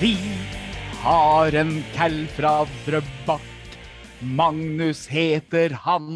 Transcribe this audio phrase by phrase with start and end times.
[0.00, 0.14] Vi
[1.02, 3.42] har en kall fra Drøbak.
[4.22, 6.06] Magnus heter han.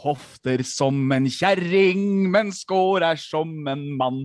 [0.00, 4.22] Hofter som en kjerring, men skårer som en mann.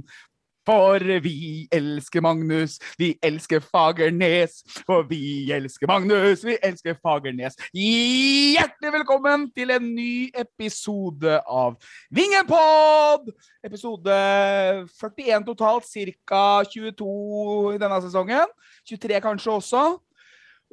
[0.63, 4.61] For vi elsker Magnus, vi elsker Fagernes.
[4.87, 7.57] For vi elsker Magnus, vi elsker Fagernes.
[7.75, 11.75] Hjertelig velkommen til en ny episode av
[12.15, 13.27] Vingepod!
[13.67, 14.15] Episode
[14.87, 15.91] 41 totalt,
[16.23, 16.63] ca.
[16.71, 18.55] 22 i denne sesongen.
[18.87, 19.83] 23 kanskje også.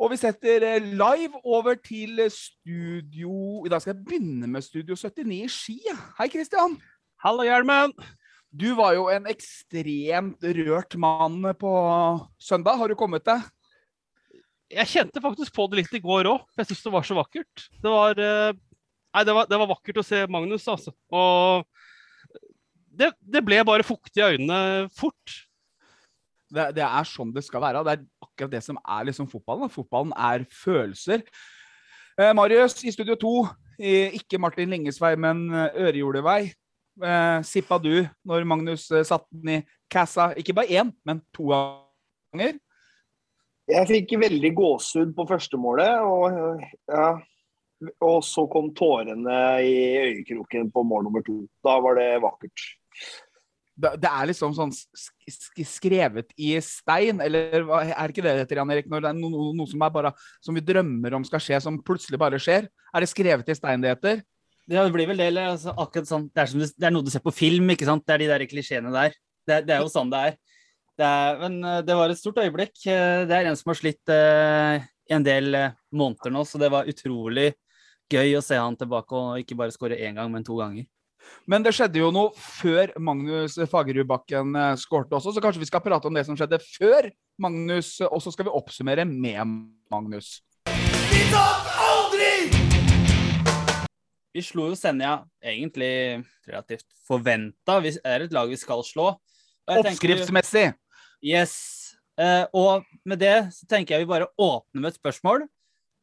[0.01, 4.95] Og vi setter eh, live over til studio I dag skal jeg begynne med Studio
[4.95, 5.81] 79 i Ski.
[6.17, 6.79] Hei, Kristian.
[7.27, 7.99] Hallo, Gjermund.
[8.51, 11.73] Du var jo en ekstremt rørt mann på
[12.43, 12.81] søndag.
[12.81, 13.45] Har du kommet deg?
[14.71, 16.43] Jeg kjente faktisk på det litt i går òg.
[16.59, 17.69] Jeg syns det var så vakkert.
[17.79, 18.51] Det var, eh,
[19.15, 20.95] nei, det, var, det var vakkert å se Magnus, altså.
[21.15, 21.63] Og
[22.91, 25.37] det, det ble bare fuktig i øynene fort.
[26.51, 27.85] Det, det, er sånn det skal være.
[27.87, 29.69] Det er akkurat det som er liksom fotballen.
[29.69, 29.75] Da.
[29.75, 31.23] Fotballen er følelser.
[32.19, 33.35] Eh, Marius i studio to.
[33.79, 36.51] Ikke Martin Lingesvei, men eh, Ørejordevei.
[37.01, 39.61] Eh, sippa du når Magnus eh, satte den i
[39.93, 40.31] kassa?
[40.39, 42.59] Ikke bare én, men to ganger?
[43.71, 46.03] Jeg fikk veldig gåsehud på førstemålet.
[46.03, 47.09] Og, ja,
[48.03, 51.43] og så kom tårene i øyekroken på mål nummer to.
[51.65, 52.71] Da var det vakkert
[53.81, 54.73] det er liksom sånn
[55.65, 58.91] skrevet i stein, eller er det ikke det det heter, Jan Erik?
[58.91, 60.13] Når det er noe, noe som, er bare,
[60.45, 62.69] som vi drømmer om skal skje, som plutselig bare skjer?
[62.93, 64.23] Er det skrevet i stein det heter?
[64.71, 65.33] Ja, det blir vel det.
[65.43, 68.05] Altså, akkurat sånn, det er, du, det, er noe du ser på film, ikke sant?
[68.07, 69.17] Det er de der klisjeene der.
[69.49, 70.37] Det, det, er jo sånn det er.
[71.01, 71.41] det er.
[71.43, 72.77] Men eh, det var et stort øyeblikk.
[72.87, 74.79] Eh, det er en som har slitt uh,
[75.11, 75.59] en del
[75.91, 77.51] måneder nå, så det var utrolig
[78.11, 80.87] gøy å se han tilbake og ikke bare skåre én gang, men to ganger.
[81.51, 85.83] Men det skjedde jo noe før Magnus Fagerudbakken eh, skårte også, så kanskje vi skal
[85.85, 87.11] prate om det som skjedde før
[87.43, 89.59] Magnus, og så skal vi oppsummere med
[89.91, 90.39] Magnus.
[91.11, 91.90] Vi tar!
[94.31, 97.81] Vi slo jo Senja egentlig relativt forventa.
[97.83, 99.13] Vi er et lag vi skal slå.
[99.71, 100.69] Oppskriftsmessig.
[101.23, 101.57] Yes.
[102.21, 105.47] Eh, og med det så tenker jeg vi bare åpner med et spørsmål,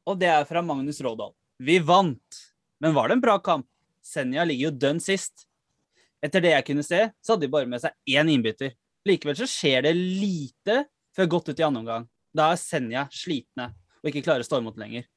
[0.07, 1.33] og det er fra Magnus Rådal.
[1.63, 2.41] Vi vant,
[2.83, 3.67] men var det en bra kamp?
[4.03, 5.47] Senja ligger jo dønn sist.
[6.23, 8.73] Etter det jeg kunne se, så hadde de bare med seg én innbytter.
[9.07, 10.83] Likevel så skjer det lite
[11.15, 12.07] før godt ut i andre omgang.
[12.35, 13.71] Da er Senja slitne
[14.01, 15.07] og ikke klarer å stå imot lenger.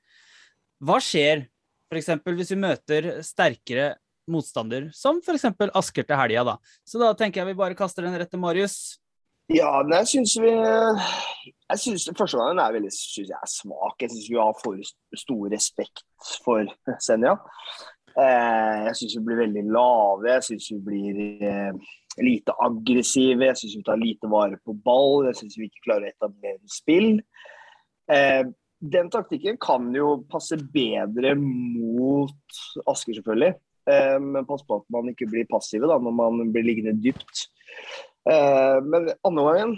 [0.81, 1.47] Hva skjer
[1.91, 2.11] f.eks.
[2.25, 3.93] hvis vi møter sterkere
[4.31, 5.49] motstander, som f.eks.
[5.75, 6.57] Asker til helga, da?
[6.87, 9.01] Så da tenker jeg vi bare kaster den rett til Marius.
[9.51, 13.97] Ja, men jeg syns vi Jeg syns første gangen er veldig synes jeg er svak.
[13.99, 16.05] Jeg syns vi har for stor respekt
[16.45, 16.71] for
[17.03, 17.35] Senja.
[18.15, 20.31] Eh, jeg syns vi blir veldig lave.
[20.37, 21.19] Jeg syns vi blir
[21.51, 21.91] eh,
[22.23, 23.51] lite aggressive.
[23.51, 25.27] Jeg syns vi tar lite vare på ball.
[25.31, 27.13] Jeg syns vi ikke klarer å etablere spill.
[28.81, 33.55] Eh, den taktikken kan jo passe bedre mot Asker, selvfølgelig.
[34.23, 37.49] Men pass på at man ikke blir passive da, når man blir liggende dypt.
[38.29, 39.73] Men andre gangen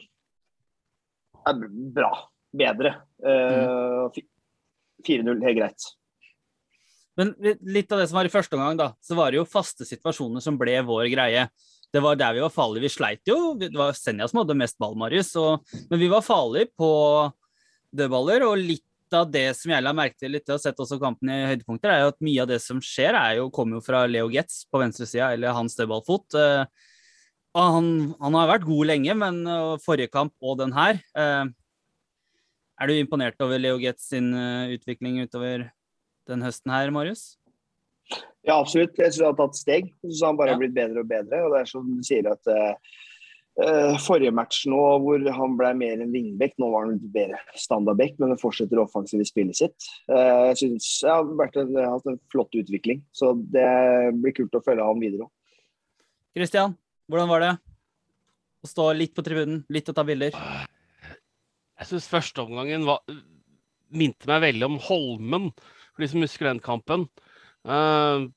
[1.49, 1.63] er
[1.97, 2.11] bra.
[2.53, 2.93] Bedre.
[5.07, 5.87] 4-0, helt greit.
[7.17, 9.87] Men litt av det som var i første omgang, da, så var det jo faste
[9.89, 11.47] situasjoner som ble vår greie.
[11.93, 12.87] Det var der vi var farlige.
[12.87, 13.53] Vi sleit jo.
[13.61, 15.35] Det var Senja som hadde mest ball, Marius.
[15.37, 16.89] Og, men vi var farlige på
[17.93, 18.47] dødballer.
[18.49, 18.87] Og litt
[19.17, 22.05] av det som jeg la merke til litt, og sett også kampen i høydepunkter, er
[22.05, 24.81] jo at mye av det som skjer, er jo, kommer jo fra Leo Getz på
[24.83, 26.37] venstresida, eller hans dødballfot.
[26.37, 26.65] Uh,
[27.59, 27.91] han,
[28.21, 31.45] han, har vært god lenge, men uh, forrige kamp og den her uh,
[32.81, 34.33] Er du imponert over Leo Getz sin
[34.73, 35.69] utvikling utover
[36.31, 37.37] den høsten her, Marius?
[38.43, 38.97] Ja, absolutt.
[38.99, 39.93] Jeg syns han har tatt steg.
[40.03, 41.45] Jeg synes Han bare har blitt bedre og bedre.
[41.45, 42.51] og det er som du sier at
[44.01, 48.33] Forrige match nå hvor han ble mer en vingbekk, nå var han bedre standardbekk, men
[48.33, 49.89] det fortsetter offensivt i spillet sitt.
[50.09, 53.69] Uh, jeg syns ja, han har hatt en flott utvikling, så det
[54.23, 55.33] blir kult å følge han videre òg.
[56.33, 56.79] Kristian,
[57.13, 57.53] hvordan var det
[58.65, 60.33] å stå litt på tribunen, litt å ta bilder?
[61.83, 62.89] Jeg syns førsteomgangen
[63.93, 65.53] minte meg veldig om Holmen
[65.93, 67.05] for de som husker den kampen.
[67.69, 68.33] Uh,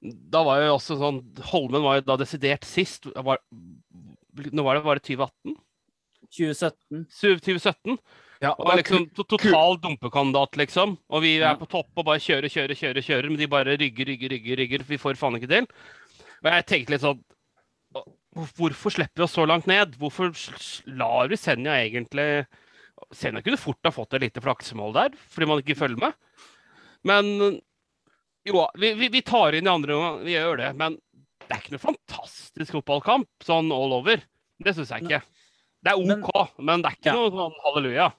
[0.00, 1.20] da var jo også sånn
[1.50, 3.08] Holmen var jo da desidert sist.
[3.12, 3.40] Var,
[4.36, 5.56] nå var det bare 2018?
[6.36, 7.04] 2017.
[7.20, 7.98] 2017.
[8.42, 10.96] Ja, og, og liksom total dumpekandidat, liksom.
[11.08, 14.10] Og vi er på topp og bare kjører, kjører, kjører, kjører, men de bare rygger,
[14.10, 14.84] rygger, rygger, rygger.
[14.90, 15.68] Vi får faen ikke til.
[16.42, 17.24] Og jeg tenkte litt sånn
[18.36, 19.96] hvorfor slipper vi oss så langt ned?
[20.00, 20.34] Hvorfor
[20.98, 22.44] lar vi Senja egentlig
[23.16, 26.16] Senja kunne fort ha fått et lite flaksemål der, fordi man ikke følger med.
[27.06, 27.58] Men
[28.46, 30.70] jo, vi, vi, vi tar inn i andre omgang, vi gjør det.
[30.80, 30.96] Men
[31.48, 34.22] det er ikke noe fantastisk fotballkamp sånn all over.
[34.62, 35.22] Det syns jeg ikke.
[35.86, 37.14] Det er OK, men det er ikke Ja.
[37.14, 38.12] noe sånn halleluja.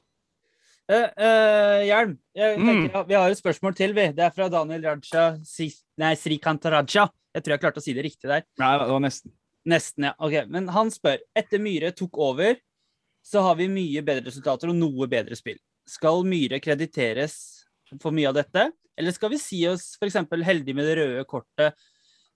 [0.87, 2.67] Uh, uh, Hjelm, jeg Mm.
[2.89, 4.07] tenker, vi har et spørsmål til, vi.
[4.15, 7.09] Det er fra Daniel Raja, Si- nei, Srikant Raja.
[7.35, 8.43] Jeg tror jeg klarte å si det riktig der.
[8.57, 9.31] Nei, det var nesten.
[9.67, 10.13] Nesten, ja.
[10.19, 12.55] Ok, Men han spør etter Myhre tok over,
[13.21, 15.57] så har vi mye bedre resultater og noe bedre spill.
[15.85, 17.65] Skal Myhre krediteres
[17.99, 20.13] for mye av dette, eller skal vi si oss f.eks.
[20.41, 21.73] heldige med det røde kortet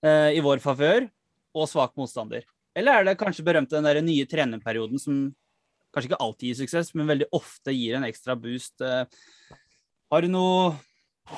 [0.03, 1.07] eh, i vår favør
[1.55, 2.45] og svak motstander?
[2.77, 5.23] Eller er det kanskje berømte den der nye trenerperioden som
[5.91, 8.79] kanskje ikke alltid gir suksess, men veldig ofte gir en ekstra boost?
[8.79, 9.03] eh.
[10.11, 10.75] Har du noe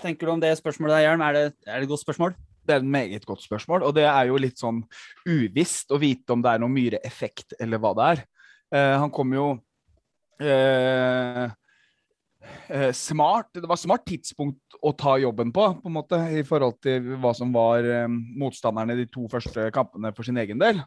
[0.01, 1.23] tenker du om det spørsmålet der, Hjelm?
[1.25, 2.35] Er det, er det et godt spørsmål?
[2.63, 4.79] Det er et meget godt spørsmål, og det er jo litt sånn
[5.27, 8.21] uvisst å vite om det er noe myreeffekt eller hva det er.
[8.73, 9.47] Eh, han kom jo
[10.39, 11.51] eh,
[12.93, 17.13] smart Det var smart tidspunkt å ta jobben på, på en måte, i forhold til
[17.21, 20.81] hva som var eh, motstanderne de to første kampene for sin egen del.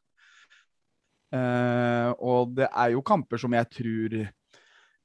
[1.35, 4.19] Eh, og det er jo kamper som jeg tror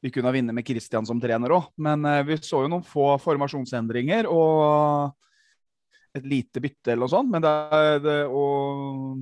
[0.01, 2.85] vi kunne ha vunnet med Christian som trener òg, men eh, vi så jo noen
[2.85, 5.13] få formasjonsendringer og
[6.17, 7.53] et lite bytte eller noe sånt, men det
[8.07, 9.21] det, og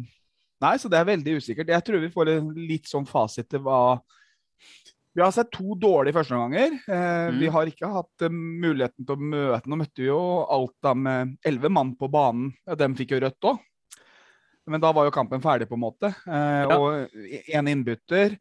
[0.60, 1.70] Nei, så det er veldig usikkert.
[1.72, 3.96] Jeg tror vi får en litt sånn fasit til hva
[5.16, 6.76] Vi har sett to dårlige førsteomganger.
[6.88, 7.40] Eh, Mm.
[7.40, 10.20] Vi har ikke hatt uh, muligheten til å møte Nå møtte vi jo
[10.50, 12.54] Alta med elleve mann på banen.
[12.66, 13.60] De dem fikk jo rødt òg.
[14.70, 16.12] Men da var jo kampen ferdig, på en måte.
[16.28, 16.78] Eh, Ja.
[16.78, 17.10] Og
[17.50, 18.38] én innbytter.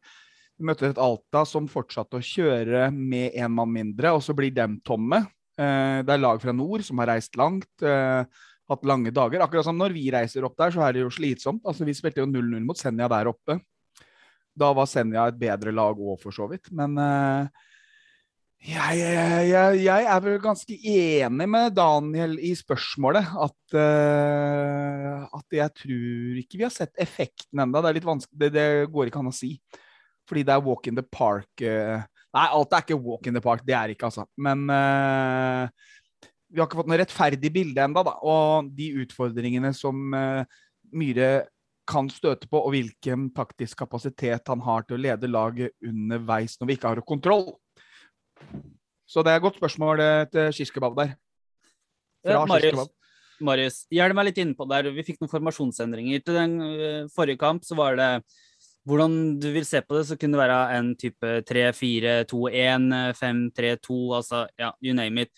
[0.59, 4.53] Vi møtte et Alta som fortsatte å kjøre med én mann mindre, og så blir
[4.53, 5.23] dem tomme.
[5.57, 8.23] Eh, det er lag fra nord som har reist langt, eh,
[8.69, 9.41] hatt lange dager.
[9.41, 11.63] Akkurat som når vi reiser opp der, så er det jo slitsomt.
[11.65, 13.59] Altså, Vi spilte jo 0-0 mot Senja der oppe.
[14.59, 16.71] Da var Senja et bedre lag òg, for så vidt.
[16.75, 17.65] Men eh,
[18.67, 23.29] jeg, jeg, jeg, er vel ganske enig med Daniel i spørsmålet.
[23.39, 27.79] At, uh, at jeg tror ikke vi har sett effekten ennå.
[27.79, 29.53] Det er litt vanskelig, det, det går ikke an å si.
[30.27, 31.47] Fordi det er walk in the park.
[31.63, 32.03] Uh,
[32.35, 33.63] Nei, alt er ikke walk in the park.
[33.65, 34.27] Det er ikke, altså.
[34.35, 35.71] Men uh,
[36.51, 38.17] vi har ikke fått noe rettferdig bilde ennå, da.
[38.27, 40.11] Og de utfordringene som
[40.89, 41.31] Myhre
[41.89, 46.69] kan støte på, og hvilken taktisk kapasitet han har til å lede laget underveis når
[46.69, 47.49] vi ikke har kontroll.
[49.09, 51.17] Så det er et godt spørsmål eh, til Kirskebabb der.
[52.25, 52.85] Fra Ja,
[53.39, 54.89] Marius, hjelm meg litt innpå der.
[54.91, 56.21] Vi fikk noen formasjonsendringer.
[56.25, 58.09] Til den øh, forrige kamp så var det
[58.89, 62.87] hvordan du vil se på det, så kunne det være en type 3-4-2-1,
[63.19, 65.33] 5-3-2, altså ja, you name it.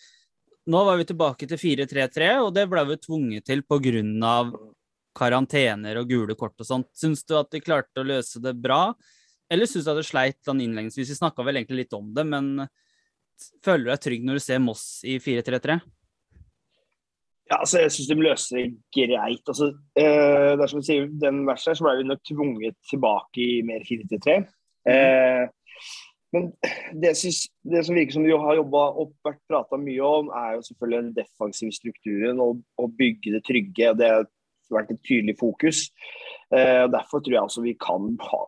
[0.72, 4.44] Nå var vi tilbake til 4-3-3, og det ble vi tvunget til pga.
[5.16, 6.90] Karantener og gule kort og sånt.
[6.96, 8.94] Syns du at de klarte å løse det bra,
[9.52, 11.12] eller syns du at det sleit sånn innledningsvis?
[11.12, 12.68] Vi snakka vel egentlig litt om det, men
[13.64, 15.80] føler du deg trygg når du ser Moss i 4-3-3?
[17.50, 19.42] Ja, altså, jeg syns de løser det greit.
[19.44, 23.60] Altså, eh, dersom vi sier, Den versen her så ble vi nok tvunget tilbake i
[23.66, 24.38] mer 4-3.
[24.88, 25.50] Eh,
[26.32, 26.46] men
[26.96, 30.54] det, synes, det som virker som vi har jobba og vært prata mye om, er
[30.56, 33.90] jo selvfølgelig den defensive strukturen og å bygge det trygge.
[33.90, 34.24] og Det har
[34.76, 35.86] vært et tydelig fokus.
[36.52, 38.42] Eh, og Derfor tror jeg også vi kan ha,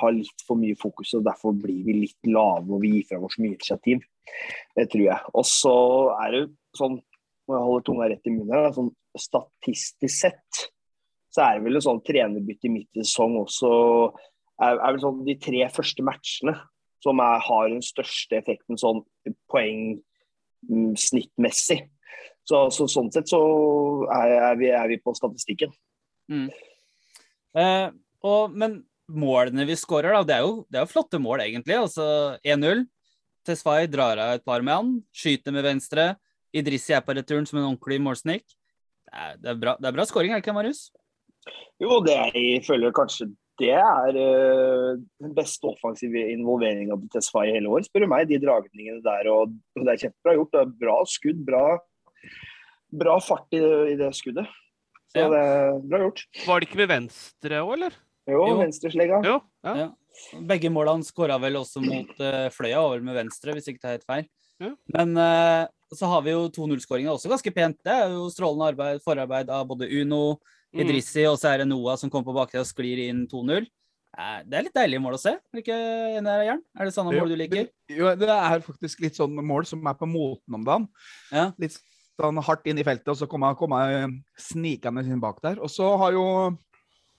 [0.00, 3.22] ha litt for mye fokus, og derfor blir vi litt lave når vi gir fra
[3.26, 4.02] oss mye initiativ.
[4.76, 5.32] Det tror jeg.
[5.34, 5.76] Og så
[6.20, 6.44] er det
[6.78, 7.00] sånn
[7.48, 10.68] må jeg holde tunga rett i munnen her, sånn statistisk sett
[11.30, 13.70] så er det vel en sånn trenerbytte midt i sesong også
[14.60, 16.56] er, er vel sånn de tre første matchene
[17.04, 19.04] som er, har den største effekten sånn
[19.50, 20.00] poeng
[20.68, 20.96] mm.
[22.50, 23.40] Så, så sånn sett så
[24.10, 25.70] er, er, vi, er vi på statistikken.
[27.54, 27.88] Eh,
[28.26, 28.80] og, men
[29.10, 31.78] målene vi skårer, da, det er, jo, det er jo flotte mål, egentlig.
[31.78, 32.06] Altså
[32.42, 32.86] 1-0.
[33.46, 36.12] Tesfay drar av et par med han, skyter med venstre.
[36.56, 38.44] Idrissi er på returen som en ordentlig målsnik.
[39.06, 40.88] Det er, det er bra, det er bra scoring, er det ikke, Marius?
[41.80, 43.30] Jo, det jeg føler kanskje
[43.60, 48.28] det er uh, den beste offensive involveringa til Tesfaye i hele år, spør du meg.
[48.30, 50.52] De dragningene der, og, og det er kjempebra gjort.
[50.54, 51.64] Det er bra skudd, bra,
[52.90, 53.60] bra fart i,
[53.92, 54.46] i det skuddet.
[55.10, 55.28] Så Ja.
[55.30, 56.24] det er bra gjort.
[56.46, 57.96] Var det ikke med venstre òg, eller?
[58.30, 58.58] Jo, Jo.
[58.60, 59.22] venstreslegga.
[59.26, 59.40] Jo.
[59.64, 59.74] Ja.
[59.76, 59.88] Ja.
[60.46, 63.96] Begge målene skåra vel også mot uh, Fløya, over med venstre, hvis ikke det er
[63.98, 64.26] helt feil.
[64.60, 64.70] Ja.
[64.94, 67.78] Men uh, så har vi jo 2-0-skåringa også ganske pent.
[67.82, 70.38] Det er jo strålende arbeid, forarbeid av både Uno,
[70.70, 70.84] Mm.
[70.84, 73.64] Idrissi, og så er det Noah som kommer på baksida og sklir inn 2-0.
[74.16, 75.30] Eh, Det er litt deilig mål å se.
[75.32, 75.78] Er det ikke
[76.14, 76.60] enig her, Jern?
[76.78, 77.66] Er det sånne mål du liker?
[77.90, 80.86] Jo, det er faktisk litt sånn mål som er på moten om dagen.
[81.32, 81.48] Ja.
[81.58, 81.74] Litt
[82.20, 85.60] sånn hardt inn i feltet, og så kommer han kom han snikende inn bak der.
[85.60, 86.26] Og så har jo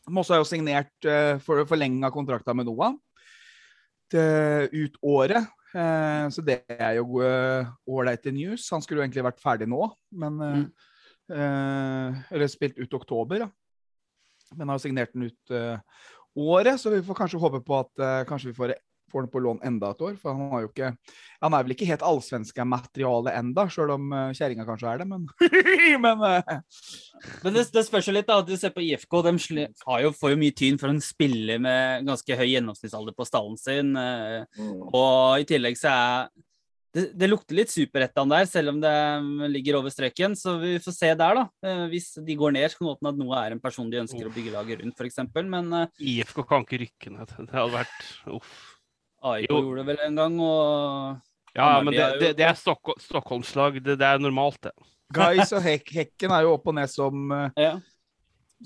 [0.10, 2.96] Mosse har jo signert uh, for forlenga kontrakta med Noah
[4.12, 5.50] til, ut året.
[5.72, 8.66] Uh, så det er jo ålreite uh, news.
[8.74, 9.86] Han skulle jo egentlig vært ferdig nå,
[10.24, 10.72] men uh, mm.
[11.32, 13.46] Eller spilt ut oktober, da.
[14.60, 15.54] Men har signert den ut
[16.36, 18.74] året, så vi får kanskje håpe på at kanskje vi får
[19.12, 20.16] får han på lån enda et år.
[20.20, 20.92] For han, har jo ikke,
[21.44, 25.10] han er vel ikke helt allsvenska materiale enda, sjøl om uh, kjerringa kanskje er det,
[25.12, 25.28] men
[26.06, 26.62] Men, uh.
[27.44, 28.42] men det, det, spørs jo litt, da.
[28.46, 32.08] Du ser på IFK, de har jo, får jo mye tyn for en spiller med
[32.08, 33.92] ganske høy gjennomsnittsalder på stallen sin.
[33.98, 34.88] Uh, mm.
[34.92, 36.32] Og i tillegg så er
[36.92, 38.96] det, det, lukter litt superettan der, selv om det
[39.54, 40.36] ligger over streken.
[40.36, 41.78] Så vi får se der, da.
[41.92, 44.32] Hvis de går ned, kan det at noe er en person de ønsker oh.
[44.32, 45.22] å bygge laget rundt, f.eks.
[45.40, 47.32] Men IFK kan ikke rykke ned.
[47.38, 48.60] Det hadde vært uff.
[49.22, 53.82] AIK gjorde det vel en gang, og Ja, men det, det, det er Stokk Stockholmslag.
[53.84, 54.74] Det, det, er normalt, det.
[55.14, 57.74] Guys og Hek Hekken er jo opp og ned som, eh, ja.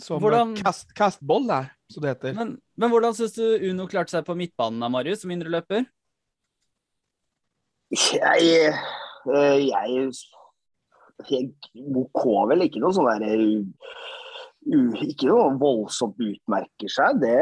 [0.01, 2.37] som hvordan, kast, kastboll der, som det heter.
[2.37, 5.87] Men, men hvordan syns du Uno klarte seg på midtbanen da, Marius, som indreløper?
[7.95, 10.09] Jeg, eh, jeg,
[11.29, 11.51] jeg
[11.95, 13.35] OK vel ikke noe sånn derre
[14.65, 17.19] ikke noe voldsomt utmerker seg.
[17.21, 17.35] Det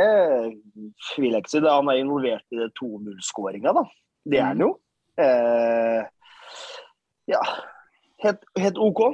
[1.18, 1.62] vil jeg ikke si.
[1.63, 3.86] Han er involvert i det 2-0-skåringa, da.
[4.27, 4.72] Det er han jo.
[5.20, 6.01] Eh,
[7.32, 7.44] ja.
[8.24, 9.06] Helt, helt, OK.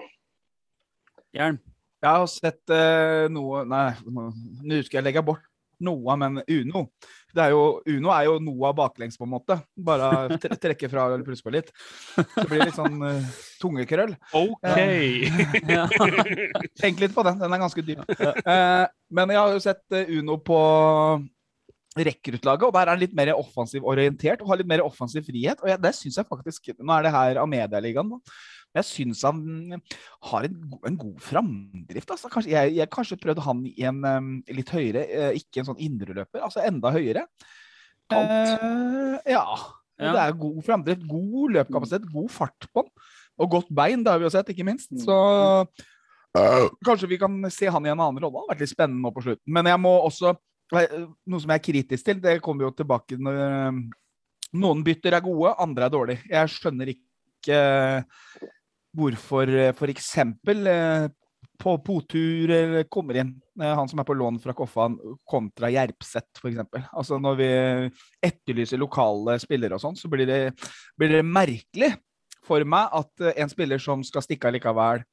[1.38, 1.60] Hjelm.
[2.00, 5.44] Jeg har sett eh, noe Nei, nå skal jeg legge bort
[5.84, 6.86] noe, men Uno
[7.38, 9.60] er jo, Uno er jo Noah baklengs, på en måte.
[9.78, 11.70] Bare trekke fra eller plusse på litt.
[12.16, 14.16] Så blir det litt sånn uh, tungekrøll.
[14.34, 14.70] OK!
[15.70, 15.86] Uh,
[16.80, 17.38] tenk litt på den.
[17.42, 18.02] Den er ganske dyp.
[18.10, 20.60] Uh, men jeg har jo sett Uno på
[21.98, 25.60] rekruttlaget, og der er han litt mer offensiv orientert og har litt mer offensiv frihet.
[25.64, 28.40] Og jeg, det syns jeg faktisk Nå er det her Amedia-ligaen, da.
[28.78, 29.40] Jeg syns han
[30.30, 32.12] har en, en god framdrift.
[32.14, 32.30] Altså.
[32.30, 35.82] Kanskje, jeg, jeg kanskje prøvde han i en um, litt høyere, uh, ikke en sånn
[35.82, 37.26] indreløper, altså enda høyere.
[38.14, 39.42] Uh, ja.
[39.98, 40.12] ja.
[40.12, 42.92] Det er god framdrift, god løpekapasitet, god fart på han.
[43.40, 44.92] Og godt bein, det har vi jo sett, ikke minst.
[45.02, 45.18] Så
[45.66, 48.36] uh, kanskje vi kan se han i en annen rolle.
[48.36, 49.48] Det har vært litt spennende nå på slutten.
[49.56, 50.38] Men jeg må også
[50.70, 53.40] Noe som jeg er kritisk til, det kommer jo tilbake når
[54.62, 56.26] noen bytter er gode, andre er dårlige.
[56.30, 57.58] Jeg skjønner ikke
[58.96, 60.12] hvorfor eh, f.eks.
[60.18, 61.08] Eh,
[61.60, 62.52] på Potur
[62.92, 66.62] kommer inn eh, han som er på lån fra Koffan, kontra Jerpseth f.eks.
[66.90, 67.50] Altså når vi
[68.26, 70.42] etterlyser lokale spillere og sånn, så blir det,
[71.00, 71.94] blir det, merkelig
[72.48, 75.04] for meg at en spiller som skal stikke allikevel,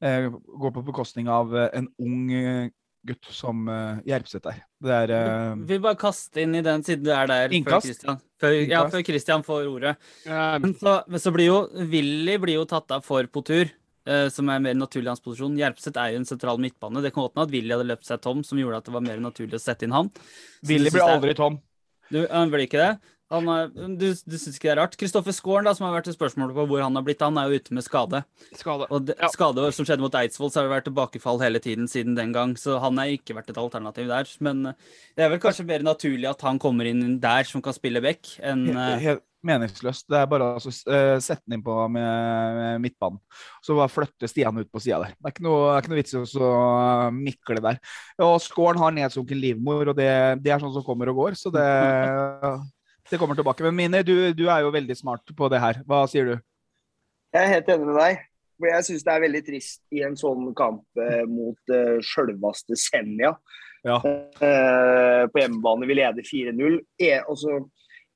[0.00, 2.30] går på bekostning av en ung
[3.06, 4.62] gutt som uh, Jerpseth er.
[4.82, 7.86] Det er uh, Vi bare kaste inn i den siden du er der innkast.
[7.86, 9.94] før Christian, før, ja, før Christian får ordet.
[10.26, 11.60] Men så, så, blir jo
[11.92, 13.72] Willy blir jo tatt av for Potur,
[14.08, 15.58] uh, som er mer naturlig hans posisjon.
[15.60, 17.04] Jerpseth er jo en sentral midtbane.
[17.04, 19.06] Det kan godt hende at Willy hadde løpt seg tom, som gjorde at det var
[19.08, 20.12] mer naturlig å sette inn han.
[20.68, 21.60] Willy blir aldri tom.
[22.10, 22.92] Du, han blir ikke det?
[23.30, 24.96] Er, du du syns ikke det er rart?
[24.98, 27.46] Kristoffer Skåren, da, som har vært et spørsmål på hvor han har blitt, han er
[27.46, 28.24] jo ute med skade.
[28.58, 29.30] Skade, og det, ja.
[29.30, 32.56] skade som skjedde mot Eidsvoll, så har det vært tilbakefall hele tiden siden den gang.
[32.58, 34.34] Så han har ikke vært et alternativ der.
[34.42, 37.76] Men eh, det er vel kanskje mer naturlig at han kommer inn der som kan
[37.76, 40.08] spille back, enn helt, eh, helt meningsløst.
[40.10, 43.22] Det er bare å altså, sette den inn på med, med midtbanen.
[43.62, 45.14] Så bare flytte Stian ut på sida der.
[45.14, 46.50] Det er ikke noe, er ikke noe vits i å
[47.14, 47.80] mikle der.
[48.26, 50.10] Og Skåren har nedsunken livmor, og det,
[50.42, 51.38] det er sånn som kommer og går.
[51.38, 51.70] Så det
[53.10, 53.64] det kommer tilbake.
[53.66, 55.80] Men Mini, du, du, er jo veldig smart på det her.
[55.88, 56.36] Hva sier du?
[57.34, 58.22] Jeg er helt enig med deg.
[58.60, 62.76] For Jeg syns det er veldig trist i en sånn kamp eh, mot eh, sjølveste
[62.78, 63.34] Senja.
[63.86, 63.96] Ja.
[64.04, 65.88] Eh, på hjemmebane.
[65.88, 66.80] Vi leder 4-0.
[67.00, 67.62] E altså,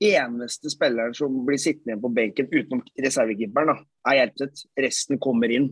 [0.05, 4.67] eneste spilleren som blir sittende igjen på benken utenom reservekeeperen, er Hjelpseth.
[4.85, 5.71] Resten kommer inn.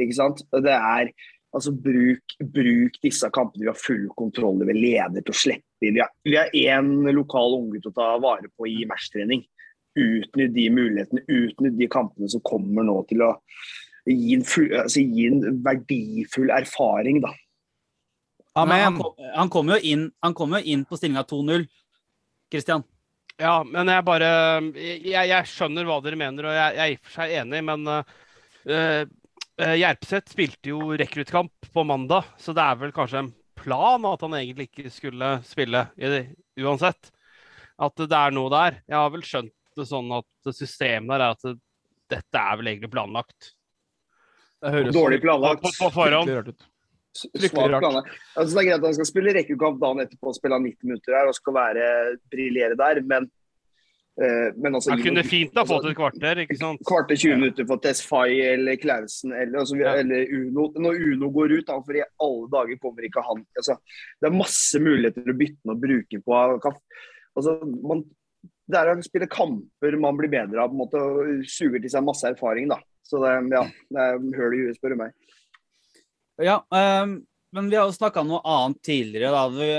[0.00, 0.44] Ikke sant?
[0.52, 1.14] Det er
[1.52, 3.66] Altså, bruk, bruk, disse kampene.
[3.66, 6.00] Vi har full kontroll over leder til å slippe inn.
[6.24, 9.44] Vi har én lokal unggutt å ta vare på i matchtrening.
[9.98, 13.32] Utnytt de mulighetene, utnytt de kampene som kommer nå til å
[14.08, 14.44] gi en,
[14.80, 17.32] altså, gi en verdifull erfaring, da.
[18.58, 18.82] Amen.
[18.84, 21.64] Han, kom, han kommer jo inn, kom inn på stillinga 2-0,
[22.52, 22.84] Kristian.
[23.40, 24.28] Ja, men jeg bare
[24.76, 27.62] jeg, jeg, skjønner hva dere mener, og jeg, jeg er i og for seg enig,
[27.64, 29.06] men uh,
[29.60, 33.32] Uh, Jerpseth spilte jo rekruttkamp på mandag, så det er vel kanskje en
[33.62, 36.22] plan at han egentlig ikke skulle spille det,
[36.60, 37.10] uansett.
[37.82, 38.82] At det er noe der.
[38.86, 41.56] Jeg har vel skjønt det sånn at systemet der er at det,
[42.12, 43.54] dette er vel egentlig planlagt.
[44.62, 45.64] Det høres Dårlig planlagt.
[45.64, 46.52] På, på forhånd.
[47.12, 48.12] Svakt planlagt.
[48.36, 51.16] Altså, det er greit at han skal spille rekkekamp dagen etterpå og spille 90 minutter
[51.18, 51.86] her og skal være
[52.32, 53.28] briljere der, men
[54.12, 56.82] men altså, Han kunne fint ha fått altså, et kvarter, ikke sant?
[56.84, 59.94] Kvarter 20 minutter for Tesfaye eller Klausen eller, altså, Ja.
[60.02, 60.66] eller Uno.
[60.76, 63.78] Når Uno går ut, da, for i alle dager kommer ikke han altså,
[64.20, 66.74] Det er masse muligheter å bytte den og bruke den på.
[67.32, 67.56] Altså,
[67.88, 68.04] man,
[68.68, 71.92] det er å spille kamper man blir bedre av, på en måte, og suger til
[71.92, 72.68] seg masse erfaring.
[72.68, 72.82] da.
[73.02, 75.16] Så det, ja, det er høl i huet, spør du meg.
[76.42, 77.18] Ja, um,
[77.52, 79.32] men vi har jo snakka om noe annet tidligere.
[79.32, 79.48] da.
[79.56, 79.72] Vi,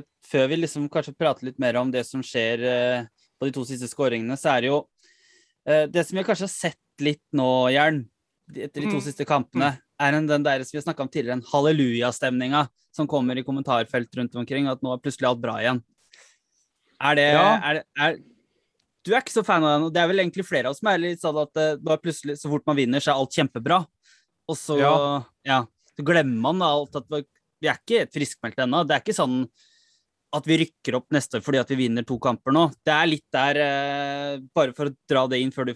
[0.00, 3.08] et, før vi liksom kanskje prater litt mer om det som skjer eh,
[3.40, 4.80] på de to siste skåringene, så er det jo
[5.66, 8.02] eh, Det som vi kanskje har sett litt nå, Jern,
[8.52, 9.04] etter de to Mm.
[9.06, 13.06] siste kampene, er en, den der som vi har snakka om tidligere, en hallelujastemninga som
[13.08, 15.82] kommer i kommentarfelt rundt omkring, at nå er plutselig alt bra igjen.
[17.00, 17.56] Er det, Ja.
[17.64, 18.18] er, det- er
[19.02, 20.80] Du er ikke så fan av den, og det er vel egentlig flere av oss
[20.80, 23.86] som er litt sånn at eh, plutselig, så fort man vinner, så er alt kjempebra.
[24.46, 25.24] Og så, Ja.
[25.46, 25.64] ja,
[25.96, 27.24] så glemmer man alt at vi,
[27.66, 28.86] er ikke friskmeldte friskmeldt ennå.
[28.86, 29.48] Det er ikke sånn
[30.36, 32.68] at vi rykker opp neste år fordi at vi vinner to kamper nå.
[32.86, 35.74] Det er litt der eh, Bare for å dra det inn før du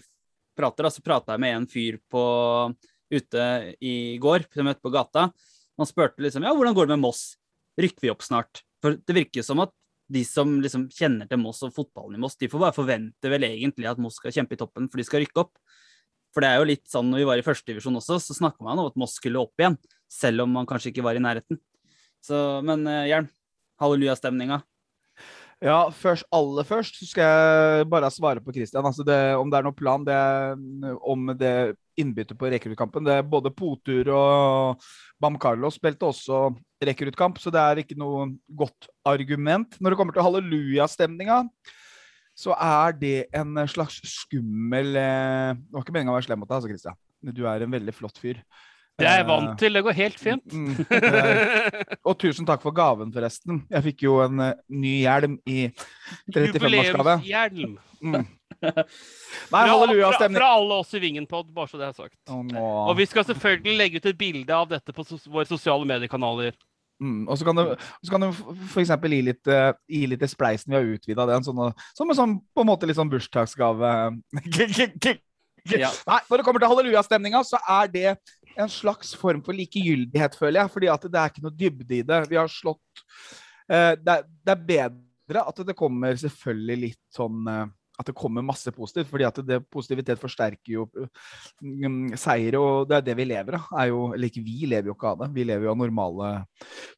[0.55, 2.21] prater, da, så prata jeg med en fyr på,
[3.11, 3.47] ute
[3.83, 5.25] i går, som jeg møtte på gata.
[5.75, 7.25] Han spurte liksom ja, hvordan går det med Moss?
[7.75, 8.63] Rykker vi opp snart?
[8.83, 9.73] For det virker som at
[10.07, 13.47] de som liksom kjenner til Moss og fotballen i Moss, de får bare forvente vel
[13.47, 15.55] egentlig at Moss skal kjempe i toppen, for de skal rykke opp.
[16.35, 18.79] For det er jo litt sånn når vi var i førstedivisjon også, så snakka man
[18.79, 19.77] om at Moss skulle opp igjen,
[20.11, 21.59] selv om man kanskje ikke var i nærheten.
[22.23, 23.29] Så, men uh, Jern,
[23.81, 24.61] hallelujastemninga.
[25.63, 28.85] Ja, først, aller først så skal jeg bare svare på Christian.
[28.85, 30.17] Altså det, om det er noen plan det,
[30.99, 31.53] om det
[31.97, 33.07] innbyttet på rekruttkampen.
[33.31, 34.83] Både Potur og
[35.21, 36.49] Bam Carlos spilte også
[36.83, 39.79] rekruttkamp, så det er ikke noe godt argument.
[39.79, 41.39] Når det kommer til hallelujastemninga,
[42.35, 46.49] så er det en slags skummel eh, Det var ikke meninga å være slem mot
[46.49, 46.97] deg, altså, Christian.
[47.31, 48.41] Du er en veldig flott fyr.
[48.95, 49.75] Det er jeg Eh, vant til.
[49.75, 50.53] Det går helt fint.
[50.53, 53.63] Mm, eh, og tusen takk for gaven, forresten.
[53.71, 55.65] Jeg fikk jo en eh, ny hjelm i
[56.31, 57.17] 35-årsgave.
[57.25, 57.77] Jubileumshjelm.
[58.05, 58.27] Mm.
[58.65, 62.15] Nei, Fra, fra, fra alle oss i Vingenpod, bare så det er sagt.
[62.31, 62.39] Å.
[62.85, 66.55] Og vi skal selvfølgelig legge ut et bilde av dette på sos våre sosiale mediekanaler.
[67.03, 67.63] Mm, og så kan du,
[67.99, 68.93] så kan du f.eks.
[68.95, 70.71] gi litt, eh, gi litt til spleisen.
[70.71, 71.61] Vi har utvida den sånn,
[71.97, 73.93] som en sånn, på en måte litt sånn bursdagsgave.
[75.65, 75.89] Ja.
[76.05, 78.11] Nei, når det kommer til hallelujastemninga, så er det
[78.55, 80.73] en slags form for likegyldighet, føler jeg.
[80.73, 82.21] Fordi at det er ikke noe dybde i det.
[82.31, 83.03] Vi har slått
[83.69, 87.65] eh, det, er, det er bedre at det kommer selvfølgelig litt sånn eh,
[87.95, 89.07] At det kommer masse positivt.
[89.07, 90.85] fordi at det, positivitet forsterker jo
[91.63, 93.71] mm, seire, og det er det vi lever av.
[93.79, 95.31] Er jo, eller ikke vi lever jo ikke av det.
[95.37, 96.31] Vi lever jo av normale,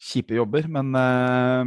[0.10, 0.68] kjipe jobber.
[0.74, 1.64] Men eh,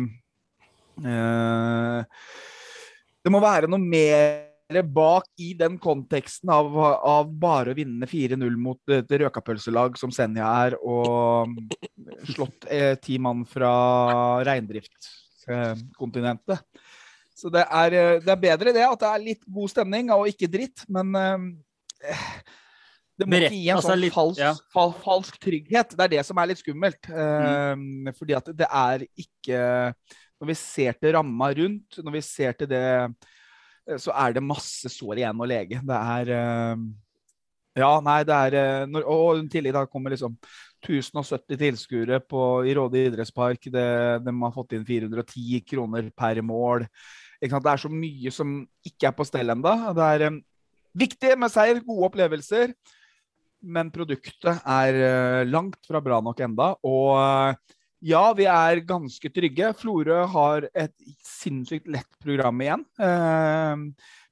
[3.22, 4.49] det må være noe mer
[4.87, 10.46] bak i den konteksten av, av bare å vinne 4-0 mot et røkapølselag som Senja
[10.66, 11.48] er, og
[12.30, 13.72] slått eh, ti mann fra
[14.46, 16.59] reindriftskontinentet.
[17.35, 20.28] Så det er, eh, det er bedre det, at det er litt god stemning og
[20.30, 21.38] ikke dritt, men eh,
[23.20, 25.92] det må ikke gi en altså sånn falsk, fal, falsk trygghet.
[25.96, 27.02] Det er det som er litt skummelt.
[27.11, 27.74] Eh,
[28.16, 29.59] Fordi at det er ikke
[30.40, 33.09] Når vi ser til ramma rundt, når vi ser til det eh,
[34.00, 35.80] så er det masse sår igjen å lege.
[35.86, 36.82] Det er eh,
[37.80, 40.36] Ja, nei, det er eh, når, Og tidlig da kommer liksom
[40.80, 43.70] 1070 tilskuere i Råde idrettspark.
[43.72, 43.88] Det,
[44.24, 46.86] de har fått inn 410 kroner per mål.
[47.40, 49.74] Det er så mye som ikke er på stell ennå.
[49.96, 50.40] Det er um,
[50.96, 52.74] viktig med seier, gode opplevelser.
[53.60, 56.72] Men produktet er uh, langt fra bra nok enda.
[56.84, 59.72] Og eh, ja, vi er ganske trygge.
[59.76, 60.94] Florø har et
[61.26, 62.84] sinnssykt lett program igjen.
[63.00, 63.82] Eh,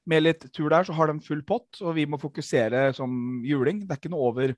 [0.09, 3.83] med litt tur der så har de full pott, og vi må fokusere som juling.
[3.85, 4.55] Det er ikke noe over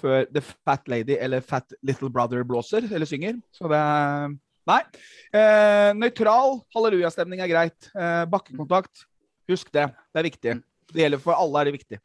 [0.00, 3.40] før The Fat Lady eller Fat Little Brother blåser eller synger.
[3.54, 3.82] Så det
[4.68, 4.78] Nei.
[5.34, 7.88] Eh, nøytral hallelujastemning er greit.
[7.98, 9.06] Eh, bakkekontakt,
[9.50, 9.88] husk det.
[10.14, 10.54] Det er viktig.
[10.92, 11.98] Det gjelder for alle, er det viktig.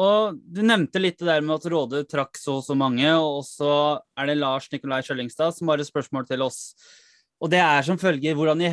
[0.00, 3.44] Og du nevnte litt det der med at Råde trakk så og så mange, og
[3.46, 6.74] så er det Lars Nikolai Kjøllingstad som har et spørsmål til oss.
[7.38, 8.72] Og det er som følger hvordan i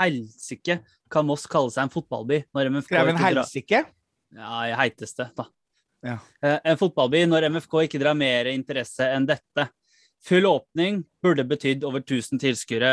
[0.00, 0.80] helsike
[1.12, 3.82] kan Moss kalle seg en fotballby når MFK Skrev en helsike.
[4.32, 5.48] Ja, i heiteste, da.
[6.02, 6.18] Ja.
[6.42, 9.68] Eh, En fotballby når MFK ikke drar mer interesse enn dette.
[10.26, 12.92] Full åpning burde betydd over 1000 tilskuere.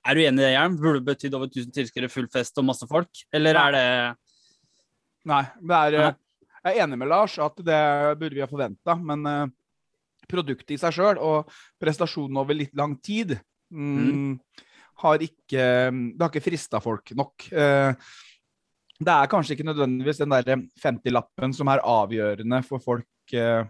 [0.00, 0.76] Er du enig i det, Hjelm?
[0.80, 3.10] Burde betydd over 1000 tilskuere, full fest og masse folk?
[3.34, 3.86] Eller er det
[5.28, 6.14] Nei, det er, eh,
[6.60, 7.82] jeg er enig med Lars at det
[8.20, 9.44] burde vi ha forventa, men eh,
[10.30, 13.34] produktet i seg sjøl og prestasjonen over litt lang tid
[13.72, 14.36] mm,
[15.00, 17.48] har ikke Det har ikke frista folk nok.
[17.50, 17.92] Eh,
[19.00, 23.08] det er kanskje ikke nødvendigvis den derre 50-lappen som er avgjørende for folk.
[23.32, 23.64] eh,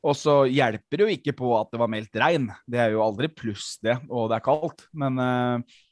[0.00, 2.48] og så hjelper det jo ikke på at det var meldt regn.
[2.66, 4.86] Det er jo aldri pluss, det, og det er kaldt.
[4.96, 5.89] Men det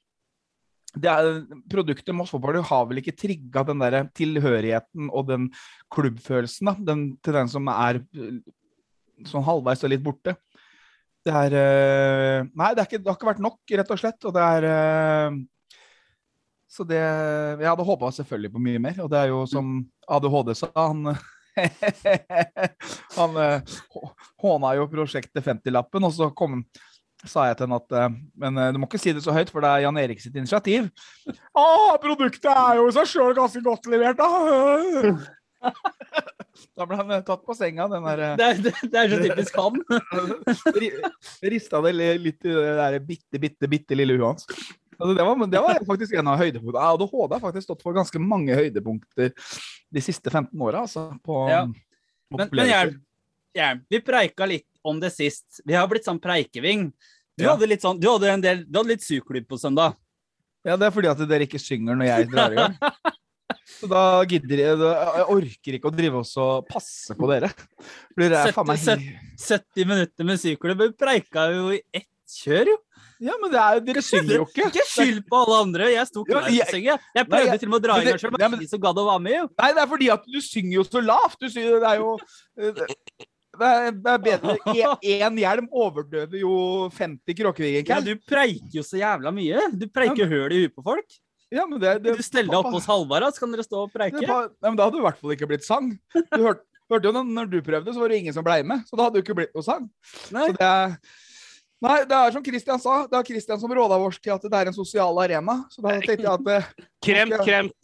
[0.96, 1.28] er,
[1.70, 5.48] Produktet Moss Fotball har vel ikke trigga den der tilhørigheten og den
[5.92, 8.00] klubbfølelsen da, den, til den som er
[9.28, 10.36] sånn halvveis og litt borte.
[11.26, 14.28] Det er eh, Nei, det, er ikke, det har ikke vært nok, rett og slett.
[14.28, 15.38] Og det er eh,
[16.68, 20.54] Så det Jeg hadde håpa selvfølgelig på mye mer, og det er jo som ADHD
[20.58, 21.12] sa, han
[23.18, 23.78] Han eh,
[24.44, 26.62] håna jo prosjektet 50-lappen, og så kom
[27.26, 29.64] sa jeg til henne at Men eh, du må ikke si det så høyt, for
[29.64, 30.86] det er Jan Erik sitt initiativ.
[31.56, 31.64] Å,
[32.02, 34.28] produktet er jo i seg sjøl ganske godt levert, da!
[36.78, 39.18] Da ble han eh, tatt på senga, den der eh, Det er, det, er så
[39.22, 39.80] typisk han.
[40.82, 44.46] ri- Rista det litt i det der bitte, bitte, bitte lille huet hans.
[44.98, 46.86] Altså, det, var, det var faktisk en av høydepunktene.
[46.94, 49.30] ADHD har faktisk stått for ganske mange høydepunkter
[49.94, 51.08] de siste 15 åra, altså.
[51.26, 51.64] På, Ja.
[52.30, 52.72] på Men, men
[53.58, 55.60] Jern, vi preika litt om det sist.
[55.68, 56.88] Vi har blitt sånn preikeving.
[57.38, 57.54] Du Ja.
[57.54, 59.94] hadde litt sånn, du hadde en del, du hadde litt syklubb på søndag.
[60.66, 62.76] Ja, det er fordi at dere ikke synger når jeg drar i gang.
[63.78, 67.52] Så da gidder jeg Jeg orker ikke å drive oss og passe på dere.
[68.18, 70.82] Dere er faen meg 70 minutter med syklubb.
[70.98, 72.76] Preika jo i ett kjør, jo.
[73.20, 74.66] Ja, men det er, dere synger jo ikke.
[74.68, 75.86] Ikke skyld på alle andre.
[75.94, 77.94] Jeg sto Ja, der og å jeg- prøvde Nei, jeg- til og med å dra
[77.94, 79.48] i det- gang men men- ingen som gadd å være med, jo.
[79.58, 81.38] Nei, det er fordi at du synger jo så lavt.
[81.40, 82.18] Du synger, det er jo
[82.58, 83.24] eh,
[83.58, 84.56] Det er, bedre
[85.02, 86.52] Én hjelm overdøver jo
[86.96, 87.86] 50 kråkevinger.
[87.88, 89.68] Ja, du preiker jo så jævla mye.
[89.74, 91.18] Du preiker høl i huet på folk.
[91.50, 93.92] Ja, men det, det, Du steller deg opp hos Halvard, så kan dere stå og
[93.94, 94.20] preike.
[94.20, 95.94] ja, men Da hadde det i hvert fall ikke blitt sang.
[96.12, 98.84] Du hørte, hørte jo når, når du prøvde, så var det ingen som blei med.
[98.88, 99.88] Så da hadde det ikke blitt noe sang.
[100.34, 100.50] Nei.
[100.50, 101.00] Så det er
[101.78, 102.94] Nei, det er som Christian sa.
[103.06, 105.60] Det er Christian som råda oss til at det er en sosial arena.
[105.70, 106.70] Så da tenkte jeg at eh,
[107.06, 107.76] Kremt, kremt.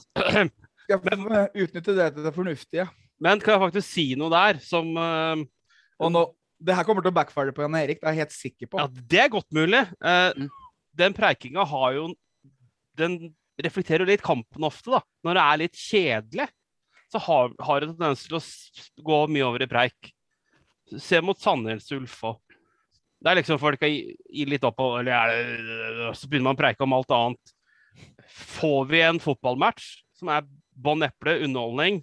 [0.82, 2.88] skal jeg få, eh, utnytte det til det fornuftige.
[3.22, 5.44] Men kan jeg faktisk si noe der som eh,
[6.02, 6.24] Og nå,
[6.64, 8.80] det her kommer til å backfire på Jan Erik, det er jeg helt sikker på.
[8.82, 9.84] Ja, det er godt mulig.
[10.02, 10.50] Eh, Mm.
[10.94, 12.14] Den preikinga har jo
[12.94, 15.00] Den reflekterer jo litt kampen ofte, da.
[15.26, 16.46] Når det er litt kjedelig,
[17.10, 18.42] så har, har det tendens til å
[19.02, 20.12] gå mye over i preik.
[20.98, 22.38] Se mot Sandnes Ulf òg.
[23.18, 26.62] Det er liksom folk gir gi litt opp, og eller er så begynner man å
[26.62, 27.54] preike om alt annet.
[28.54, 32.02] Får vi en fotballmatch som er bånn eple, underholdning,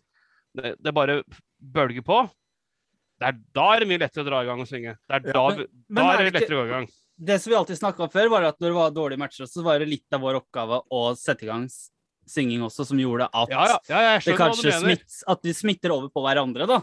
[0.58, 1.21] det, det bare
[1.60, 2.23] bølger på,
[3.27, 4.95] er, da er det mye lettere å dra i gang og synge.
[5.07, 6.75] Det er da, ja, men da er er det det ikke- lettere å gå i
[6.75, 6.88] gang.
[7.21, 9.63] Det som vi alltid snakka om før, var at når det var dårlige matcher, så
[9.63, 11.67] var det litt av vår oppgave å sette i gang
[12.27, 16.10] synging også, som gjorde at Ja, ja, ja det kanskje smitt, at vi smitter over
[16.10, 16.81] på hverandre, da.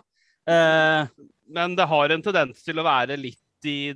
[0.48, 1.08] Eh,
[1.50, 3.94] Men det har en tendens til å være litt i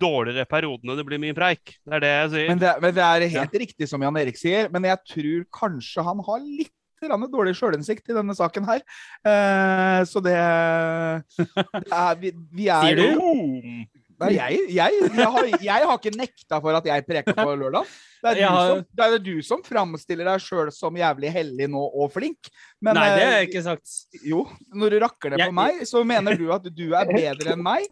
[0.00, 1.76] dårligere periodene det blir mye preik.
[1.84, 2.48] Det er det jeg sier.
[2.48, 6.04] Men det, men det er helt riktig som Jan Erik sier, men jeg tror kanskje
[6.06, 6.72] han har litt
[7.08, 8.84] grann dårlig sjølinnsikt i denne saken her.
[9.26, 10.38] Eh, så det,
[11.36, 13.04] det er, vi, vi er Sier du?
[13.18, 13.34] jo
[14.22, 17.88] Nei, jeg, jeg, jeg, har, jeg har ikke nekta for at jeg preker på lørdag.
[18.22, 21.82] Det er, har- som, det er du som framstiller deg sjøl som jævlig hellig nå
[21.82, 22.46] og flink.
[22.78, 23.96] Men, nei, det har eh, jeg ikke sagt.
[24.22, 27.66] Jo, når du rakker det på meg, så mener du at du er bedre enn
[27.66, 27.90] meg.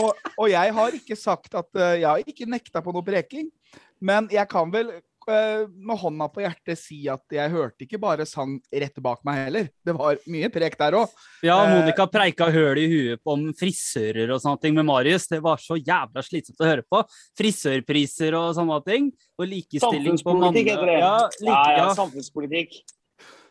[0.00, 3.52] Og, og jeg har ikke sagt at eh, Jeg har ikke nekta på noe preking.
[4.00, 8.26] Men jeg kan vel eh, med hånda på hjertet si at jeg hørte ikke bare
[8.28, 9.68] sang rett bak meg heller.
[9.84, 11.14] Det var mye prek der òg.
[11.44, 15.28] Ja, eh, Monica preika høl i huet på om frisører og sånne ting med Marius.
[15.30, 17.02] Det var så jævla slitsomt å høre på.
[17.38, 19.12] Frisørpriser og sånne ting.
[19.40, 20.52] Og likestilling på mann...
[20.52, 20.98] Samfunnspolitikk heter det.
[21.00, 21.88] Ja, Ja, like, ja, ja.
[21.94, 22.76] samfunnspolitikk.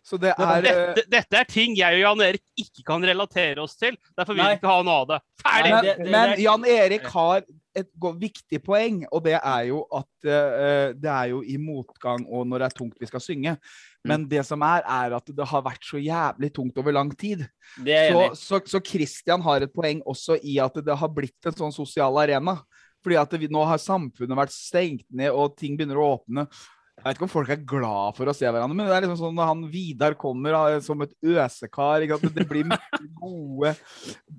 [0.04, 3.78] Så det er Dette, dette er ting jeg og Jan Erik ikke kan relatere oss
[3.80, 3.96] til.
[4.18, 5.20] Derfor vil vi ikke ha noe av det.
[5.40, 5.72] Ferdig!
[5.78, 7.90] Men, men Jan Erik har et
[8.20, 12.62] viktig poeng, og det er jo at uh, det er jo i motgang og når
[12.62, 13.56] det er tungt vi skal synge.
[13.56, 14.12] Mm.
[14.12, 17.48] Men det som er, er at det har vært så jævlig tungt over lang tid.
[17.80, 21.48] Det er Så, så, så Christian har et poeng også i at det har blitt
[21.48, 22.60] en sånn sosial arena.
[23.04, 26.46] Fordi at det, nå har samfunnet vært stengt ned, og ting begynner å åpne.
[26.94, 29.18] Jeg vet ikke om folk er glad for å se hverandre, men det er liksom
[29.20, 32.20] sånn når han Vidar kommer som et øsekar ikke?
[32.36, 33.74] Det blir mye gode,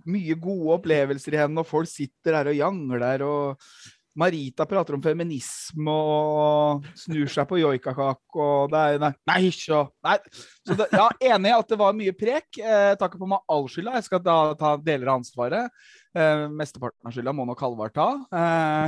[0.06, 3.26] mye gode opplevelser igjen, og folk sitter der og jangler.
[3.26, 3.68] og
[4.14, 9.80] Marita prater om feminisme og snur seg på joikakake og det er Nei, nei, så,
[10.06, 10.14] nei.
[10.62, 12.46] Så ja, enig i at det var mye prek.
[12.60, 13.96] Eh, tar ikke på meg all skylda.
[13.98, 15.82] Jeg skal da ta deler av ansvaret.
[16.14, 18.08] Eh, mesteparten av skylda må nok Halvard ta.
[18.30, 18.86] Eh,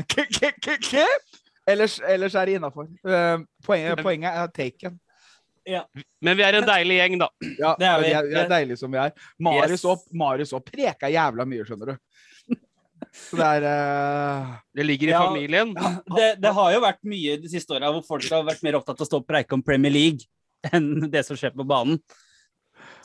[1.66, 2.88] ellers, ellers er det innafor.
[3.06, 5.00] Eh, poenget, poenget er taken.
[6.22, 7.26] Men vi er en deilig gjeng, da.
[7.58, 8.06] Ja, Det er vi.
[8.06, 9.14] vi er, vi er deilige som vi er.
[9.42, 10.04] Marius Yes.
[10.14, 11.96] Marius og preka jævla mye, skjønner du.
[13.16, 14.52] Så det er uh...
[14.76, 15.22] Det ligger i Ja.
[15.26, 15.72] familien.
[16.16, 19.00] Det, det har jo vært mye de siste åra hvor folk har vært mer opptatt
[19.00, 20.26] av å stå og preike om Premier League
[20.72, 21.98] enn det som skjer på banen.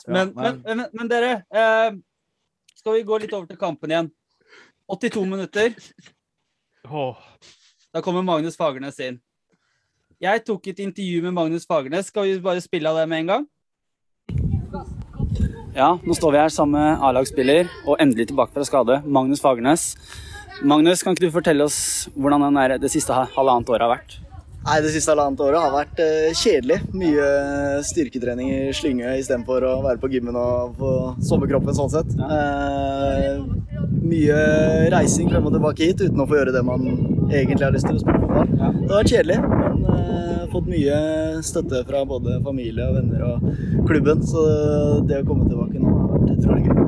[0.08, 1.97] Men, Ja, men, men, men dere, uh,
[2.78, 4.12] skal vi gå litt over til kampen igjen?
[4.91, 5.76] 82 minutter.
[6.89, 7.17] Åh.
[7.91, 9.17] Da kommer Magnus Fagernes inn.
[10.21, 12.08] Jeg tok et intervju med Magnus Fagernes.
[12.08, 13.47] Skal vi bare spille av det med en gang?
[15.75, 19.95] Ja, nå står vi her sammen med A-lagsspiller og endelig tilbake fra skade, Magnus Fagernes.
[20.63, 22.47] Magnus, kan ikke du fortelle oss hvordan
[22.80, 24.19] det siste halvannet året har vært?
[24.62, 26.77] Nei, Det siste halvannet året har vært eh, kjedelig.
[26.93, 27.27] Mye
[27.88, 30.91] styrketrening i slynge istedenfor å være på gymmen og få
[31.27, 32.13] sommerkroppen sånn sett.
[32.15, 33.41] Eh,
[34.06, 34.38] mye
[34.93, 36.86] reising frem og tilbake hit uten å få gjøre det man
[37.32, 38.52] egentlig har lyst til å spille fotball.
[38.52, 41.00] Det har vært kjedelig, men uh, fått mye
[41.48, 44.24] støtte fra både familie og venner og klubben.
[44.28, 44.46] Så
[45.08, 46.81] det å komme tilbake nå har vært utrolig gøy.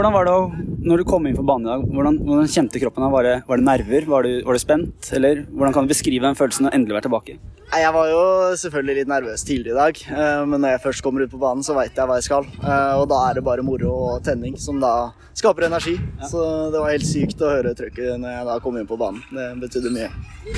[0.00, 0.44] Hvordan var det å,
[0.88, 3.04] når du kom inn på banen i dag, hvordan, hvordan kjente kroppen?
[3.12, 4.06] Var det, var det nerver?
[4.08, 5.10] Var du, var du spent?
[5.12, 7.34] Eller hvordan kan du beskrive den følelsen å endelig være tilbake?
[7.68, 8.22] Jeg var jo
[8.62, 11.60] selvfølgelig litt nervøs tidligere i dag, eh, men når jeg først kommer ut på banen,
[11.68, 12.48] så veit jeg hva jeg skal.
[12.64, 14.94] Eh, Og da er det bare moro og tenning som da
[15.36, 15.98] skaper energi.
[16.32, 19.20] Så det var helt sykt å høre trøkket når jeg da kom inn på banen.
[19.36, 20.08] Det betydde mye.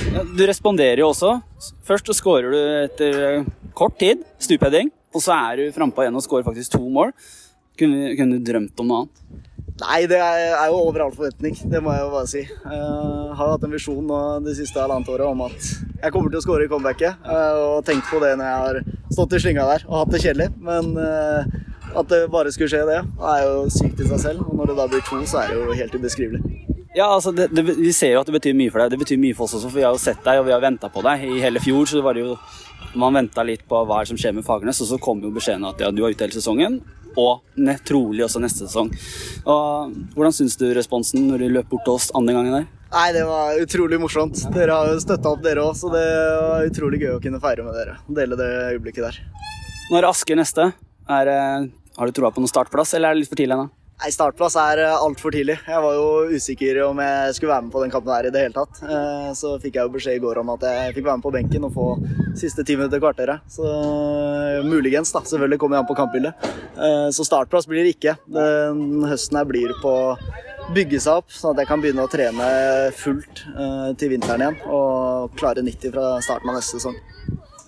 [0.07, 1.35] Ja, Du responderer jo også.
[1.83, 3.43] Først så skårer du etter
[3.75, 7.11] kort tid, stupheading, og så er du frampå igjen og skårer faktisk to mål.
[7.79, 9.19] Kunne, kunne du drømt om noe annet?
[9.81, 11.55] Nei, det er jo over all forventning.
[11.71, 12.43] Det må jeg jo bare si.
[12.45, 14.11] Jeg har hatt en visjon
[14.45, 15.69] det siste halvannet året om at
[16.03, 17.23] jeg kommer til å skåre i comebacket.
[17.25, 18.79] eh, Og tenkt på det når jeg har
[19.15, 20.49] stått i slynga der og hatt det kjedelig.
[20.61, 21.49] Men eh,
[21.97, 22.99] at det bare skulle skje det,
[23.33, 24.45] er jo sykt i seg selv.
[24.45, 26.43] Og når det da blir to, så er det jo helt ubeskrivelig.
[26.93, 28.93] Ja, altså, det, det, Vi ser jo at det betyr mye for deg.
[28.93, 30.61] Det betyr mye for oss også, for vi har jo sett deg og vi har
[30.61, 31.89] venta på deg i hele fjor.
[31.89, 32.37] så det var jo,
[32.93, 35.79] Man venta litt på hva som skjer med Fagernes, og så kom jo beskjeden at
[35.81, 36.83] ja, du er ute hele sesongen.
[37.19, 37.43] Og
[37.85, 38.89] trolig også neste sesong.
[39.45, 42.65] Og Hvordan syns du responsen når du løp bort til oss andre gangen der?
[42.93, 44.37] Nei, det var utrolig morsomt.
[44.53, 46.03] Dere har jo støtta opp, dere òg, så det
[46.45, 47.95] var utrolig gøy å kunne feire med dere.
[48.05, 49.21] Dele det øyeblikket der.
[49.89, 50.67] Nå er det Asker neste.
[51.09, 53.71] Er, eh, har du troa på noen startplass, eller er det litt for tidlig ennå?
[54.03, 55.53] Nei, Startplass er altfor tidlig.
[55.63, 58.41] Jeg var jo usikker om jeg skulle være med på den kampen her i det
[58.43, 58.81] hele tatt.
[58.83, 61.31] Eh, Så fikk jeg jo beskjed i går om at jeg fikk være med på
[61.31, 61.85] benken og få
[62.35, 63.45] siste ti minutter kvarteret.
[63.47, 65.21] Så eh, muligens, da.
[65.23, 66.49] Selvfølgelig kommer jeg an på kampbildet.
[66.75, 68.17] Eh, Så startplass blir det ikke.
[68.27, 69.93] Den høsten her blir på
[70.75, 72.49] bygge seg opp, sånn at jeg kan begynne å trene
[72.99, 76.97] fullt eh, til vinteren igjen og klare 90 fra starten av neste sesong.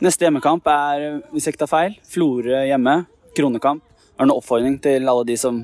[0.03, 3.05] Neste hjemmekamp er, hvis jeg ikke tar feil, Florø hjemme.
[3.39, 3.87] Kronekamp.
[4.15, 5.63] Er det noen oppfordring til alle de som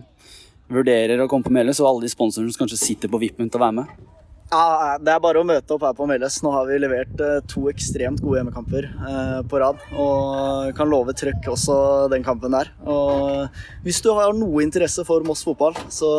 [0.71, 3.59] vurderer å komme på Meløs, og alle de sponsorene som kanskje sitter på vippen til
[3.59, 4.07] å være med?
[4.51, 6.41] Ja, Det er bare å møte opp her på Meløs.
[6.43, 9.79] Nå har vi levert eh, to ekstremt gode hjemmekamper eh, på rad.
[9.95, 11.77] Og kan love trøkk også
[12.11, 12.67] den kampen der.
[12.83, 13.47] Og
[13.85, 16.09] hvis du har noe interesse for Moss fotball, så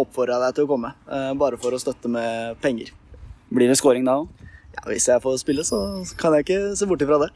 [0.00, 0.94] oppfordrer jeg deg til å komme.
[1.12, 2.94] eh, bare for å støtte med penger.
[3.52, 4.28] Blir det scoring da òg?
[4.78, 5.82] Ja, Hvis jeg får spille, så
[6.16, 7.30] kan jeg ikke se bort ifra det.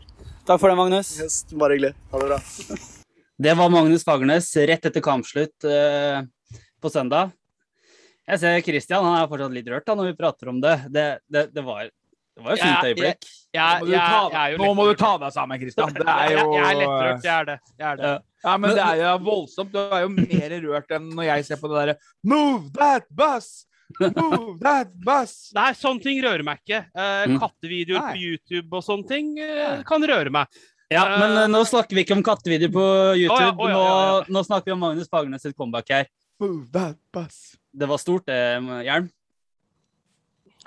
[0.48, 1.12] Takk for det, Magnus.
[1.20, 1.92] Yes, Bare hyggelig.
[2.12, 2.40] Ha det bra.
[3.42, 6.22] Det var Magnus Fagernes rett etter kampslutt eh,
[6.82, 7.32] på søndag.
[8.28, 10.76] Jeg ser Christian, han er fortsatt litt rørt da, når vi prater om det.
[10.94, 13.30] Det, det, det, var, det var et fint øyeblikk.
[13.52, 15.90] Nå må du ta, jeg jo nå må du ta deg sammen, Kristian.
[15.98, 17.58] Det er jo jeg er lettrørt, jeg er det.
[17.78, 18.12] Jeg er det.
[18.12, 18.20] Ja.
[18.42, 19.70] Ja, men det er jo voldsomt.
[19.70, 21.92] Du er jo mer rørt enn når jeg ser på det derre
[22.26, 23.50] Move that bus!
[24.00, 25.34] Move that bus!
[25.58, 26.80] Nei, sånne ting rører meg ikke.
[26.90, 27.36] Eh, Mm.
[27.38, 30.50] Kattevideoer på YouTube og sånne ting eh, kan røre meg.
[30.90, 32.86] Ja, men eh, nå snakker vi ikke om kattevideoer på
[33.20, 33.68] YouTube.
[34.32, 36.10] Nå snakker vi om Magnus Fagernes sitt comeback her.
[36.42, 37.54] Move that bus.
[37.72, 38.38] Det var stort, det,
[38.86, 39.08] Hjelm.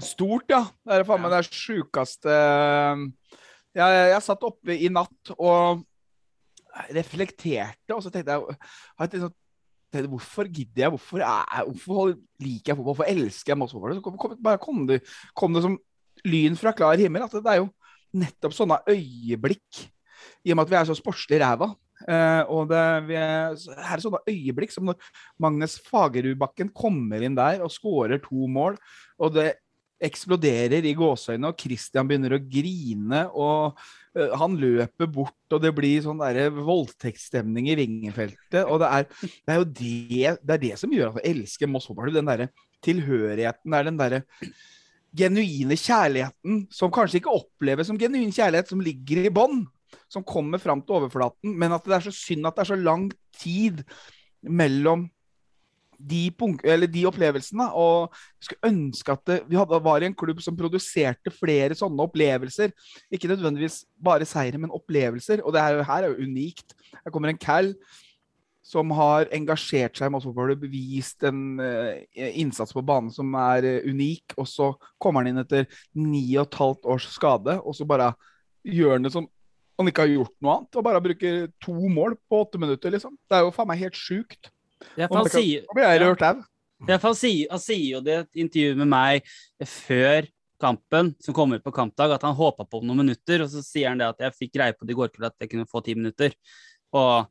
[0.01, 0.63] Stort, ja.
[0.83, 2.31] Det er faen meg det sjukeste
[3.75, 5.83] jeg, jeg, jeg satt oppe i natt og
[6.95, 8.55] reflekterte, og så tenkte jeg,
[8.99, 9.33] jeg sånn,
[9.91, 10.91] tenkte, Hvorfor gidder jeg?
[10.91, 12.89] Hvorfor, er, hvorfor liker jeg fotball?
[12.89, 13.95] Hvorfor elsker jeg fotball?
[13.95, 14.99] Så kom, kom, bare kom det,
[15.38, 15.77] kom det som
[16.27, 17.23] lyn fra klar himmel.
[17.23, 17.69] At det er jo
[18.15, 19.85] nettopp sånne øyeblikk,
[20.43, 21.69] i og med at vi er så sportslig ræva.
[22.03, 22.79] Eh, og det,
[23.15, 24.99] er, her er sånne øyeblikk som når
[25.41, 28.79] Magnus Fagerudbakken kommer inn der og skårer to mål,
[29.21, 29.53] og det
[30.03, 33.77] eksploderer i gåseøynene, og Christian begynner å grine, og
[34.17, 38.65] uh, han løper bort, og det blir sånn der voldtektsstemning i Vingefeltet.
[38.65, 41.71] Og det er, det er jo det, det, er det som gjør at jeg elsker
[41.71, 42.12] Moss fotball.
[42.13, 42.49] Den derre
[42.86, 44.21] tilhørigheten, det er den derre
[45.15, 49.63] genuine kjærligheten som kanskje ikke oppleves som genuin kjærlighet, som ligger i bånn,
[50.12, 52.80] som kommer fram til overflaten, men at det er så synd at det er så
[52.80, 53.84] lang tid
[54.45, 55.08] mellom
[56.00, 56.32] de,
[56.91, 57.67] de opplevelsene.
[57.74, 61.78] Og jeg skulle ønske at det, vi hadde, var i en klubb som produserte flere
[61.78, 62.74] sånne opplevelser.
[63.13, 65.43] Ikke nødvendigvis bare seire, men opplevelser.
[65.43, 66.76] Og det er her er jo unikt.
[67.04, 67.74] Her kommer en Cal
[68.65, 73.67] som har engasjert seg i Moss Fotball, bevist en uh, innsats på banen som er
[73.67, 74.34] uh, unik.
[74.41, 74.71] Og så
[75.02, 78.15] kommer han inn etter ni og et halvt års skade, og så bare
[78.65, 79.30] gjør han det som
[79.77, 80.75] han ikke har gjort noe annet.
[80.79, 83.17] Og bare bruker to mål på åtte minutter, liksom.
[83.29, 84.51] Det er jo faen meg helt sjukt.
[84.95, 86.88] Ja, for han kan- sier, Ja.
[86.88, 89.23] ja, for han sier, han sier jo det i et intervju med meg
[89.65, 90.27] før
[90.61, 93.41] kampen, som kom ut på kampdag, at han håpa på noen minutter.
[93.43, 95.39] Og så sier han det at jeg fikk greie på det i går kveld at
[95.39, 96.33] jeg kunne få ti minutter.
[96.93, 97.27] Og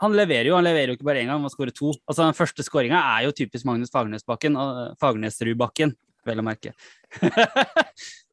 [0.00, 1.92] han leverer jo, han leverer jo ikke bare én gang, han skårer to.
[2.08, 4.54] Altså Den første skåringa er jo typisk Magnus Fagernesbakken,
[5.00, 5.94] Fagernesrudbakken,
[6.26, 6.74] vel å merke.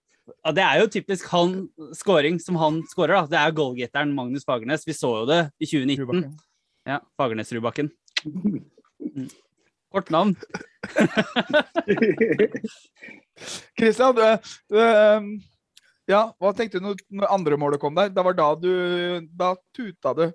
[0.47, 1.55] Og det er jo typisk han
[1.97, 3.29] scoring som han scorer, da.
[3.31, 4.87] Det er goalgetteren Magnus Fagernes.
[4.87, 6.03] Vi så jo det i 2019.
[6.03, 6.35] Rubakken.
[6.89, 7.87] Ja, Fagernes-Rudbakken.
[8.25, 9.29] Mm.
[9.91, 10.35] Kort navn.
[13.77, 14.21] Kristian, du,
[14.71, 15.25] du, um,
[16.09, 18.07] ja, hva tenkte du når, når andre målet kom der?
[18.13, 18.71] Da var da du
[19.37, 20.25] Da tuta du.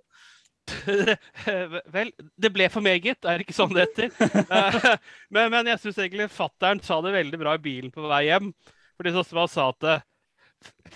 [1.95, 4.11] Vel, det ble for meget, er det ikke sånn det heter?
[4.57, 4.97] Eh,
[5.33, 8.51] men, men jeg syns egentlig fattern sa det veldig bra i bilen på vei hjem.
[8.97, 10.07] Fordi sånn som han sa at eh,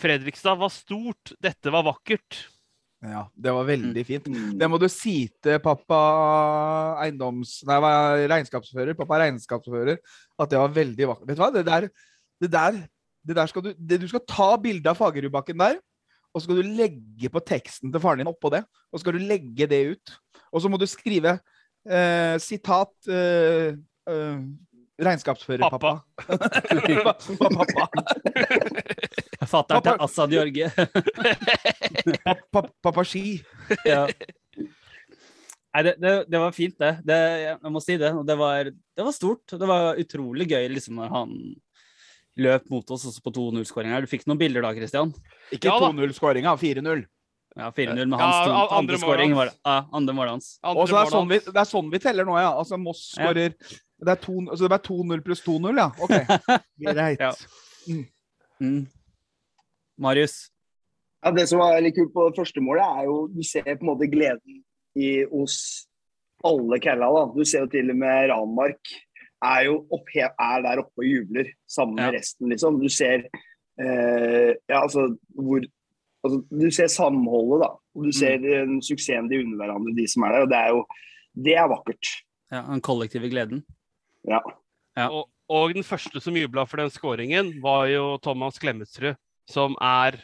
[0.01, 2.39] Fredrikstad var stort, dette var vakkert.
[3.01, 4.27] Ja, det var veldig fint.
[4.29, 4.57] Mm.
[4.61, 5.99] Det må du si til pappa
[7.01, 7.61] eiendoms...
[7.69, 8.97] Nei, er regnskapsfører.
[8.99, 10.01] Pappa regnskapsfører.
[10.37, 11.29] At det var veldig vakkert.
[11.31, 11.53] Vet du hva?
[11.55, 11.87] Det der,
[12.45, 12.81] det der,
[13.25, 15.79] det der skal du det, Du skal ta bilde av Fagerudbakken der,
[16.31, 18.63] og så skal du legge på teksten til faren din oppå det.
[18.91, 20.13] Og så skal du legge det ut.
[20.53, 21.39] Og så må du skrive
[21.89, 23.81] eh, sitat eh,
[24.13, 24.45] eh,
[25.01, 25.93] Regnskapsfører, pappa.
[26.27, 27.15] Pappa.
[27.57, 27.87] pappa.
[29.51, 30.69] Fatter'n til Assad Jorge.
[32.27, 33.41] pappa, pappa ski.
[33.89, 34.05] ja.
[35.71, 36.93] Nei, det, det, det var fint, det.
[37.07, 37.19] det.
[37.47, 38.11] Jeg må si det.
[38.27, 39.55] Det var, det var stort.
[39.55, 41.37] Det var utrolig gøy liksom, når han
[42.41, 44.03] løp mot oss også på 2-0-skåringa.
[44.03, 45.15] Du fikk noen bilder da, Christian?
[45.55, 47.07] Ikke Ja 2-0-skåringa, 4-0.
[47.59, 49.33] Ja, 4-0 med hans ja, andre andre målet skåring.
[49.33, 49.39] hans.
[49.39, 49.57] var det.
[49.67, 50.51] Ja, andre målet hans.
[50.63, 52.51] Andre Og så er målet sånn vi, det er sånn vi teller nå, ja.
[52.55, 53.33] Altså Moss Ja.
[54.01, 55.89] Det er to- altså, det er 2-0 pluss 2-0, ja.
[56.01, 56.15] OK.
[56.87, 57.21] Greit.
[57.21, 57.33] Ja.
[58.61, 58.87] Mm.
[60.01, 60.51] Marius?
[61.25, 63.85] Ja, det som er litt kult på det første målet, er jo du ser på
[63.85, 64.63] en måte gleden
[64.97, 65.59] i, hos
[66.45, 67.11] alle kalla.
[67.13, 67.25] da.
[67.37, 68.95] Du ser jo til og med Ranmark
[69.41, 72.19] er jo opp, er der oppe og jubler sammen med Ja.
[72.19, 72.81] resten, liksom.
[72.81, 73.27] Du ser
[73.81, 75.61] eh, ja, altså, hvor
[76.25, 77.71] altså, Du ser samholdet, da.
[77.97, 78.81] Og du ser mm.
[78.85, 80.43] suksessen de unner hverandre, de som er der.
[80.45, 80.87] Og det er jo
[81.45, 82.07] Det er vakkert.
[82.51, 83.65] Ja, Den kollektive gleden.
[84.29, 84.41] Ja.
[84.99, 85.07] Ja.
[85.09, 89.19] Og, og den første som jubla for den skåringen, var jo Thomas Klemetsrud,
[89.51, 90.19] som er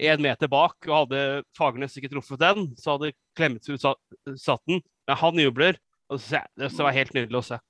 [0.00, 0.78] én meter bak.
[0.88, 4.82] og Hadde Fagernes ikke truffet den, så hadde Klemetsrud satt den.
[5.08, 5.78] Men han jubler.
[6.08, 7.60] og Det synes det var helt nydelig å se.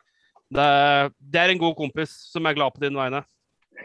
[0.52, 0.64] Det,
[1.32, 3.22] det er en god kompis som er glad på dine vegne.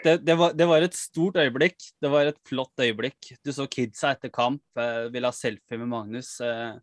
[0.03, 1.77] Det, det, var, det var et stort øyeblikk.
[2.01, 3.31] Det var et flott øyeblikk.
[3.45, 6.35] Du så kidsa etter kamp, eh, ville ha selfie med Magnus.
[6.43, 6.75] Eh,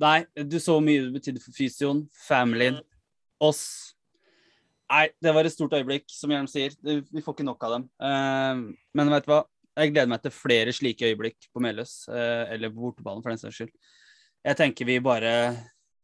[0.00, 2.78] nei, du så hvor mye det betydde for fysioen, familien,
[3.42, 3.64] oss.
[4.90, 6.74] Nei, det var et stort øyeblikk, som Hjelm sier.
[6.82, 7.84] Vi får ikke nok av dem.
[8.02, 9.44] Uh, men vet du hva?
[9.78, 13.38] Jeg gleder meg til flere slike øyeblikk på Meløs, uh, eller på bortebanen for den
[13.38, 13.70] saks skyld.
[14.42, 15.34] Jeg tenker vi bare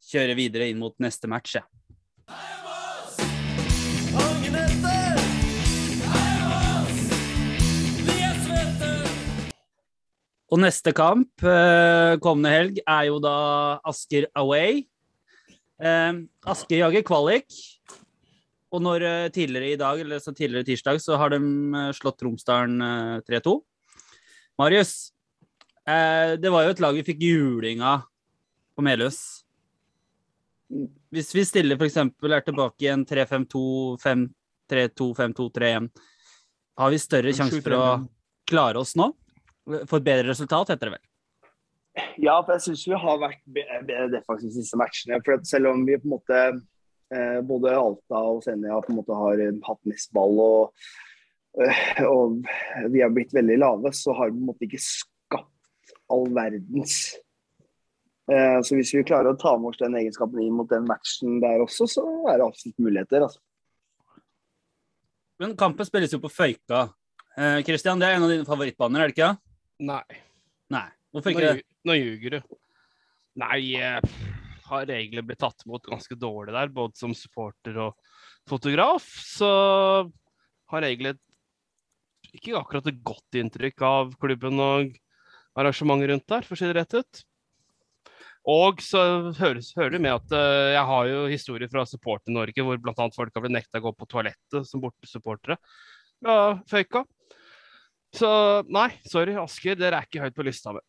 [0.07, 1.66] kjører videre inn mot neste match, jeg.
[10.46, 13.38] Og neste kamp eh, kommende helg er jo da
[13.88, 14.85] Asker away.
[15.83, 16.12] Eh,
[16.46, 17.51] Asker jager kvalik.
[18.74, 22.18] Og når eh, tidligere i dag, eller så tidligere tirsdag, så har de eh, slått
[22.22, 23.55] Tromsdalen eh, 3-2.
[24.59, 25.12] Marius,
[25.87, 28.09] eh, det var jo et lag vi fikk juling av
[28.76, 29.20] på Meløs.
[31.14, 31.96] Hvis vi stiller f.eks.
[32.02, 33.62] er tilbake i en 3-5-2,
[34.02, 35.90] 5-3-2, 5-2-3-1,
[36.76, 37.85] har vi større sjanse for å
[38.48, 39.12] klare oss nå?
[39.87, 41.05] For et bedre resultat, heter det vel.
[42.20, 45.20] Ja, for jeg syns vi har vært bedre defensivt de siste matchene.
[45.24, 46.40] For at selv om vi på en måte
[47.47, 50.88] både Alta og Senja på en måte har eh, hatt mest ball og,
[51.62, 52.40] eh, og
[52.90, 56.99] vi har blitt veldig lave, så har vi på en måte ikke skapt all verdens.
[58.33, 61.38] Eh, så hvis vi klarer å ta med oss den egenskapen inn mot den matchen
[61.42, 63.27] der også, så er det absolutt muligheter.
[63.29, 63.42] Altså.
[65.42, 66.88] Men kampen spilles jo på Føyka.
[67.37, 69.35] Eh, det er en av dine favorittbaner, er det ikke?
[69.87, 70.03] Nei.
[70.73, 70.88] Nei.
[71.14, 71.69] Hvorfor Nå, ikke det?
[71.87, 72.57] nå ljuger du.
[73.37, 74.36] Nei, jeg
[74.68, 77.94] har egentlig blitt tatt imot ganske dårlig der, både som supporter og
[78.48, 79.07] fotograf.
[79.26, 79.48] Så
[80.72, 81.16] har egentlig
[82.35, 84.92] ikke akkurat et godt inntrykk av klubben og
[85.57, 87.22] arrangementet rundt der, for å si det rett ut.
[88.46, 89.00] Og så
[89.40, 93.07] høres, hører det med at uh, jeg har jo historier fra Supporter-Norge hvor bl.a.
[93.14, 95.59] folk har blitt nekta å gå på toalettet som bortesupportere.
[96.22, 97.03] Ja, føyka.
[98.14, 98.28] Så
[98.70, 100.84] nei, sorry, Asker, dere er ikke høyt på lista mi.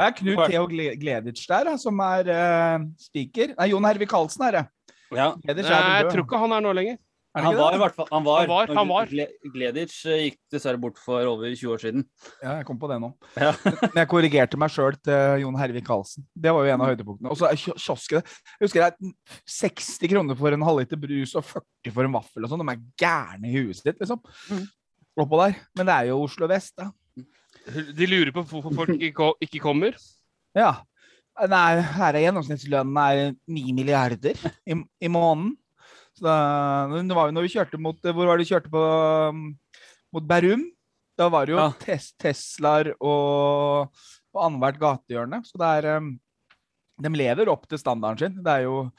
[0.00, 3.52] Det er Knut Theo Gleditsch der, som er uh, speaker.
[3.58, 4.66] Nei, Jon Hervik Karlsen er det.
[5.12, 5.30] Ja.
[5.44, 6.96] Gleditsch er Nei, jeg tror ikke han er nå lenger.
[7.30, 8.40] Er Han var i hvert fall Han var.
[8.40, 9.10] Han var, han var.
[9.54, 12.06] Gleditsch eh, gikk dessverre bort for over 20 år siden.
[12.40, 13.12] Ja, jeg kom på det nå.
[13.38, 13.52] Ja.
[13.92, 16.26] Men jeg korrigerte meg sjøl til Jon Hervik Karlsen.
[16.34, 17.30] Det var jo en av høydepunktene.
[17.30, 21.46] Og så kio- kiosken Jeg husker det er 60 kroner for en halvliter brus og
[21.52, 22.64] 40 for en vaffel og sånn.
[22.64, 24.24] De er gærne i huet sitt, liksom.
[24.50, 24.66] Mm.
[25.20, 25.60] Oppå der.
[25.78, 26.90] Men det er jo Oslo vest, da.
[27.96, 29.96] De lurer på hvorfor folk ikke, kommer.
[30.56, 30.72] Ja.
[31.50, 35.54] Nei, her er gjennomsnittslønnen er 9 milliarder i, i måneden.
[36.18, 36.34] Så da,
[36.90, 38.80] det var jo når vi kjørte mot Hvor var det vi kjørte på
[40.12, 40.66] mot Bærum?
[41.16, 41.68] Da var det jo Ja.
[41.80, 43.94] tes, Teslaer og
[44.30, 45.40] på annethvert gatehjørne.
[45.46, 46.00] Så det er
[47.00, 48.42] De lever opp til standarden sin.
[48.44, 48.90] Det er jo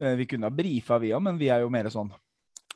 [0.00, 2.12] eh, Vi kunne ha brifa, vi òg, men vi er jo mer sånn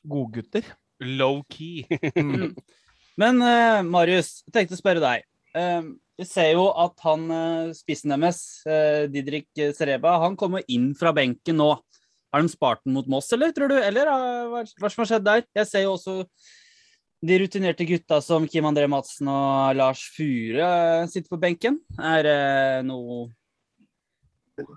[0.05, 0.67] godgutter.
[1.01, 1.87] Low key.
[2.17, 2.53] Mm.
[3.21, 5.27] Men uh, Marius, jeg tenkte å spørre deg.
[5.59, 5.83] Eh,
[6.21, 11.13] vi ser jo at han uh, spissen deres, uh, Didrik Sereba, han kommer inn fra
[11.17, 11.75] benken nå.
[12.31, 13.77] Har de spart den mot Moss, eller tror du?
[13.83, 15.45] Eller hva, hva som har skjedd der?
[15.59, 16.21] Jeg ser jo også
[17.27, 20.71] de rutinerte gutta som Kim André Madsen og Lars Fure
[21.11, 21.81] sitter på benken.
[21.99, 22.37] Er det
[22.89, 23.27] noe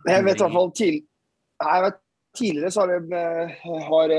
[0.09, 1.03] Jeg vet i hvert fall til,
[1.63, 2.01] jeg vet,
[2.33, 3.19] Tidligere så har, det,
[3.61, 4.11] har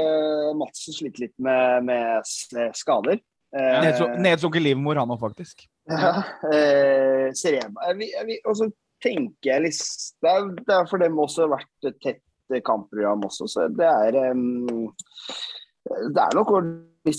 [0.55, 3.19] Madsen slitt litt med, med skader.
[3.55, 5.67] Eh, Nedsunket livmor, han òg, faktisk.
[5.91, 8.67] Ja, eh, jeg, Og så
[9.05, 9.83] tenker jeg litt
[10.25, 12.23] Det er, det er for dem også vært et tett
[12.65, 14.91] kampprogram også, så det er um,
[15.85, 16.51] Det er nok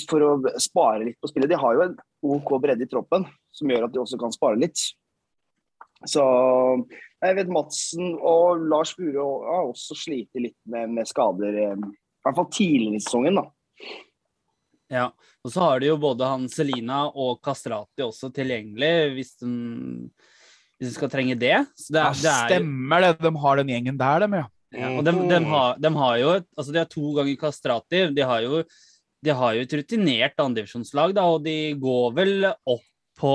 [0.10, 0.30] for å
[0.62, 1.50] spare litt på spillet.
[1.50, 4.60] De har jo en OK bredde i troppen som gjør at de også kan spare
[4.62, 4.80] litt.
[6.06, 6.24] Så
[7.24, 11.70] jeg vet Madsen og Lars Bure har også slitt litt med, med skader, i
[12.26, 13.42] hvert fall tidligere i sesongen.
[13.42, 13.46] da.
[14.92, 15.08] Ja,
[15.42, 21.10] og så har de jo både han Selina og Kastrati også tilgjengelig hvis de skal
[21.10, 21.56] trenge det.
[21.80, 23.14] Så det, er- det er stemmer det.
[23.24, 24.46] De har den gjengen der, dem, ja.
[24.76, 28.04] ja, og de, de, har, de har jo altså de har to ganger Kastrati.
[28.14, 28.62] De har jo,
[29.26, 32.86] de har jo et rutinert andredivisjonslag, og de går vel opp
[33.18, 33.34] på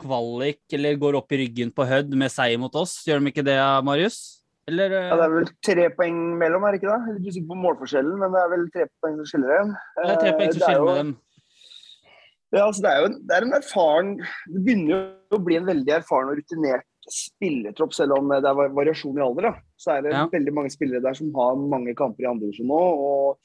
[0.00, 3.00] kvalik, eller går opp i ryggen på Hødd med seier mot oss.
[3.06, 4.37] Gjør de ikke det, Marius?
[4.68, 6.98] Eller Ja, det er vel tre poeng mellom, er det ikke det?
[6.98, 9.70] Jeg er litt usikker på målforskjellen, men det er vel tre poeng som skiller dem.
[9.96, 11.14] det er tre poeng som er skiller dem.
[12.48, 14.10] Ja, altså det er jo en, det er en erfaren
[14.48, 18.72] Det begynner jo å bli en veldig erfaren og rutinert spillertropp, selv om det er
[18.76, 19.48] variasjon i alder.
[19.48, 19.52] da.
[19.80, 20.26] Så er det Ja.
[20.32, 22.80] veldig mange spillere der som har mange kamper i andre divisjon nå.
[22.80, 23.38] og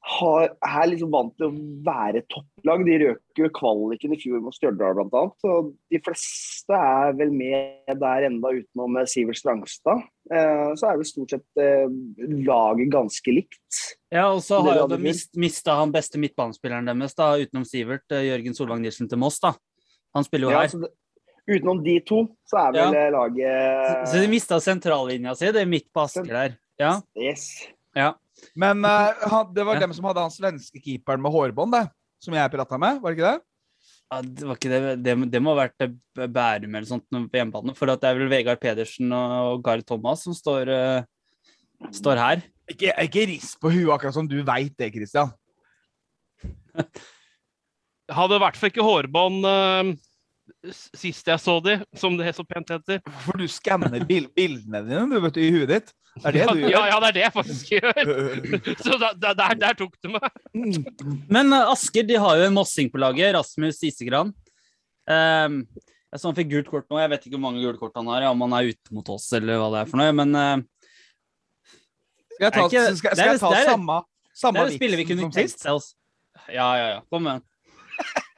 [0.00, 2.84] har, er liksom vant til å være topplag.
[2.88, 5.24] De røk jo kvaliken i fjor mot Stjørdal bl.a.
[5.28, 10.06] Og de fleste er vel med der enda utenom eh, Sivert Strangstad.
[10.32, 11.84] Eh, så er vel stort sett eh,
[12.48, 13.82] laget ganske likt.
[14.08, 18.06] Ja, og så har jo de mist, mista han beste midtbanespilleren deres, da, utenom Sivert,
[18.16, 19.36] eh, Jørgen Solvang Nilsen til Moss.
[19.44, 19.52] da.
[20.16, 20.86] Han spiller jo Ja, her.
[20.86, 20.94] det,
[21.50, 23.04] utenom de to, så er vel ja.
[23.12, 26.56] laget Så de mista sentrallinja si, det er midt på Asker der.
[26.80, 26.96] Ja.
[27.20, 27.50] Yes.
[28.56, 29.80] Men uh, det var Ja.
[29.86, 31.84] dem som hadde han svenske keeperen med hårbånd, det.
[32.20, 33.42] Som jeg prata med, var det ikke det?
[34.10, 37.38] Ja, det, var ikke det, det, det må ha vært eh, Bærum eller sånt på
[37.38, 37.74] hjemmebane.
[37.78, 42.42] For det er vel Vegard Pedersen og Gard Thomas som står, uh, står her.
[42.70, 45.30] Ikke, ikke rist på huet, akkurat som du veit det, Christian.
[48.10, 50.09] Hadde i hvert fall ikke hårbånd s-
[50.70, 53.00] sist jeg så de, som det så pent heter.
[53.24, 55.92] For du skanner bildene dine du vet, i huet ditt.
[56.20, 56.86] Det er det du Ja, gjør.
[56.90, 58.74] ja, det er det jeg faktisk gjør.
[58.82, 60.26] Så da, da, der, der tok du meg.
[61.30, 64.34] Men eh, Asker de har jo en mossing på laget, Rasmus Isegran.
[65.10, 65.62] Um,
[66.10, 66.98] jeg så han fikk gult kort nå.
[67.00, 69.08] Jeg vet ikke hvor mange gule kort han har, ja, om han er ute mot
[69.14, 70.12] oss eller hva det er for noe.
[70.18, 70.58] Men uh,
[72.34, 74.40] Skal jeg ta, Er ikke- skal, skal det er- jeg ta det er- samme, det
[74.42, 75.66] samme er vitsen kunne som tenkt sist?
[75.70, 75.88] oss.
[76.50, 77.00] Ja, ja, ja.
[77.12, 77.46] Kom igjen.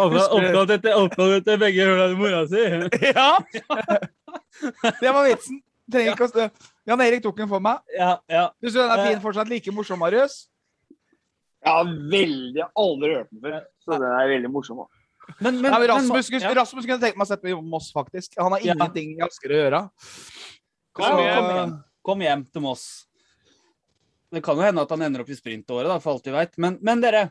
[0.00, 2.62] Oppkalt etter begge hølene i mora si.
[3.14, 3.38] Ja!
[5.00, 5.60] Det var vitsen.
[5.90, 6.46] Trenger ikke å stø.
[6.86, 7.80] Jan Erik tok den for meg.
[7.96, 8.44] Ja, ja.
[8.62, 10.36] Syns du den er fin fortsatt like morsom, Marius?
[11.66, 12.56] Ja, veldig.
[12.60, 13.56] Jeg har aldri hørt den før.
[13.84, 14.82] Så den er veldig morsom.
[14.84, 14.96] Også.
[15.40, 16.52] Men, men, Nei, men Rasmus, men, ja.
[16.56, 18.32] Rasmus kunne tenkt meg å sette meg i Moss, faktisk.
[18.40, 18.74] Han har Ja.
[18.74, 19.82] ingenting i Asker å gjøre.
[20.96, 21.74] Kom, Så- kom, hjem.
[22.10, 22.86] kom hjem til Moss.
[24.30, 26.56] Det kan jo hende at han ender opp i sprintåret, da, for alt vi veit.
[26.58, 27.28] Men, men dere,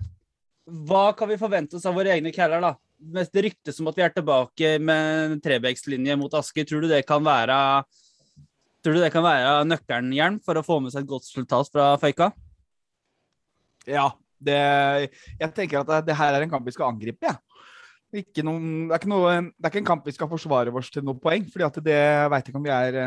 [0.89, 2.75] hva kan vi forvente oss av våre egne caller, da?
[2.99, 7.05] Det ryktes om at vi er tilbake med en Trebekslinje mot Asker, tror du det
[7.07, 7.57] kan være
[8.79, 11.67] Tror du det kan være nøkkelen, Jern, for å få med seg et godt resultat
[11.73, 12.29] fra Føyka?
[13.89, 14.07] Ja.
[14.39, 14.55] Det,
[15.35, 18.45] jeg tenker at det, her er en kamp vi skal angripe, jeg.
[18.47, 21.19] Noen, det, er ikke det er ikke en kamp vi skal forsvare oss til noe
[21.19, 21.99] poeng, fordi at det
[22.31, 23.01] veit ikke om vi er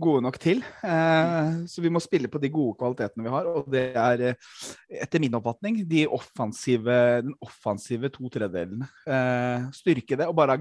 [0.00, 0.62] gode nok til.
[0.84, 4.46] Eh, så vi må spille på de gode kvalitetene vi har, og det er eh,
[5.04, 8.88] etter min oppfatning de offensive, den offensive to tredjedelene.
[9.06, 10.60] Eh, styrke det og bare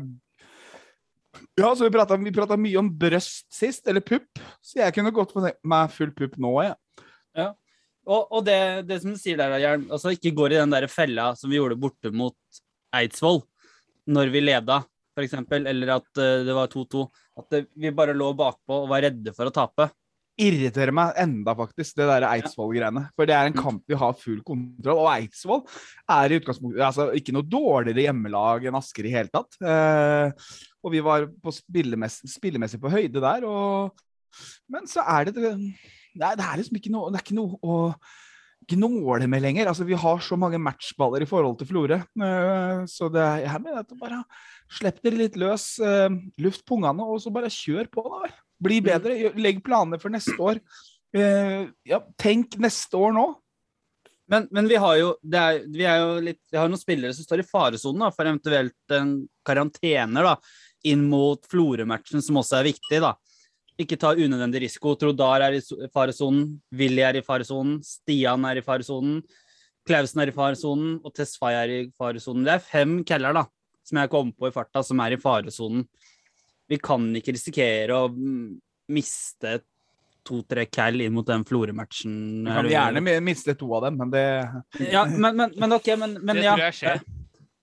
[1.55, 4.27] Ja, så vi prata mye om brøst sist, eller pupp,
[4.59, 6.75] så jeg kunne godt få meg full pupp nå, jeg.
[8.01, 8.57] Og, og det,
[8.89, 11.59] det som du sier der, Jern, altså ikke går i den der fella som vi
[11.59, 12.35] gjorde borte mot
[12.97, 13.43] Eidsvoll,
[14.09, 14.81] når vi leda,
[15.19, 17.01] eksempel, eller at eh, det var 2-2.
[17.41, 19.89] At det, vi bare lå bakpå og var redde for å tape.
[20.41, 23.03] irriterer meg enda, faktisk, det der Eidsvoll-greiene.
[23.17, 25.03] For det er en kamp vi har full kontroll.
[25.03, 25.61] Og Eidsvoll
[26.15, 29.59] er i utgangspunktet altså, ikke noe dårligere hjemmelag enn Asker i hele tatt.
[29.59, 30.49] Eh,
[30.81, 33.45] og vi var på spillemessig, spillemessig på høyde der.
[33.45, 34.01] Og,
[34.71, 37.77] men så er det er, det er liksom ikke noe, det er ikke noe å
[38.69, 39.69] gnåle med lenger.
[39.71, 41.97] Altså, vi har så mange matchballer i forhold til Florø.
[41.97, 44.21] Eh, så det, jeg mener at bare
[44.71, 46.09] slipp dere litt løs, eh,
[46.43, 48.05] luft pungene, og så bare kjør på.
[48.05, 48.31] da.
[48.61, 49.33] Bli bedre.
[49.35, 50.61] Legg planer for neste år.
[51.15, 53.27] Eh, ja, tenk neste år nå.
[54.31, 57.11] Men, men vi har jo, det er, vi er jo litt, vi har noen spillere
[57.15, 60.37] som står i faresonen da, for eventuelt en karantener da,
[60.87, 63.01] inn mot Florø-matchen, som også er viktig.
[63.03, 63.11] da.
[63.81, 64.93] Ikke ta unødvendig risiko.
[64.99, 66.45] Trodar er i so- faresonen,
[66.77, 69.21] Willy er i faresonen, Stian er i faresonen,
[69.87, 72.45] Klausen er i faresonen, og Tesfaye er i faresonen.
[72.45, 73.45] Det er fem keller da,
[73.87, 75.87] som jeg kom på i farta, som er i faresonen.
[76.69, 78.59] Vi kan ikke risikere å mm,
[78.93, 79.57] miste
[80.27, 82.13] to-tre call inn mot den Florø-matchen.
[82.45, 84.25] Vi kan gjerne miste to av dem, men det
[84.91, 86.53] Ja, men, men, men ok, men, men det ja.
[86.53, 87.01] tror jeg skjer.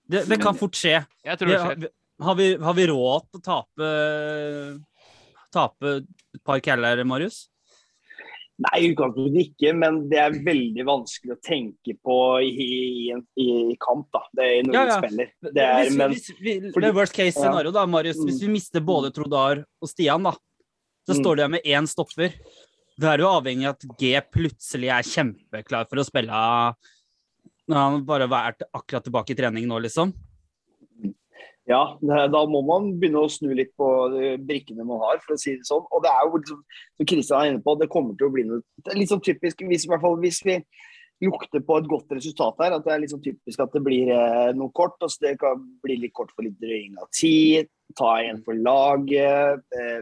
[0.09, 0.97] Det, det kan fort skje.
[1.25, 1.89] Jeg tror det skjer.
[2.25, 3.89] har, vi, har vi råd til å tape
[5.51, 7.47] Tape et par caller, Marius?
[8.59, 13.23] Nei, i utgangspunktet ikke, men det er veldig vanskelig å tenke på i, i, en-
[13.39, 14.09] i, kamp.
[14.11, 14.19] da.
[14.35, 14.97] Det er når Ja, ja.
[14.99, 15.29] spiller.
[15.41, 18.17] Det er, hvis, men hvis vi, fordi- worst case scenario, da, Marius.
[18.19, 20.33] Hvis vi mister både Trodar og Stian, da,
[21.07, 21.23] så Mm.
[21.23, 22.33] står du der med én stopper.
[22.99, 26.27] Da er du avhengig av at G plutselig er kjempeklar for å spille
[27.69, 30.11] når han bare har vært akkurat tilbake i trening nå, liksom.
[31.69, 33.87] Ja, da må man begynne å snu litt på
[34.41, 35.83] brikkene man har, for å si det sånn.
[35.93, 36.63] Og det er jo, liksom,
[36.97, 39.85] som Kristian er inne på, det kommer til å bli noe litt sånn typisk hvis,
[39.89, 40.57] hvert fall hvis vi
[41.21, 44.51] lukter på et godt resultat her, at det er sånn typisk at det blir eh,
[44.57, 44.97] noe kort.
[45.03, 49.65] Altså det kan bli litt kort for litt drøying av tid, ta igjen for laget,
[49.75, 49.99] eh,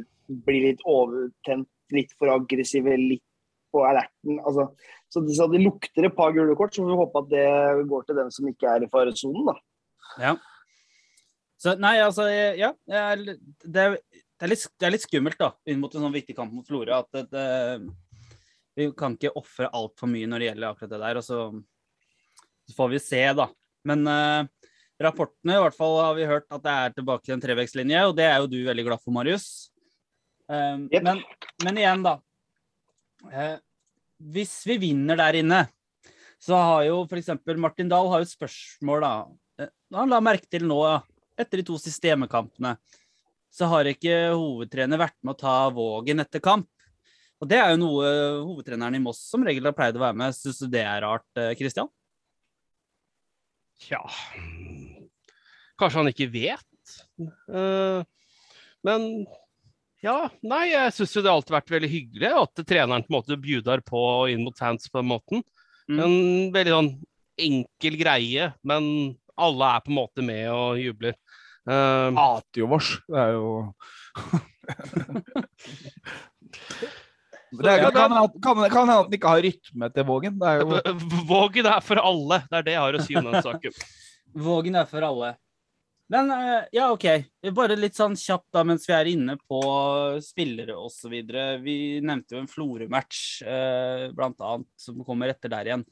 [0.47, 3.25] bli litt overtent, litt for aggressive, litt
[3.73, 4.39] på alerten.
[4.39, 4.69] Altså,
[5.11, 7.87] så, det, så det lukter et par gule kort, så får vi håpe at det
[7.89, 9.57] går til den som ikke er i faresonen, da.
[10.21, 10.37] Ja.
[11.57, 12.71] Så nei, altså, ja.
[12.85, 13.97] jeg Det er,
[14.37, 16.67] det er, litt, det er litt skummelt, da, inn mot en sånn viktig kamp mot
[16.67, 17.45] Florø, at det,
[18.77, 21.17] vi kan ikke ofre altfor mye når det gjelder akkurat det der.
[21.17, 21.39] Og så,
[22.69, 23.47] så får vi se, da.
[23.89, 24.69] Men uh,
[25.01, 28.13] rapportene, i hvert fall har vi hørt at det er tilbake til en trevektslinje, og
[28.19, 29.47] det er jo du veldig glad for, Marius.
[30.47, 31.01] Eh, yep.
[31.03, 31.23] men,
[31.65, 32.13] men igjen, da.
[33.25, 33.57] Uh,
[34.33, 35.65] hvis vi vinner der inne,
[36.37, 37.33] så har jo f.eks.
[37.57, 39.13] Martin Dahl har jo et spørsmål, da.
[39.65, 41.01] Eh, Han la merke til nå, ja,
[41.37, 42.75] etter de to systemekampene,
[43.53, 46.69] så har ikke hovedtrener vært med å ta Vågen etter kamp.
[47.37, 48.09] Og det er jo noe
[48.41, 50.35] hovedtreneren i Moss som regel har pleid å være med.
[50.35, 51.59] Syns du det er rart, Kristian?
[51.59, 51.93] Christian?
[53.77, 54.01] Tja
[55.77, 56.93] Kanskje han ikke vet.
[57.21, 57.99] Eh,
[58.87, 59.03] men
[60.01, 63.17] ja, nei, jeg syns jo det har alltid vært veldig hyggelig at treneren på en
[63.19, 64.01] måte bjuder på
[64.33, 65.43] inn mot fans på den måten.
[65.85, 65.99] Mm.
[66.01, 66.15] En
[66.55, 66.91] veldig sånn
[67.47, 68.89] enkel greie, men
[69.37, 71.13] alle er på en måte med og jubler.
[71.67, 72.93] Eh, hater jo vårs.
[73.11, 73.47] Det er jo
[77.57, 80.35] det er, kan hende kan, kan hende at den ikke har rytme til Vågen.
[80.39, 80.67] Det er jo
[81.27, 83.73] Vågen er for alle, det er det jeg har å si om den saken.
[84.47, 85.29] Vågen er for alle.
[86.07, 87.05] Men eh, ja, OK.
[87.51, 89.59] Bare litt sånn kjapt da, mens vi er inne på
[90.23, 91.11] spillere osv.
[91.63, 95.83] Vi nevnte jo en Florø-match, eh, blant annet, som kommer etter der igjen.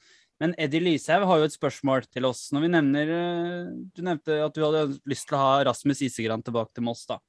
[0.43, 2.49] Men Eddie Lyshaug har jo et spørsmål til oss.
[2.51, 6.43] Når vi nevner eh, Du nevnte at du hadde lyst til å ha Rasmus Isegran
[6.43, 7.21] tilbake til Moss, da.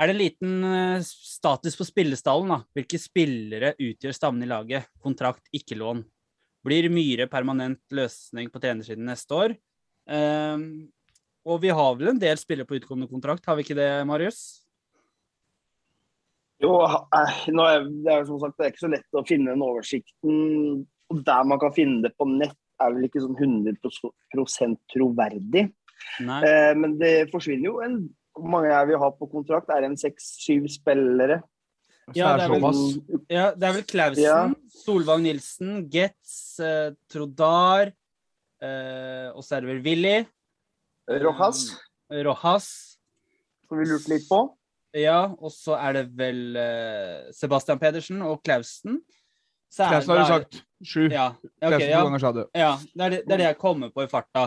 [0.00, 2.60] Er det en liten eh, status på spillestallen, da?
[2.78, 4.88] Hvilke spillere utgjør stammen i laget?
[5.02, 6.04] Kontrakt, ikke lån.
[6.64, 9.58] Blir Myhre permanent løsning på trenersiden neste år?
[10.10, 10.88] Um,
[11.48, 14.40] og vi har vel en del spillere på utkommende kontrakt, har vi ikke det, Marius?
[16.60, 19.54] Jo, eh, nå er, det er som sagt det er ikke så lett å finne
[19.54, 20.82] den oversikten.
[21.10, 25.66] Og der man kan finne det på nett, er vel ikke sånn 100 troverdig.
[26.20, 27.98] Eh, men det forsvinner jo en
[28.40, 29.68] Hvor mange er vi har på kontrakt?
[29.68, 31.42] Er det en seks-syv spillere?
[32.14, 34.54] Ja, det er vel- Ja, det er vel Klausen, Ja.
[34.68, 37.92] Solvang Nilsen, Getz, eh, Trodar,
[38.62, 40.26] eh, og så er det vel Willy.
[41.08, 41.76] Rojas,
[42.10, 42.96] Rojas.
[43.68, 44.56] som vi lurte litt på.
[44.94, 49.02] Ja, og så er det vel eh, Sebastian Pedersen og Klausen.
[49.70, 50.62] Så er- har du sagt.
[50.82, 51.08] Sju.
[51.12, 51.28] Ja,
[51.62, 51.98] okay, ja.
[52.00, 52.40] to ganger, sa du.
[52.56, 54.46] Ja, det er det, det er det jeg kommer på i farta.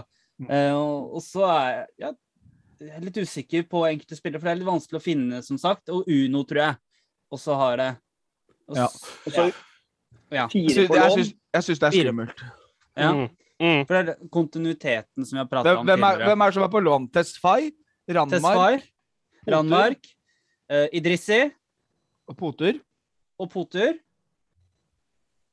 [0.49, 2.09] Eh, og, og så er jeg ja,
[2.83, 5.59] jeg er litt usikker på enkelte spillere, for det er litt vanskelig å finne, som
[5.61, 5.87] sagt.
[5.93, 6.75] Og Uno, tror jeg,
[7.31, 7.91] også har det.
[8.67, 8.87] Og Ja.
[8.87, 9.45] så,
[10.33, 10.47] Ja.
[10.49, 11.33] Fire på lån.
[11.53, 12.43] jeg syns det er skummelt.
[12.97, 13.11] ja.
[13.13, 13.29] Mm.
[13.61, 13.85] Mm.
[13.87, 16.27] For det er kontinuiteten som vi har prata om hvem, er, tidligere.
[16.27, 17.05] hvem er det som er på lån?
[17.13, 17.71] Tesfay?
[18.09, 18.41] Randmark?
[18.41, 20.09] Tesfai, Randmark.
[20.71, 21.51] Uh, Idrissi
[22.27, 22.79] og Potur.
[23.39, 23.93] og Potur.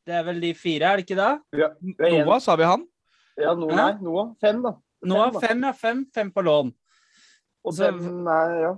[0.07, 1.33] Det er vel de fire, er det ikke det?
[1.61, 2.13] Ja, det?
[2.25, 2.87] Noah, sa vi han?
[3.41, 3.77] Ja, Noah.
[3.77, 4.31] Nei, Noah.
[4.41, 4.75] Fem, da.
[5.07, 5.47] Noah, fem, da.
[5.49, 5.73] fem, ja.
[5.73, 6.73] Fem, fem på lån.
[7.65, 8.77] Og Så- fem nei, ja.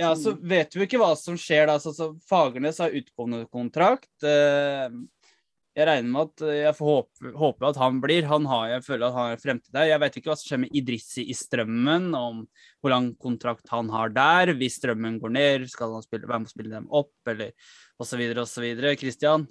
[0.00, 1.74] Ja, så vet vi ikke hva som skjer da.
[1.78, 4.08] Så, så Fagernes har utgående kontrakt.
[4.24, 4.88] Eh,
[5.76, 8.24] Jeg regner med at eh, jeg får håpe, håper at han blir.
[8.28, 9.86] Han har, jeg føler at han har fremtid der.
[9.88, 12.42] Jeg vet ikke hva som skjer med Idrissi i Strømmen, om
[12.82, 14.52] hvor lang kontrakt han har der.
[14.56, 17.52] Hvis Strømmen går ned, skal han spille, være med å spille dem opp, eller
[18.00, 18.20] osv.
[18.44, 18.66] osv.
[19.00, 19.46] Christian?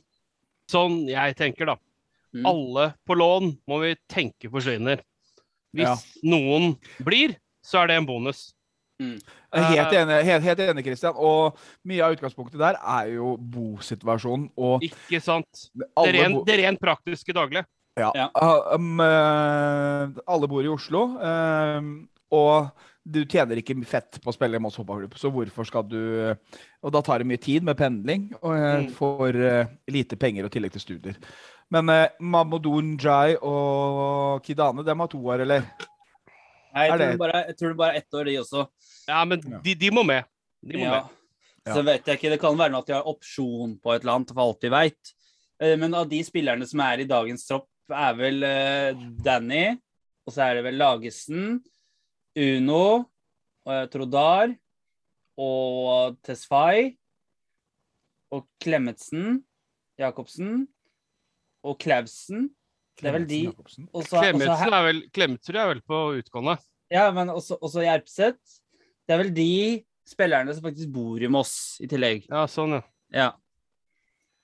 [0.71, 1.75] Sånn jeg tenker, da.
[2.31, 2.45] Mm.
[2.47, 5.01] Alle på lån må vi tenke forsvinner.
[5.75, 5.95] Hvis Ja.
[6.23, 8.53] noen blir, så er det en bonus.
[9.01, 9.17] Jeg
[9.51, 11.15] er Helt enig, helt, helt enig, Christian.
[11.17, 11.57] Og
[11.89, 14.51] mye av utgangspunktet der er jo bosituasjonen.
[14.55, 15.69] Og Ikke sant?
[15.73, 17.65] Det rent, bo, det rent praktiske daglige.
[17.97, 18.29] ja, Ja.
[18.35, 21.17] ah, um, eh, alle bor i Oslo.
[21.19, 21.81] eh,
[22.31, 22.71] og
[23.11, 25.99] du tjener ikke fett på å spille i Moss fotballklubb, så hvorfor skal du
[26.83, 28.91] Og da tar det mye tid med pendling, og jeg Mm.
[28.97, 31.15] får eh, lite penger og tillegg til studier.
[31.69, 35.61] Men uh, Mamadou Njay og Kidane, dem har to år, eller?
[36.73, 38.67] Nei, jeg, tror det- bare, jeg tror det bare er ett år, de også.
[39.07, 39.59] Ja, men Ja.
[39.63, 40.25] de, de må med.
[40.65, 40.91] De må Ja.
[40.91, 41.09] med.
[41.67, 41.73] Ja.
[41.75, 44.13] Så vet jeg ikke, Det kan være noe at de har opsjon på et eller
[44.15, 45.13] annet, for alt vi veit.
[45.61, 48.93] Men av de spillerne som er i dagens tropp, er vel eh,
[49.23, 49.77] Danny,
[50.25, 51.61] og så er det vel Lagesen,
[52.37, 53.05] Uno,
[53.91, 54.53] Trodar
[55.37, 56.93] og Tesfay.
[58.31, 59.41] Og Klemetsen,
[59.99, 60.67] Jacobsen
[61.67, 62.49] og Klausen.
[63.01, 65.81] Det er vel de Også, og så- og så Klemetsen er vel, Klemetsen er vel
[65.81, 66.57] på utgående.
[66.91, 68.39] Ja, men også, også Jerpseth.
[69.07, 72.25] Det er vel de spillerne som faktisk bor i Moss i tillegg.
[72.29, 72.81] Ja, sånn, ja.
[73.11, 73.31] Ja.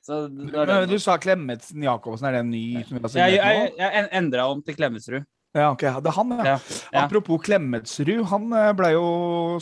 [0.04, 0.90] Så det er Men det.
[0.90, 3.44] Du sa Klemetsen Jacobsen, er det en ny som vi har signert nå?
[3.44, 3.78] jeg, nå?
[3.78, 5.26] jeg endra om til Klemetsrud.
[5.56, 6.44] Ja, ok, det er han, ja.
[6.46, 6.58] Ja,
[6.92, 7.06] ja.
[7.06, 9.08] Apropos Klemetsrud, han eh, ble jo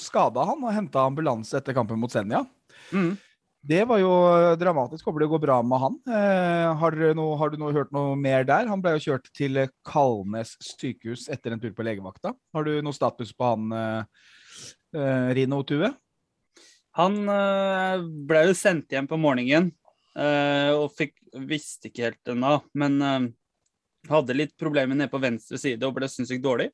[0.02, 2.42] skada, han, og henta ambulanse etter kampen mot Senja.
[2.90, 3.14] Mm.
[3.66, 4.12] Det var jo
[4.62, 5.08] dramatisk.
[5.08, 5.96] Håper det går bra med han.
[6.06, 8.68] Eh, har, du noe, har du noe, hørt noe mer der?
[8.70, 12.36] Han ble jo kjørt til eh, Kalnes sykehus etter en tur på legevakta.
[12.54, 14.28] Har du noe status på han, eh,
[14.94, 15.90] eh, Rino Tue?
[17.00, 19.74] Han eh, ble jo sendt hjem på morgenen
[20.16, 22.94] og fikk, visste ikke helt ennå, men
[24.10, 26.70] hadde litt problemer nede på venstre side og ble sinnssykt dårlig.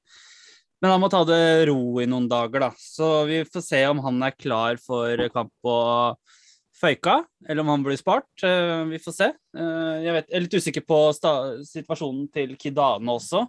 [0.81, 2.71] Men han må ta det ro i noen dager, da.
[2.81, 5.75] Så vi får se om han er klar for kamp på
[6.81, 8.29] Føyka, eller om han blir spart.
[8.41, 9.27] Eh, vi får se.
[9.57, 11.33] Eh, jeg, vet, jeg er litt usikker på sta
[11.67, 13.43] situasjonen til Kidane også.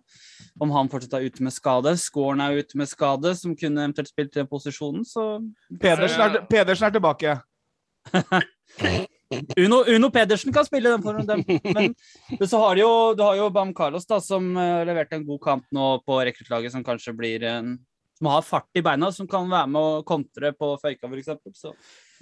[0.61, 1.95] Om han fortsatt er ute med skade.
[2.03, 5.07] Skåren er ute med skade, som kunne eventuelt spilt i den posisjonen.
[5.09, 5.25] Så
[5.81, 7.39] Pedersen er, Pedersen er tilbake.
[9.57, 11.45] Uno, Uno Pedersen kan spille den for dem.
[11.77, 11.95] Men,
[12.49, 15.41] så har du jo, du har jo Bam Carlos, da, som uh, leverte en god
[15.43, 17.75] kamp nå på rekruttlaget, som kanskje blir en
[18.19, 21.59] Som har fart i beina, som kan være med å kontre på Føyka, f.eks.
[21.59, 21.73] Så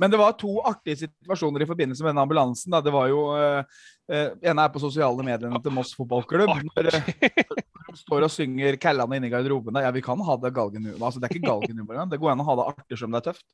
[0.00, 2.72] Men det var to artige situasjoner i forbindelse med denne ambulansen.
[2.72, 2.80] Da.
[2.80, 3.60] Det var jo uh,
[4.08, 6.54] ene er på sosiale mediene til Moss fotballklubb.
[6.70, 7.12] Når, eh,
[7.90, 9.82] de står og synger 'Kællan inne i garderoben'.
[9.82, 11.06] Ja, vi kan ha det galgenhumor.
[11.06, 12.10] Altså, det er ikke galgenhumor engang.
[12.10, 13.46] Det går an å ha det artig som det er tøft.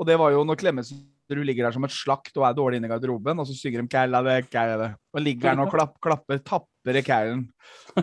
[0.00, 2.88] Og det var jo når Klemetsrud ligger der som et slakt og er dårlig inne
[2.88, 4.96] i garderoben, og så synger de 'Kælla det, kælla det'.
[5.14, 7.48] Og ligger han og klapp, klapper tapper i kælen.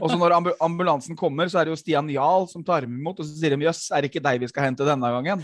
[0.01, 2.97] Og så når ambu ambulansen kommer, så er det jo Stian Jahl som tar dem
[2.99, 5.43] imot, og så sier de 'jøss, er det ikke deg vi skal hente denne gangen'?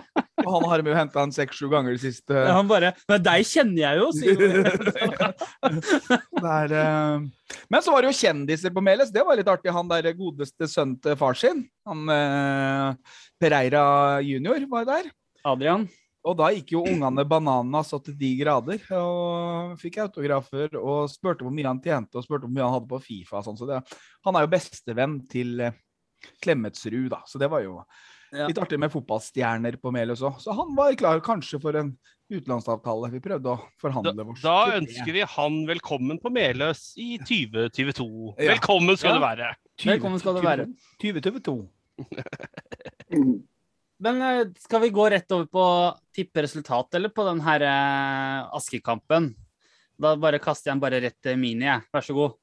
[0.54, 3.82] han har de jo henta seks-sju ganger de siste Ja, han bare Men deg kjenner
[3.82, 5.34] jeg jo, sier han.
[6.36, 9.12] Det er, eh, Men så var det jo kjendiser på Meles.
[9.14, 9.72] Det var litt artig.
[9.74, 13.86] Han der godeste sønnen til far sin, han uh, Pereira
[14.24, 15.08] junior, var der.
[15.46, 15.86] Adrian.
[16.26, 18.82] Og da gikk jo ungene banana så til de grader.
[18.98, 22.90] Og fikk autografer og spurte hvor mye han tjente, og spurte hvor mye han hadde
[22.90, 23.42] på Fifa.
[23.46, 23.58] Sånn.
[23.58, 23.78] Så det,
[24.26, 25.76] han er jo bestevenn til eh,
[26.42, 27.22] Klemetsrud, da.
[27.30, 27.78] Så det var jo
[28.32, 28.46] Ja.
[28.50, 30.40] litt artig med fotballstjerner på Melhus òg.
[30.42, 31.92] Så han var klar kanskje for en
[32.32, 33.10] utenlandsavtale.
[33.12, 34.40] Vi prøvde å forhandle vårt.
[34.42, 38.34] Da ønsker vi han velkommen på Meløs i 2022.
[38.42, 38.54] Ja.
[38.56, 39.18] Velkommen skal Ja.
[39.18, 39.50] du være.
[39.86, 40.66] Velkommen skal du være.
[41.02, 41.68] 2022.
[43.14, 43.36] Mm.
[44.04, 45.66] Men eh, skal vi gå rett over på
[46.12, 49.30] tippe resultat, eller på den her eh, Asker-kampen?
[49.96, 51.80] Da bare kaster jeg den bare rett til Mini, jeg.
[51.94, 52.34] Vær så god.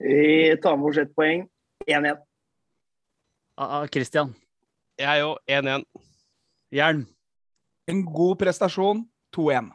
[0.00, 1.46] Vi tar med oss ett poeng.
[1.88, 2.18] 1-1.
[3.60, 4.30] Ah, ah, Christian.
[4.96, 5.82] Jeg jo 1-1.
[6.72, 7.02] Jern.
[7.90, 9.02] En god prestasjon.
[9.36, 9.68] 2-1.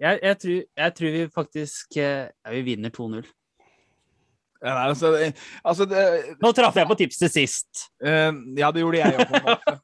[0.00, 3.28] Jeg, jeg, tror, jeg tror vi faktisk eh, ja, Vi vinner 2-0.
[4.64, 6.02] Ja, nei, altså, det- altså det,
[6.40, 7.84] Nå traff jeg på tipset sist.
[8.00, 9.76] Uh, Ja, det gjorde jeg jo på en måte.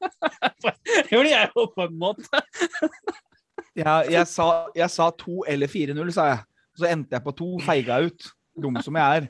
[1.12, 2.42] Gjorde jeg jo på en måte.
[3.76, 6.40] Jeg, jeg, sa, jeg sa 2 eller 4-0, sa jeg.
[6.80, 8.30] Så endte jeg på 2, feiga ut.
[8.56, 9.28] Dum som jeg er.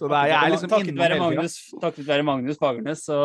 [0.00, 1.16] Så det er, jeg er liksom takket være.
[1.20, 3.16] Magnus, takket være Magnus Fagernes, så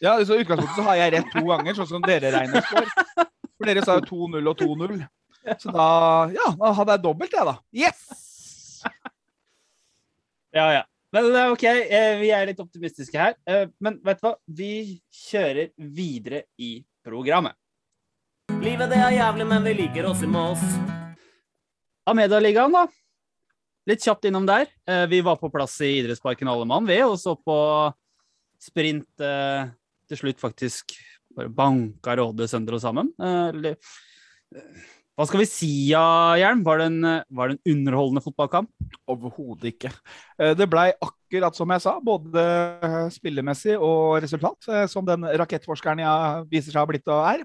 [0.00, 2.86] Ja, så I utgangspunktet så har jeg rett to ganger, sånn som dere regner for.
[3.58, 5.02] For dere sa jo 2-0 og 2-0.
[5.60, 5.88] Så da
[6.32, 7.56] ja, da hadde jeg dobbelt, jeg, da.
[7.74, 8.80] Yes!
[10.54, 10.84] Ja, ja.
[11.12, 13.34] Men det OK, eh, vi er litt optimistiske her.
[13.46, 14.32] Eh, Men vet du hva?
[14.46, 14.70] Vi
[15.26, 17.56] kjører videre i programmet.
[18.62, 20.62] Livet det er jævlig, men vi liker oss i Moss.
[22.10, 22.86] Amedia-ligaen, da.
[23.90, 24.68] Litt kjapt innom der.
[24.86, 27.56] Eh, Vi var på plass i idrettsparken alle mann, vi, og så på
[28.60, 29.70] sprint eh,
[30.10, 30.94] til slutt faktisk
[31.34, 33.10] bare banka Råde sønder og sammen.
[33.18, 33.90] Eh,
[35.18, 36.62] Hva skal vi si, ja, Hjelm?
[36.66, 38.70] Var det en, var det en underholdende fotballkamp?
[39.10, 39.90] Overhodet ikke.
[40.56, 42.44] Det blei akkurat som jeg sa, både
[43.12, 47.44] spillemessig og resultat, som den rakettforskeren jeg viser seg å ha blitt og er.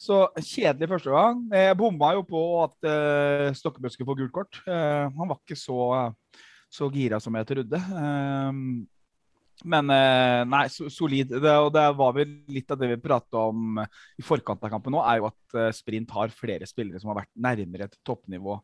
[0.00, 1.42] Så kjedelig første gang.
[1.56, 4.62] Jeg bomma jo på at uh, Stokkebø skulle få gult kort.
[4.68, 6.12] Uh, han var ikke så,
[6.70, 7.80] så gira som jeg trodde.
[7.80, 8.86] Uh,
[9.68, 11.32] men uh, nei, so solid.
[11.32, 14.94] Det, og det var vel litt av det vi pratet om i forkant av kampen
[14.94, 18.56] nå, er jo at eh, Sprint har flere spillere som har vært nærmere et toppnivå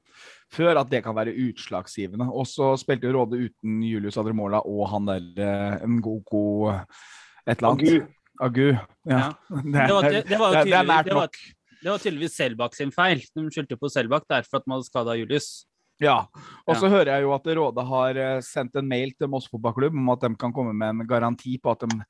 [0.53, 2.29] før, at det kan være utslagsgivende.
[2.33, 7.73] Og så spilte jo Råde uten Julius Adremola og han der uh, Ngoko et eller
[7.73, 8.13] annet.
[8.43, 8.75] Agu.
[9.09, 9.31] Ja.
[9.63, 11.39] Det, er- nært var, nok.
[11.83, 13.23] det var tydeligvis Selbakk sin feil.
[13.35, 15.67] De skyldte på Selbakk derfor at man hadde skada Julius.
[16.03, 16.27] Ja.
[16.69, 19.97] Og så hører jeg jo at Råde har eh, sendt en mail til Moss fotballklubb
[19.97, 22.03] om at de kan komme med en garanti på at de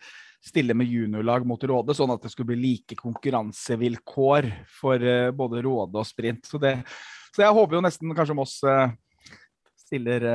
[0.46, 4.50] stiller med juniorlag mot Råde, sånn at det skulle bli like konkurransevilkår
[4.80, 6.46] for eh, både Råde og Sprint.
[6.50, 6.80] Så, det,
[7.34, 8.90] så jeg håper jo nesten kanskje Moss eh,
[9.86, 10.26] stiller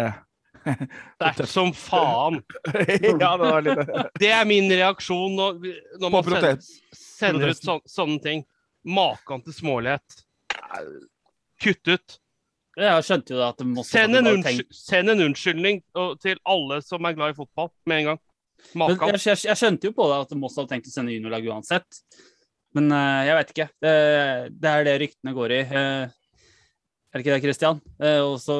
[0.65, 2.41] er som faen.
[3.21, 5.61] Ja, det var litt Det er min reaksjon når,
[6.01, 6.57] når man sender,
[6.95, 8.43] sender ut sån, sånne ting.
[8.87, 10.23] Maken til smålighet.
[11.61, 12.17] Kutt ut.
[12.79, 15.81] Jeg skjønte jo at det måtte Send en, unnskyld, send en unnskyldning
[16.23, 18.21] til alle som er glad i fotball, med en gang.
[18.71, 19.15] Men Maken.
[19.15, 22.01] jeg, jeg, jeg skjønte jo på det at Moss hadde tenkt å sende juniorlag uansett.
[22.77, 23.67] Men uh, jeg vet ikke.
[23.83, 23.93] Det,
[24.63, 25.61] det er det ryktene går i.
[25.67, 26.05] Uh,
[27.11, 27.81] er det ikke det, Christian?
[27.99, 28.57] Uh, og så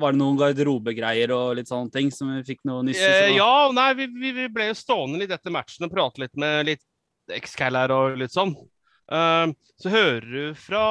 [0.00, 3.06] var det noen garderobegreier og litt sånne ting som vi fikk noe nyss i.
[3.06, 6.36] Eh, så- ja, nei, vi, vi, ble jo stående litt etter matchen og prate litt
[6.40, 6.84] med litt
[7.30, 8.54] eks-cal her og litt sånn.
[9.10, 10.82] Uh, så hører du fra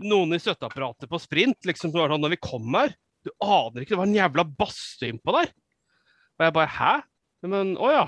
[0.00, 3.84] noen i støtteapparatet på sprint, liksom, som var sånn når vi kom her Du aner
[3.84, 5.50] ikke, det var en jævla badstue innpå der.
[6.40, 6.92] Og jeg bare Hæ?
[7.44, 8.06] Men å ja.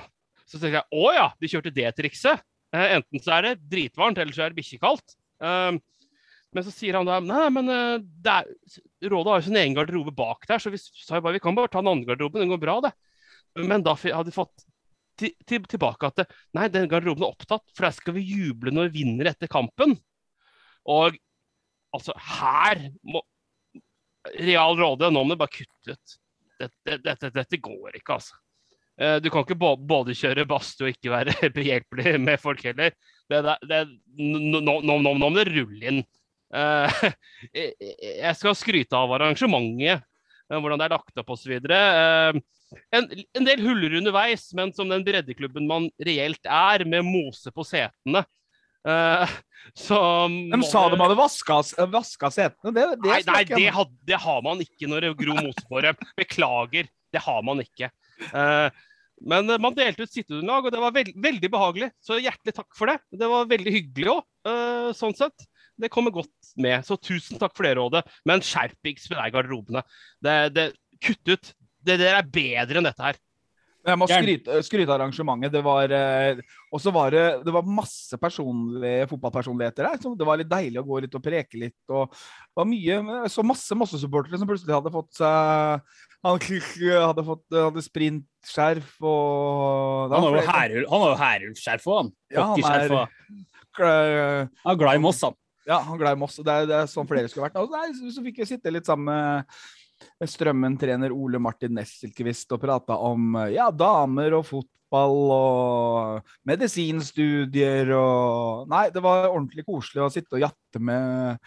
[0.48, 2.40] Så tenkte jeg å ja, de kjørte det trikset.
[2.72, 5.14] Uh, enten så er det dritvarmt, eller så er det bikkjekaldt.
[5.42, 5.72] Eh,
[6.52, 7.94] men så sier han da nei, men eh,
[8.28, 8.50] er,
[9.08, 11.56] Rådet har jo sin egen garderobe bak der, så vi sa jo bare vi kan
[11.56, 12.92] bare ta den andre garderoben, den går bra, det.
[13.62, 14.64] Men da hadde vi fått
[15.20, 16.24] til, til, tilbake at
[16.56, 19.96] nei, den garderoben er opptatt, for der skal vi juble når vi vinner etter kampen.
[20.88, 21.16] Og
[21.94, 23.22] altså, her må
[24.38, 26.16] Real Råde, nå må du bare kutte ut.
[26.62, 28.36] Dette, dette, dette går ikke, altså.
[29.00, 32.94] Eh, Du kan ikke både kjøre badstue og ikke være behjelpelig med folk heller.
[33.30, 33.80] Det, det, det,
[34.20, 36.02] nå, nå, nå må det rulle inn.
[36.52, 37.04] Eh,
[37.54, 40.02] jeg- skal skryte av arrangementet,
[40.50, 41.54] eh, hvordan det er lagt opp osv.
[42.92, 47.64] En, en del huller underveis, men som den breddeklubben man reelt er, med mose på
[47.68, 48.24] setene.
[48.88, 49.34] eh,
[49.86, 49.98] så
[50.28, 51.60] De sa de hadde vaska,
[51.92, 52.72] vaska setene.
[52.74, 55.84] Det, det Nei, nei det, had, det har man ikke når det gror mose på
[55.84, 56.00] dem.
[56.18, 57.90] Beklager, det har man ikke.
[58.32, 58.82] Eh,
[59.22, 61.90] men eh, man delte ut sitteunderlag, og det var veld, veldig behagelig.
[62.02, 62.98] Så hjertelig takk for det.
[63.12, 64.24] Det var veldig hyggelig òg,
[64.98, 65.44] sånn sett.
[65.80, 66.84] Det kommer godt med.
[66.86, 68.04] Så tusen takk for det rådet.
[68.28, 69.82] Men skjerpings med i garderobene.
[70.22, 70.66] Det, det,
[71.02, 71.52] kutt ut.
[71.82, 73.20] Det der er bedre enn dette her.
[73.82, 75.50] Jeg må skryte, skryte arrangementet.
[75.56, 76.38] Det var, eh,
[76.94, 79.98] var det, det var masse personlige fotballpersonligheter her.
[79.98, 81.74] Så det var litt deilig å gå litt og preke litt.
[81.90, 83.00] Og det var mye,
[83.32, 85.82] så masse Mosse-supportere som plutselig hadde fått seg
[86.22, 92.12] Han hadde fått hadde sprintskjerf og Han har jo Herulf-skjerf òg, han.
[92.30, 95.34] Ja, han Hockeyskjerf er- Han er glad i Moss, han.
[95.68, 96.40] Ja, han glad i Moss.
[96.42, 97.58] Det er, det er sånn flere skulle vært.
[97.62, 102.96] Og nei, så, fikk jeg sitte litt sammen med Strømmen-trener Ole Martin Nesselquist og prata
[103.06, 110.36] om ja, damer og fotball og medisinstudier og Nei, det var ordentlig koselig å sitte
[110.36, 111.38] og jatte med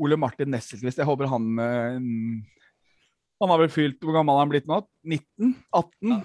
[0.00, 0.98] Ole Martin Nesselquist.
[0.98, 2.02] Jeg håper han eh,
[3.40, 4.82] Han har vel fylt Hvor gammel har han blitt nå?
[5.06, 5.54] 19?
[5.70, 6.14] 18?
[6.16, 6.20] Ja,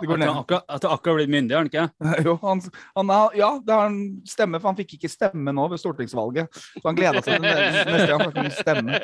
[0.00, 0.30] Det går ned.
[0.30, 1.86] akkurat, at han akkurat blitt myndig, har han ikke?
[2.26, 2.62] Jo, han,
[2.96, 6.62] han, ja, det har han stemme, for han fikk ikke stemme nå ved stortingsvalget.
[6.78, 9.02] Så han gleda seg til neste neste gang han kunne stemme.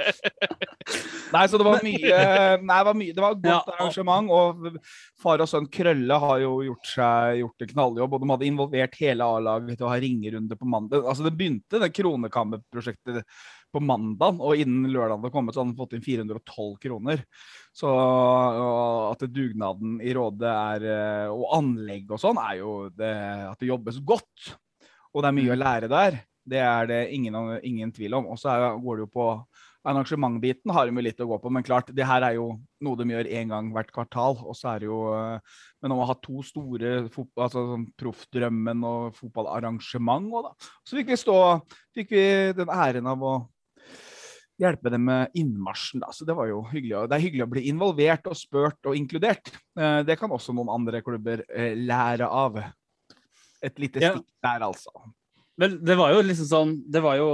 [1.31, 2.17] Nei, så det var mye
[2.71, 4.33] Nei, det var, mye, det var et godt Ja, arrangement.
[4.35, 4.81] Og
[5.21, 8.17] far og sønn Krølle har jo gjort, seg, gjort en knalljobb.
[8.17, 11.05] Og de hadde involvert hele A-laget til å ha ringerunde på mandag.
[11.05, 13.25] Altså, det begynte, det Kronekammerprosjektet,
[13.71, 17.23] på mandag, og innen lørdag det kommet, så hadde han fått inn 412 kroner.
[17.77, 17.91] Så
[19.11, 23.13] at dugnaden i Råde er eh, Og anlegg og sånn er jo det,
[23.53, 24.53] at det jobbes godt.
[25.15, 26.21] Og det er mye å lære der.
[26.51, 28.31] Det er det ingen, ingen tvil om.
[28.33, 29.27] Og så går det jo på
[29.87, 32.51] arrangementbiten har de litt å gå på, men klart, det her er jo
[32.85, 34.37] noe de gjør én gang hvert kvartal.
[34.45, 38.85] Og så er det jo eh, Men om å ha to store altså sånn Proffdrømmen
[38.87, 40.71] og fotballarrangement òg, da.
[40.85, 41.39] Så fikk vi stå
[41.97, 42.27] Fikk vi
[42.59, 43.35] den æren av å
[44.61, 46.03] hjelpe dem med innmarsjen.
[46.05, 46.11] Da.
[46.15, 46.97] Så det var jo hyggelig.
[47.01, 49.53] Og det er hyggelig å bli involvert og spurt og inkludert.
[49.79, 52.61] Eh, Det kan også noen andre klubber eh, lære av.
[53.61, 54.93] Et lite stikk der, altså.
[55.61, 57.27] Vel, det var jo liksom sånn Det var jo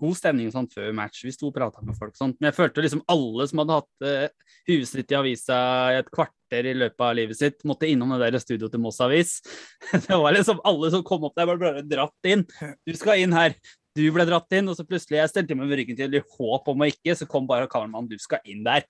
[0.00, 1.20] god stemning sånn før match.
[1.26, 2.14] Vi sto og prata med folk.
[2.16, 2.32] Sånn.
[2.38, 5.58] Men jeg følte liksom alle som hadde hatt eh, huet sitt i avisa
[5.92, 9.02] i et kvarter i løpet av livet sitt, måtte innom det der studioet til Moss
[9.04, 9.40] Avis.
[10.06, 12.46] Det var liksom alle som kom opp der, ble bare dratt inn.
[12.86, 13.56] Du skal inn her.
[13.94, 16.66] Du ble dratt inn, og så plutselig jeg stelte meg med ryggen til i håp
[16.72, 18.08] om å ikke, så kom bare kameramannen.
[18.10, 18.82] Du skal inn der.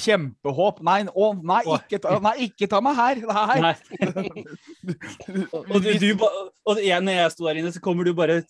[0.00, 0.80] Kjempehåp.
[0.86, 3.20] Nei, å, nei, ikke ta, nei, ikke ta meg her!
[3.28, 3.60] Nei.
[3.66, 3.74] Nei.
[5.60, 6.24] Og, du, du,
[6.68, 8.40] og jeg, når jeg sto der inne, så kommer du bare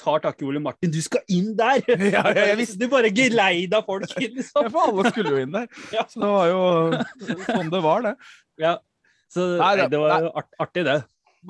[0.00, 0.92] tar tak i Ole Martin.
[0.94, 1.82] Du skal inn der!
[1.90, 4.66] Ja, ja, jeg visste- Du bare geleida folk inn, liksom.
[4.68, 5.66] Ja, For alle skulle jo inn der.
[5.96, 6.06] Ja.
[6.08, 6.60] Så det var jo
[7.50, 8.14] sånn det var, det.
[8.62, 8.76] Ja.
[9.30, 11.00] Så Nei, nei, det- var jo artig, det.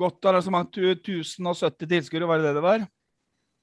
[0.01, 0.71] Godt arrangement.
[0.73, 2.87] Tu- 1070 tilskuere, var det det det var?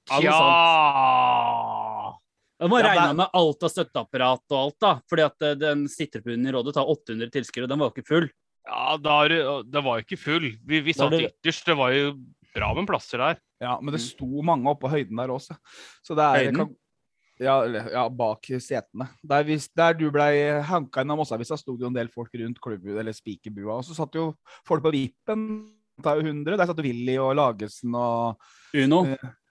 [0.09, 2.15] Ja, noe Ja
[2.59, 4.93] Du må Ja, regne med alt av støtteapparat og alt, da.
[5.11, 8.09] Fordi at eh, den sittepuben i rådet tar 800 tilskuere, og den var jo ikke
[8.09, 8.27] full.
[8.69, 9.39] Ja, da er det
[9.73, 10.49] det var jo ikke full.
[10.67, 11.69] Vi, vi satt det- ytterst.
[11.71, 12.11] Det var jo
[12.55, 13.39] bra med plasser der.
[13.63, 15.57] Ja, men det sto mange oppå høyden der også.
[16.03, 16.59] Så det er Høyden?
[16.59, 16.75] kan,
[17.39, 17.55] ja,
[17.95, 19.07] ja, bak setene.
[19.23, 22.35] Der, hvis, der du blei hanka inn av Mossavisa, sto det jo en del folk
[22.35, 23.79] rundt klubbhuet eller spikerbua.
[23.79, 24.33] Og så satt jo
[24.67, 25.47] folk på vippen.
[26.05, 26.57] Er jo 100.
[26.57, 28.39] Der satt Willy og Lagesen og
[28.77, 29.03] Uno.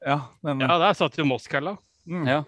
[0.06, 0.22] Ja.
[0.46, 1.78] Den, Ja, der satt jo Moskalla.
[2.06, 2.28] mm.
[2.28, 2.44] Ja.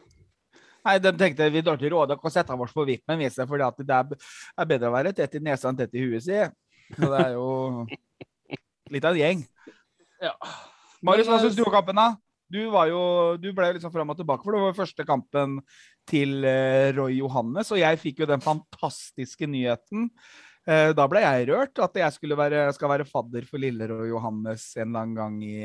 [0.86, 3.82] Nei, de tenkte vi drar til Råde og setter oss på vippen, viser fordi at
[3.84, 6.40] det er, bedre å være tett i nesa enn tett i huet, si.
[6.96, 7.84] Så det er jo
[8.94, 9.44] litt av en gjeng.
[10.24, 10.34] Ja.
[11.04, 12.14] Marius, hva syns du om kampen, da?
[12.50, 13.02] Du, var jo,
[13.38, 15.60] du ble liksom fram og tilbake, for det var første kampen
[16.10, 20.08] til eh, Roy Johannes, og jeg fikk jo den fantastiske nyheten.
[20.70, 24.06] Eh, da ble jeg rørt, at jeg skulle være, skal være fadder for lille og
[24.10, 25.56] Johannes en eller annen gang i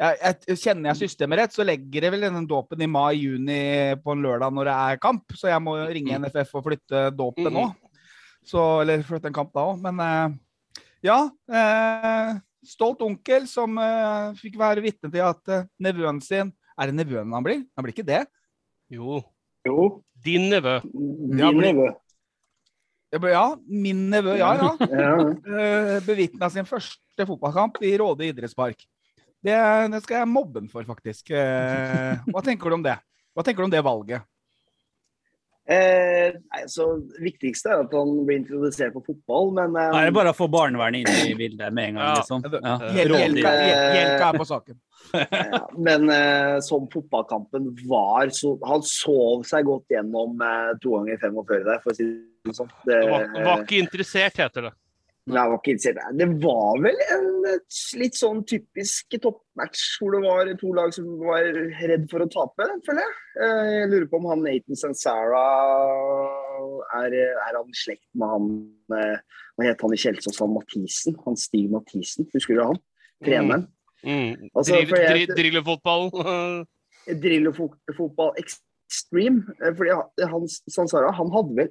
[0.00, 3.60] jeg, jeg, Kjenner jeg systemet rett, så legger jeg vel den dåpen i mai-juni
[4.00, 7.52] på en lørdag når det er kamp, så jeg må ringe NFF og flytte dåpen
[7.54, 7.66] nå.
[8.48, 9.82] Så, eller flytte en kamp da òg.
[9.84, 10.38] Men eh,
[11.04, 11.18] ja.
[11.52, 16.96] Eh, stolt onkel som eh, fikk være vitne til at eh, nevøen sin Er det
[16.96, 17.62] nevøen han blir?
[17.76, 18.24] Han blir ikke det.
[18.90, 19.20] Jo.
[19.68, 20.78] Jo, Din nevø.
[20.88, 21.90] Din nevø.
[23.10, 24.70] Ja, min nevø, ja ja.
[25.50, 28.86] Uh, Bevitna sin første fotballkamp i Råde idrettspark.
[29.40, 29.56] Det,
[29.92, 31.32] det skal jeg mobbe ham for, faktisk.
[31.32, 32.98] Eh, hva tenker du om det?
[33.32, 34.26] Hva tenker du om det valget?
[35.70, 40.14] Eh, altså, Det viktigste er at han blir introdusert for fotball, men eh, Da er
[40.16, 42.44] bare å få barnevernet inn i bildet med en gang, liksom.
[42.56, 42.76] Ja.
[42.96, 44.80] Hjelp er på saken.
[45.10, 51.22] Ja, men eh, som fotballkampen var, så han sov seg godt gjennom eh, to ganger
[51.22, 52.70] 45 der, for å si det sånn.
[52.88, 54.72] Det, Var, var ikke interessert, heter det.
[55.30, 56.16] Nei, var ikke interessert.
[56.18, 57.58] Det var vel en eh,
[58.00, 61.44] litt sånn typisk toppmatch hvor det var to lag som var
[61.84, 63.18] redd for å tape, føler jeg.
[63.44, 65.44] Eh, Jeg lurer på om han Nathan Sansara
[67.04, 68.48] er, er han i slekt med han
[68.96, 69.18] eh,
[69.60, 70.40] Hva het han i Kjelsås?
[70.40, 71.18] Han Mathisen?
[71.26, 72.80] Han Stig Mathisen, husker du han?
[73.22, 73.68] Treneren.
[74.02, 74.48] Mm.
[74.56, 76.08] Altså, Drill- jeg- Drillefotball.
[78.42, 79.44] Extreme.
[79.62, 81.68] eh, Fordi han- han Sansara han hadde vel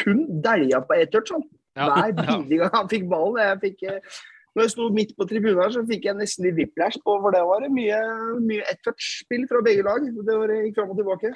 [0.00, 1.32] kun dælja på ett touch,
[1.78, 3.38] Hver bidige gang han fikk ballen.
[3.44, 4.18] Jeg fikk, eh,
[4.56, 7.30] når jeg sto midt på tribunen her, så fikk jeg nesten litt whiplash på, for
[7.34, 8.00] det var mye,
[8.42, 10.02] mye ett touch-spill fra begge lag.
[10.26, 11.30] Det var, gikk fram og tilbake.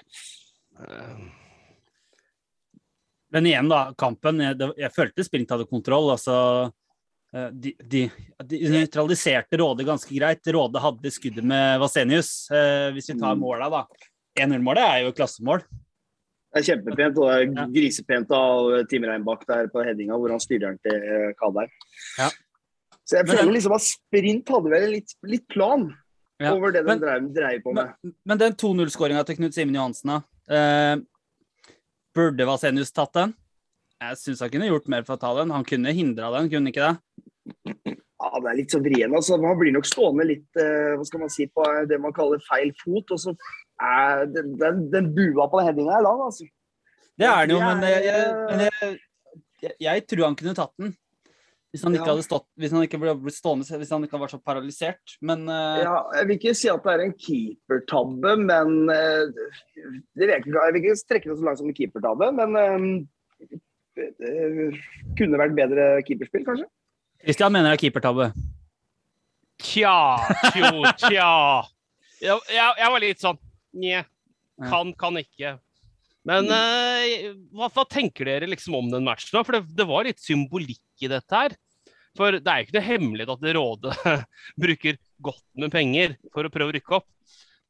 [3.35, 4.43] Men igjen, da, kampen.
[4.45, 6.11] Jeg, jeg følte Sprint hadde kontroll.
[6.15, 6.37] altså
[7.35, 8.03] eh, de, de,
[8.51, 10.53] de nøytraliserte Råde ganske greit.
[10.55, 12.35] Råde hadde skuddet med Vasenius.
[12.55, 13.43] Eh, hvis vi tar Mm.
[13.43, 13.87] måla, da.
[14.39, 15.63] 1-0-målet er jo klassemål.
[16.55, 20.43] Det er kjempepent, og det er grisepent av Tim Reinbach der på headinga, hvor han
[20.43, 21.73] styrer den til eh, Kadheim.
[22.21, 22.29] Ja.
[23.05, 25.89] Så jeg føler liksom at Sprint hadde vel litt, litt plan
[26.43, 26.53] Ja.
[26.55, 27.91] over det de dreier, dreiv på med.
[28.03, 30.21] Men, men den 2-0-skåringa til Knut Simen Johansen, da.
[30.55, 30.95] Eh,
[32.15, 33.35] burde Vasenius tatt den?
[34.03, 35.53] Jeg syns han kunne gjort mer for å ta den.
[35.55, 36.97] Han kunne hindra den, kunne ikke det?
[38.25, 39.15] Ja, det er litt så vrien.
[39.15, 42.43] Altså, man blir nok stående litt eh, hva skal man si, på det man kaller
[42.47, 43.11] feil fot.
[43.15, 43.35] og så
[43.83, 46.47] er den, den, den bua på den headinga er lang, altså.
[47.15, 48.93] Det er det jo, men jeg, jeg, men jeg,
[49.63, 50.95] jeg, jeg tror han kunne tatt den.
[51.75, 52.13] Hvis han ikke Ja.
[52.13, 55.15] hadde stått, hvis han ikke ble blitt stående, hvis han ikke hadde vært så paralysert.
[55.27, 55.81] Men uh...
[55.83, 59.25] Ja, jeg vil ikke si at det er en keepertabbe, men uh,
[60.15, 60.55] det vet jeg, ikke.
[60.55, 62.29] jeg vil ikke strekke det så langt som en keepertabbe.
[62.39, 62.79] Men uh,
[63.99, 64.69] det
[65.19, 66.69] kunne vært bedre keeperspill, kanskje.
[67.25, 68.31] Christian mener det er keepertabbe.
[69.65, 69.99] Tja,
[70.55, 70.71] tjo,
[71.09, 71.33] tja.
[72.23, 73.43] Jeg, jeg, jeg var litt sånn
[73.75, 74.05] Nje.
[74.71, 75.57] Kan, kan ikke.
[76.25, 79.35] Men eh, hva, hva tenker dere liksom om den matchen?
[79.35, 79.43] da?
[79.45, 81.57] For det, det var litt symbolikk i dette her.
[82.15, 83.97] For det er jo ikke noe hemmelighet at det Rådet
[84.65, 87.11] bruker godt med penger for å prøve å rykke opp.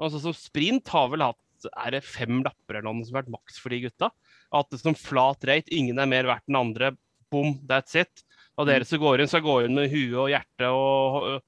[0.03, 1.41] Altså som Sprint har vel hatt
[1.71, 4.11] er det fem lapper eller noe som har vært maks for de gutta.
[4.55, 6.93] At det som flat rate, ingen er mer verdt enn andre.
[7.33, 8.23] Boom, that's it.
[8.61, 11.41] Og dere som går inn, skal gå inn med huet og hjertet og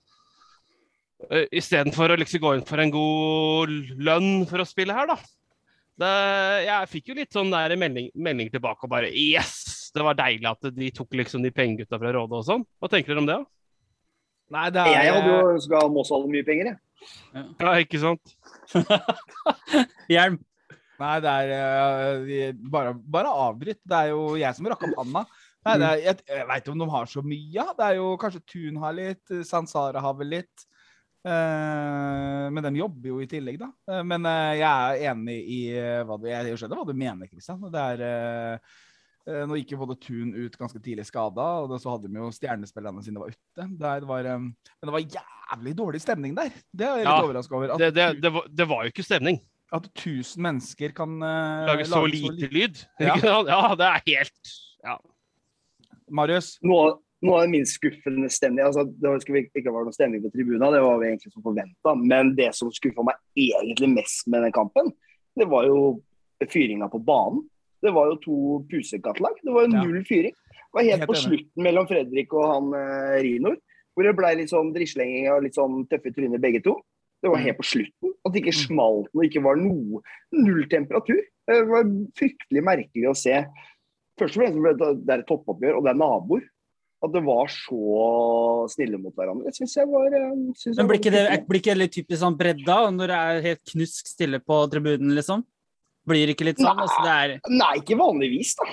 [1.27, 5.17] Istedenfor å liksom gå inn for en god lønn for å spille her, da.
[5.97, 6.13] Det,
[6.67, 9.91] jeg fikk jo litt sånn der melding, melding tilbake og bare Yes!
[9.97, 12.67] Det var deilig at de tok liksom de pengegutta fra Råde og sånn.
[12.77, 13.39] Hva tenker dere om det?
[13.41, 13.49] da?
[14.53, 16.83] Nei, det er Jeg hadde jo ønska Moss hadde mye penger, jeg.
[17.63, 18.37] Ja, ikke sant?
[20.13, 20.37] Hjelm.
[21.01, 21.51] Nei, det er
[22.21, 23.81] uh, bare, bare avbryt.
[23.85, 25.25] Det er jo jeg som rakk opp handa.
[25.67, 27.67] Nei, det er, jeg jeg veit ikke om de har så mye.
[27.81, 30.67] Det er jo Kanskje Thun har litt, Sansara har vel litt.
[31.27, 33.71] Eh, men de jobber jo i tillegg, da.
[33.91, 35.61] Eh, men eh, jeg er enig i
[36.07, 37.65] hva du Jeg skjønner hva du mener, Kristian.
[37.73, 38.61] Det er
[39.27, 43.03] Nå gikk jo både Tun ut ganske tidlig skada, og så hadde de jo stjernespillerne
[43.03, 43.65] sine var ute.
[43.75, 44.53] Der det var, men
[44.87, 46.53] det var jævlig dårlig stemning der.
[46.71, 47.73] Det er jeg litt Ja, overraska over.
[47.75, 49.41] At, Det, det, det, var, det var jo ikke stemning.
[49.75, 52.79] at 1000 mennesker kan eh, Lage så lage lite lyd.
[53.03, 53.17] Ja.
[53.51, 54.55] Ja, det er helt
[54.87, 54.95] ja.
[56.07, 56.53] Marius?
[56.63, 56.95] Noe,
[57.27, 60.33] noe av den minst skuffende stemning altså, Det var- skulle ikke være noe stemning på
[60.33, 61.95] tribuna, det var vi egentlig som forventa.
[61.99, 64.93] Men det som skuffa meg egentlig mest med den kampen,
[65.37, 66.01] det var jo
[66.43, 67.45] fyringa på banen.
[67.83, 69.37] Det var jo to pusekattlag.
[69.45, 70.33] Det var jo null fyring.
[70.33, 73.57] Det var helt, Helt på slutten mellom Fredrik og han eh, Rinor,
[73.95, 76.75] hvor det ble litt sånn drislenging og litt sånn tøffe tryner begge to.
[77.23, 78.13] Det var helt på slutten.
[78.27, 78.67] At det ikke Mm.
[78.67, 80.03] smalt og ikke var noe
[80.33, 81.21] null temperatur.
[81.49, 83.47] Det var fryktelig merkelig å se.
[84.19, 86.43] Først og fremst det er et toppoppgjør, og det er naboer.
[87.05, 87.77] At det var så
[88.73, 89.51] snille mot hverandre.
[89.51, 92.39] Det syns jeg var eh, synes Men blir ikke det blir ikke litt typisk sånn
[92.39, 95.45] bredda når det er helt knusk stille på tribunen, liksom?
[96.09, 96.79] Blir det ikke litt sånn?
[96.81, 98.69] Altså, det er Nei, ikke vanligvis, da.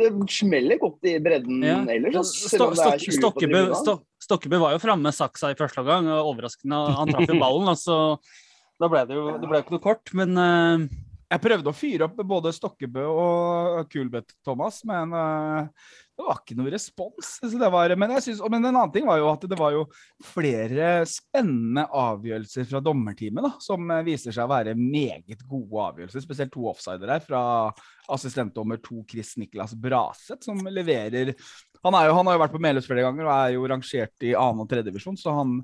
[0.00, 1.78] Det smeller godt i bredden Ja.
[1.94, 2.30] ellers.
[2.46, 4.02] Sto- Stok- Stokkebø, tribunen.
[4.22, 7.76] Stokkebø var jo framme med saksa i første omgang, og overraskende han traff jo ballen.
[7.76, 7.96] så
[8.80, 10.88] da ble det jo det ble ikke noe kort, men uh...
[11.30, 15.68] Jeg prøvde å fyre opp både Stokkebø og Kulbeth, Thomas, men eh,
[16.20, 17.32] det var ikke noe respons.
[17.60, 19.86] Var, men, synes, men en annen ting var jo at det var jo
[20.32, 26.24] flere spennende avgjørelser fra dommerteamet da, som viser seg å være meget gode avgjørelser.
[26.24, 27.42] Spesielt to offsider her fra
[28.10, 31.34] assistentdommer to Chris Niklas Braseth, som leverer
[31.82, 34.34] han, jo, han har jo vært på Meløs flere ganger og er jo rangert i
[34.36, 35.60] annen og tredjevisjon, så han,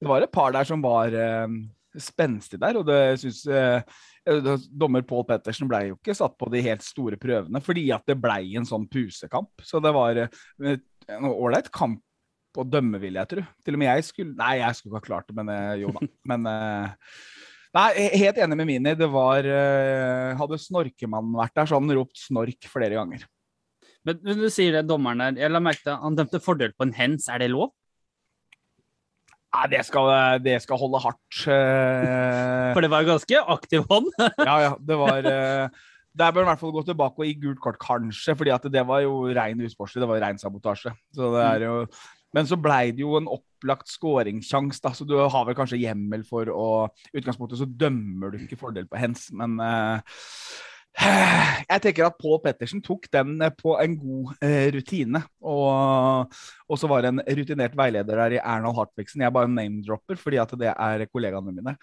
[0.00, 1.44] det var et par der som var eh,
[2.00, 2.78] spenstig der.
[2.80, 3.82] og det synes eh, eh,
[4.70, 8.18] Dommer Pål Pettersen ble jo ikke satt på de helt store prøvene fordi at det
[8.20, 9.50] ble en sånn pusekamp.
[9.64, 10.76] Så det var eh,
[11.14, 12.02] en ålreit kamp
[12.58, 13.44] å dømme, vil jeg tro.
[13.64, 15.94] Til og med jeg skulle Nei, jeg skulle ikke ha klart det, men eh, jo
[15.94, 16.04] da.
[16.32, 17.16] Men eh,
[17.76, 18.94] Nei, helt enig med Mini.
[18.96, 19.44] Det var
[20.38, 23.26] Hadde snorkemannen vært der, så hadde han ropt 'snork' flere ganger.
[24.08, 26.88] men, men du sier det, dommeren der Jeg la merke til han dømte fordel på
[26.88, 27.28] en hens.
[27.28, 27.74] Er det lov?
[29.56, 30.10] Nei, det skal,
[30.44, 31.38] det skal holde hardt.
[31.48, 32.72] eh.
[32.76, 34.10] For det var en ganske aktiv hånd.
[34.48, 35.86] Ja, ja, det var eh,
[36.18, 38.68] Der bør han i hvert fall gå tilbake og gi gult kort, kanskje, fordi at
[38.72, 40.02] det var jo rein usportslig.
[40.04, 40.92] Det var jo rein sabotasje.
[41.16, 41.74] Så det er jo
[42.36, 46.26] men så blei det jo en opplagt skåringssjanse, da, så du har vel kanskje hjemmel
[46.28, 46.66] for å
[47.08, 50.18] I utgangspunktet så dømmer du ikke fordel på hens, men eh,
[50.98, 55.22] jeg tenker at Pål Pettersen tok den eh, på en god eh, rutine.
[55.40, 56.38] Og,
[56.68, 59.22] og så var det en rutinert veileder der i Erna Hartvigsen.
[59.22, 61.76] Jeg er bare name-dropper fordi at det er kollegaene mine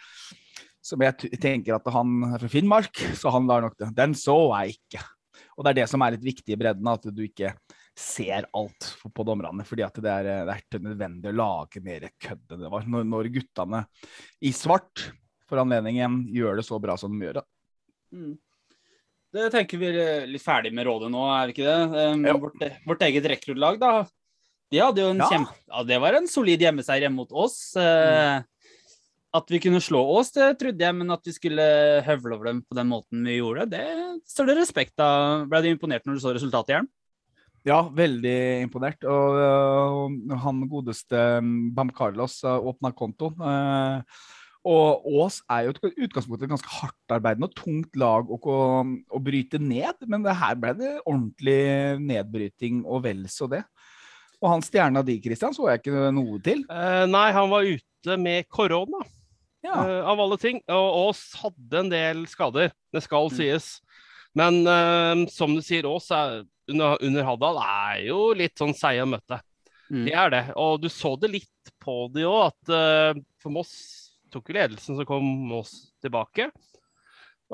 [0.85, 3.89] som jeg tenker at han er fra Finnmark, så han lar nok det.
[3.97, 5.01] Den så jeg ikke.
[5.55, 7.55] Og det er det som er litt viktig i bredden, at du ikke
[7.97, 9.65] ser alt på- dommerne.
[9.65, 12.85] fordi at det er, det nødvendig å lage mer kødd enn det var.
[12.85, 13.85] Når, når guttene
[14.41, 15.07] i svart
[15.49, 17.39] for anledningen gjør det så bra som de gjør.
[17.39, 17.45] det.
[18.13, 18.33] Mm.
[19.35, 22.03] Det tenker vi er litt ferdig med rådet nå, er vi ikke det?
[22.15, 23.93] Um, vårt, vårt eget rekruttlag, da.
[24.71, 25.27] De hadde jo en Ja.
[25.33, 25.55] kjempe...
[25.67, 27.57] Ja, det var en solid hjemmeseier hjemme mot oss.
[27.75, 28.45] Mm.
[29.35, 31.65] At vi kunne slå oss, det trodde jeg, men at vi skulle
[32.07, 33.83] høvle over dem på den måten vi gjorde, det
[34.31, 35.43] står det respekt av.
[35.51, 36.87] Ble du imponert når du så resultatet, Jern?
[37.67, 39.03] Ja, veldig imponert.
[39.09, 41.19] Og, og han godeste
[41.75, 43.33] Bam Carlos uh, åpna konto.
[43.41, 43.99] eh,
[44.65, 49.59] og Ås er jo i utgangspunktet et ganske hardtarbeidende og tungt lag å, å, bryte
[49.61, 51.59] ned, men det her ble det ordentlig
[52.01, 53.61] nedbryting og vel så det.
[54.41, 56.65] Og han stjerna di, Christian, så jeg ikke noe til.
[56.65, 59.03] Eh, nei, han var ute med korona,
[59.65, 59.77] Ja.
[59.85, 60.61] eh, av alle ting.
[60.67, 63.79] Og Ås hadde en del skader, det skal sies.
[64.35, 69.09] Men eh, som du sier, er, under, under Haddal er jo litt sånn seig å
[69.13, 69.39] møte.
[69.93, 70.05] Mm.
[70.07, 70.43] Det er det.
[70.57, 74.04] Og du så det litt på de òg, at eh, for Moss
[74.35, 75.71] tok jo ledelsen, så kom Moss
[76.03, 76.49] tilbake.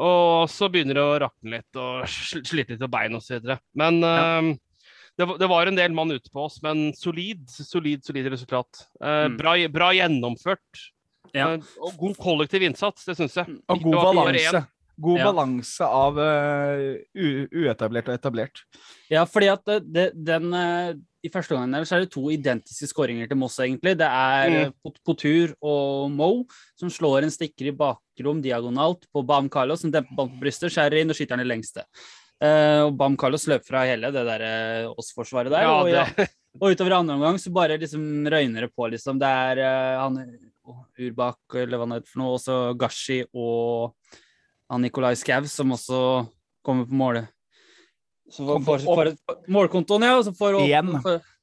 [0.01, 3.43] Og så begynner det å rakne litt og sl- slite litt på bein osv.
[3.77, 4.53] Men eh,
[5.19, 8.85] det, var- det var en del mann ute på oss, men solid, solid, solid resultat.
[9.03, 9.37] Uh, Mm.
[9.37, 10.85] bra, bra gjennomført.
[11.35, 11.53] Ja.
[11.57, 13.57] Uh, og god kollektiv innsats, det syns jeg.
[13.69, 14.63] Og god balanse.
[15.01, 15.27] God Ja.
[15.31, 18.61] balanse av øh, uetablert og etablert.
[19.11, 20.93] Ja, fordi at det, det, den eh,
[21.25, 23.95] I første omgang der så er det to identiske skåringer til Moss, egentlig.
[23.99, 24.71] Det er Mm.
[24.85, 26.31] eh, Potur og Mo
[26.79, 30.73] som slår en stikker i bakrom diagonalt på Bam Carlos, som demper ballen på brystet,
[30.73, 31.85] skjærer inn og skyter den i lengste.
[32.41, 34.41] Uh, og Bam Carlos løper fra hele det der
[34.87, 35.61] uh, oss-forsvaret der.
[35.61, 36.07] Ja, og, ja,
[36.57, 39.19] og utover andre omgang så bare liksom røyner det på, liksom.
[39.21, 40.17] Det er uh, han
[40.97, 43.93] Urbak, eller hva han heter for noe, også Gashi og
[44.71, 45.99] han Nicolay Skau som også
[46.65, 47.27] kommer på målet.
[48.31, 49.45] For, får, opp.
[49.51, 50.55] målkontoen, ja, og så får,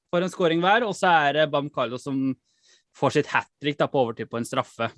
[0.08, 0.86] får en skåring hver.
[0.88, 2.30] Og så er det Bam Carlo som
[2.96, 4.88] får sitt hat trick da, på overtid på en straffe.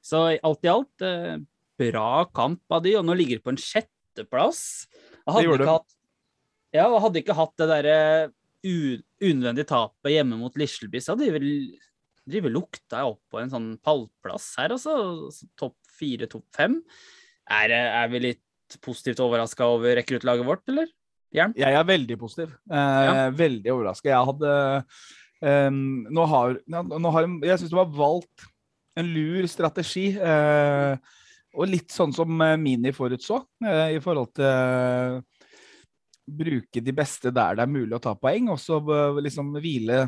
[0.00, 1.36] Så alt i alt, eh,
[1.80, 4.62] bra kamp av de, og nå ligger de på en sjetteplass.
[5.20, 5.96] Jeg hadde ikke hatt
[6.70, 7.94] ja, og hadde ikke hatt det derre
[8.64, 11.48] u- unødvendige tapet hjemme mot Lisleby, så hadde de vel
[12.30, 14.94] de vel lukta opp på en sånn pallplass her, altså.
[15.58, 16.76] Topp fire, topp fem.
[17.48, 20.90] Er, er vi litt positivt overraska over rekruttlaget vårt, eller?
[21.34, 21.54] Jern?
[21.58, 22.52] Jeg er veldig positiv.
[22.70, 24.10] Eh, Veldig overraska.
[24.10, 24.52] Jeg hadde
[25.46, 25.70] eh,
[26.10, 28.46] Nå har, nå har Jeg syns de har valgt
[28.98, 30.08] en lur strategi.
[30.18, 30.96] eh,
[31.54, 32.30] og litt sånn som
[32.62, 35.16] Mini forutså, eh, i forhold til eh,
[36.30, 40.04] bruke de beste der det er mulig å ta poeng, og så eh, liksom hvile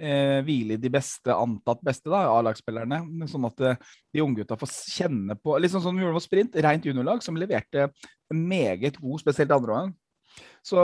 [0.00, 3.02] eh, hvile de beste, antatt beste da, A-lagsspillerne.
[3.30, 3.80] Sånn at eh,
[4.14, 7.90] de unggutta får kjenne på Litt sånn vi gjorde med Sprint, rent juniorlag, som leverte
[8.32, 9.94] meget god, spesielt andre omgang.
[10.66, 10.80] Så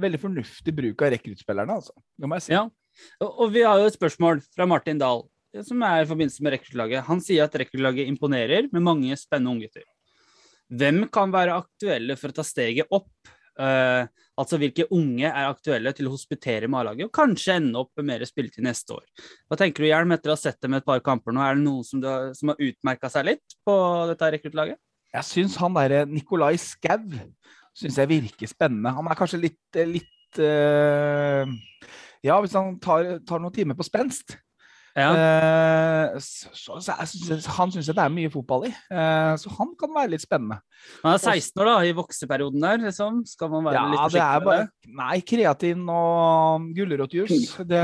[0.00, 1.94] veldig fornuftig bruk av rekruttspillerne, altså.
[2.16, 2.54] Det må jeg si.
[2.56, 2.66] Ja.
[3.24, 5.24] Og, vi har jo et spørsmål fra Martin Dahl,
[5.66, 7.04] som er i forbindelse med rekruttlaget.
[7.08, 9.84] Han sier at rekruttlaget imponerer med mange spennende unggutter.
[10.66, 13.10] Hvem kan være aktuelle for å ta steget opp?
[13.56, 17.92] Eh, altså hvilke unge er aktuelle til å hospitere med A-laget, og kanskje ende opp
[17.96, 19.04] med mer spilletid neste år.
[19.48, 21.42] Hva tenker du, Hjelm, etter å ha sett dem et par kamper nå?
[21.42, 23.76] Er det noen som, har, som har utmerka seg litt på
[24.12, 24.80] dette rekruttlaget?
[25.16, 27.06] Jeg syns han derre Nikolai Skau
[27.76, 28.92] syns jeg virker spennende.
[28.96, 31.44] Han er kanskje litt, litt uh...
[32.24, 34.34] Ja, hvis han tar, tar noen timer på spenst,
[34.96, 35.10] Ja.
[35.12, 38.72] Uh, så, så, så jeg synes, han syns jeg det er mye fotball i.
[38.88, 40.56] uh, så han kan være litt spennende.
[41.02, 43.18] Han er 16 år, da, i vokseperioden der, liksom.
[43.28, 44.68] Skal man være Ja, litt det forsiktig med bare det?
[45.02, 47.64] Nei, kreatin og gulrotjuice.
[47.70, 47.82] Det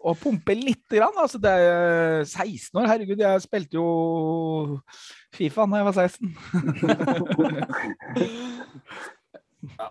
[0.00, 1.12] Å pumpe lite grann.
[1.20, 3.20] Altså, det er 16 år, herregud.
[3.20, 3.88] Jeg spilte jo
[5.36, 6.32] Fifa da jeg var 16.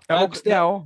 [0.09, 0.81] Jeg vokste, jeg òg.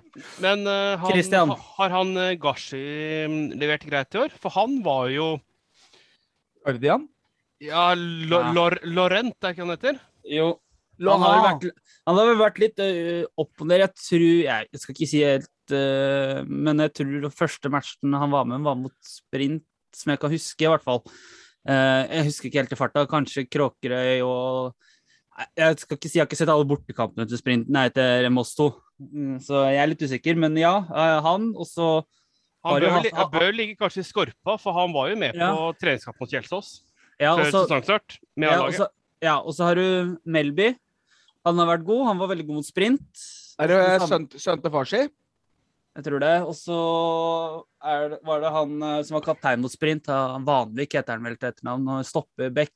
[0.42, 2.82] Men uh, han, har han eh, Gashi
[3.30, 4.34] mm, levert greit i år?
[4.38, 5.32] For han var jo
[6.64, 7.08] Guardian?
[7.62, 8.52] Ja, Lo, Ja.
[8.54, 9.98] Lor, Laurent, er ikke han heter?
[10.28, 10.54] Jo.
[11.02, 11.64] Han har, vært,
[12.06, 13.82] han har vel vært litt uh, opp og ned.
[13.82, 18.14] Jeg tror Jeg, jeg skal ikke si helt uh, Men jeg tror den første matchen
[18.14, 21.02] han var med, var mot sprint, som jeg kan huske, i hvert fall.
[21.66, 23.06] Uh, jeg husker ikke helt i farta.
[23.10, 24.74] Kanskje Kråkerøy og
[25.58, 28.54] Jeg skal ikke si jeg har ikke sett alle bortekampene til sprint, nei, til Moss
[28.54, 28.70] 2.
[29.00, 30.36] Mm, Så jeg er litt usikker.
[30.38, 31.50] Men ja, eh, han.
[31.56, 32.04] Og så
[32.64, 35.50] Han bør, hatt- han bør ligge kanskje i skorpa, for han var jo med Ja.
[35.54, 36.80] på treningskamp mot Kjelsås
[37.20, 38.88] ja, før sesongstart ja,
[39.20, 40.74] ja, og så har du Melby.
[41.44, 42.06] Han har vært god.
[42.06, 43.04] Han var veldig god mot sprint.
[43.60, 45.02] Er det sønnen til far si?
[45.94, 46.42] Jeg tror det.
[46.42, 46.78] Og så
[48.24, 51.50] var det han eh, som var kaptein mot sprint, han Vanvik heter han vel til
[51.52, 52.74] etternavn, og stopper Beck.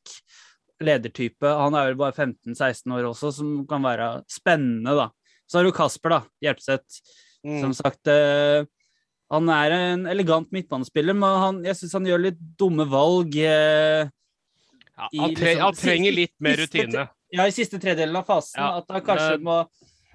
[0.81, 1.43] Ledertype.
[1.59, 5.09] Han er vel bare 15-16 år også, som kan være spennende, da.
[5.49, 6.21] Så har du Kasper, da.
[6.45, 7.01] Hjelpseth.
[7.47, 7.61] Mm.
[7.63, 8.67] Som sagt, eh,
[9.33, 13.37] han er en elegant midtbanespiller, men han, jeg syns han gjør litt dumme valg.
[13.37, 14.09] Eh,
[14.99, 17.09] Ja, han, tre, liksom- han trenger litt mer rutine.
[17.31, 18.59] ja, i siste tredjedelen av fasen.
[18.59, 19.61] Ja, At han kanskje må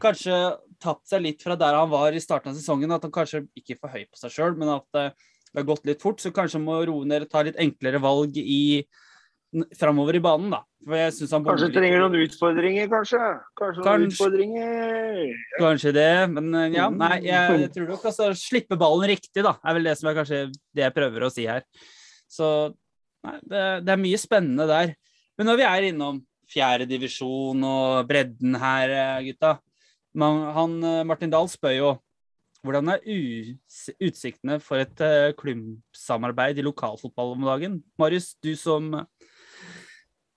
[0.03, 2.91] Kanskje tapt seg litt fra der han var i starten av sesongen.
[2.91, 5.13] At han kanskje ikke er for høy på seg sjøl, men at det,
[5.53, 6.19] det har gått litt fort.
[6.19, 8.83] Så kanskje han må roe ned og ta litt enklere valg i
[9.77, 10.63] framover i banen, da.
[10.83, 13.19] Kanskje trenger noen utfordringer, kanskje?
[13.55, 14.09] Kanskje noen Kanskje.
[14.09, 15.29] utfordringer?
[15.55, 19.55] Kanskje det, men eh, ja, nei, jeg, jeg tror nok altså slippe ballen riktig, da,
[19.63, 20.41] er vel det som er kanskje
[20.75, 21.63] det jeg prøver å si her.
[22.27, 22.49] Så
[23.23, 24.95] nei, det, det er mye spennende der.
[25.39, 26.19] Men når vi er innom
[26.51, 29.55] fjerde divisjon og bredden her, eh, gutta.
[30.19, 31.93] Man, han, eh, Martin Dahl spør jo
[32.63, 33.01] hvordan er
[33.99, 35.01] utsiktene for et
[35.35, 37.81] klubbsamarbeid i lokalfotball om dagen?
[37.99, 38.87] Marius, du som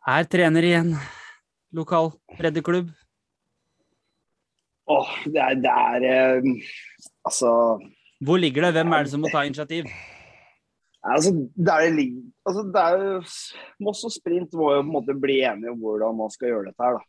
[0.07, 0.95] er trener i en
[1.75, 2.93] lokal breddeklubb.
[4.87, 6.45] Åh, det er, det er eh,
[7.27, 7.49] Altså
[8.23, 8.77] Hvor ligger det?
[8.77, 9.89] Hvem er det som må ta initiativ?
[11.03, 13.19] Altså, der det ligger, altså, det er jo
[13.83, 16.71] Moss og Sprint må jo på en måte bli enige om hvordan man skal gjøre
[16.71, 16.99] dette her.
[16.99, 17.03] da.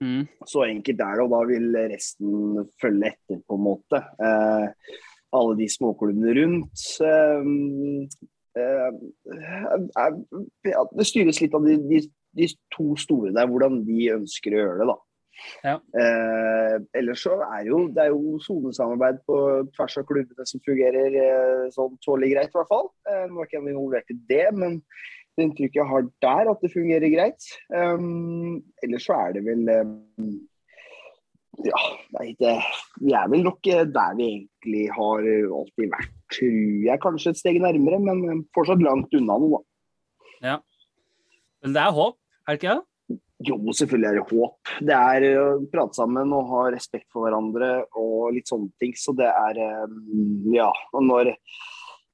[0.00, 0.26] Mm.
[0.46, 4.02] Så enkelt er det, og da vil resten følge etter, på en måte.
[4.26, 4.94] Eh,
[5.38, 6.84] alle de småklubbene rundt.
[7.10, 7.50] Eh,
[8.62, 8.86] eh,
[10.04, 10.16] eh,
[10.70, 12.02] ja, det styres litt av de, de,
[12.36, 14.90] de to store der, hvordan de ønsker å gjøre det.
[14.92, 14.98] da.
[15.64, 15.76] Ja.
[16.00, 19.38] Eh, ellers så er jo det er jo sonesamarbeid på
[19.76, 22.92] tvers av klubbene som fungerer eh, sånn tålelig greit, i hvert fall.
[23.08, 24.78] Eh, nå er ikke jeg involvert i det, men
[25.36, 27.50] det inntrykket jeg har der, at det fungerer greit.
[27.72, 30.32] Um, ellers så er det vel um,
[31.64, 31.80] Ja,
[32.16, 32.56] nei, det,
[33.02, 35.24] vi er vel nok eh, der vi egentlig har
[35.60, 37.02] alltid vært, tror jeg.
[37.04, 39.62] Kanskje et steg nærmere, men fortsatt langt unna noe.
[40.40, 40.58] da.
[41.64, 42.16] Men det er håp,
[42.46, 42.86] er det ikke det?
[43.48, 44.72] Jo, selvfølgelig er det håp.
[44.84, 48.92] Det er å prate sammen og ha respekt for hverandre og litt sånne ting.
[49.00, 50.68] Så det er um, Ja.
[50.92, 51.32] Når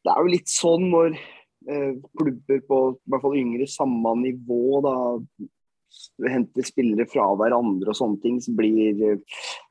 [0.07, 4.79] Det er jo litt sånn når eh, klubber på i hvert fall yngre samme nivå
[4.87, 4.95] da
[6.31, 9.19] henter spillere fra hverandre og sånne ting, så blir,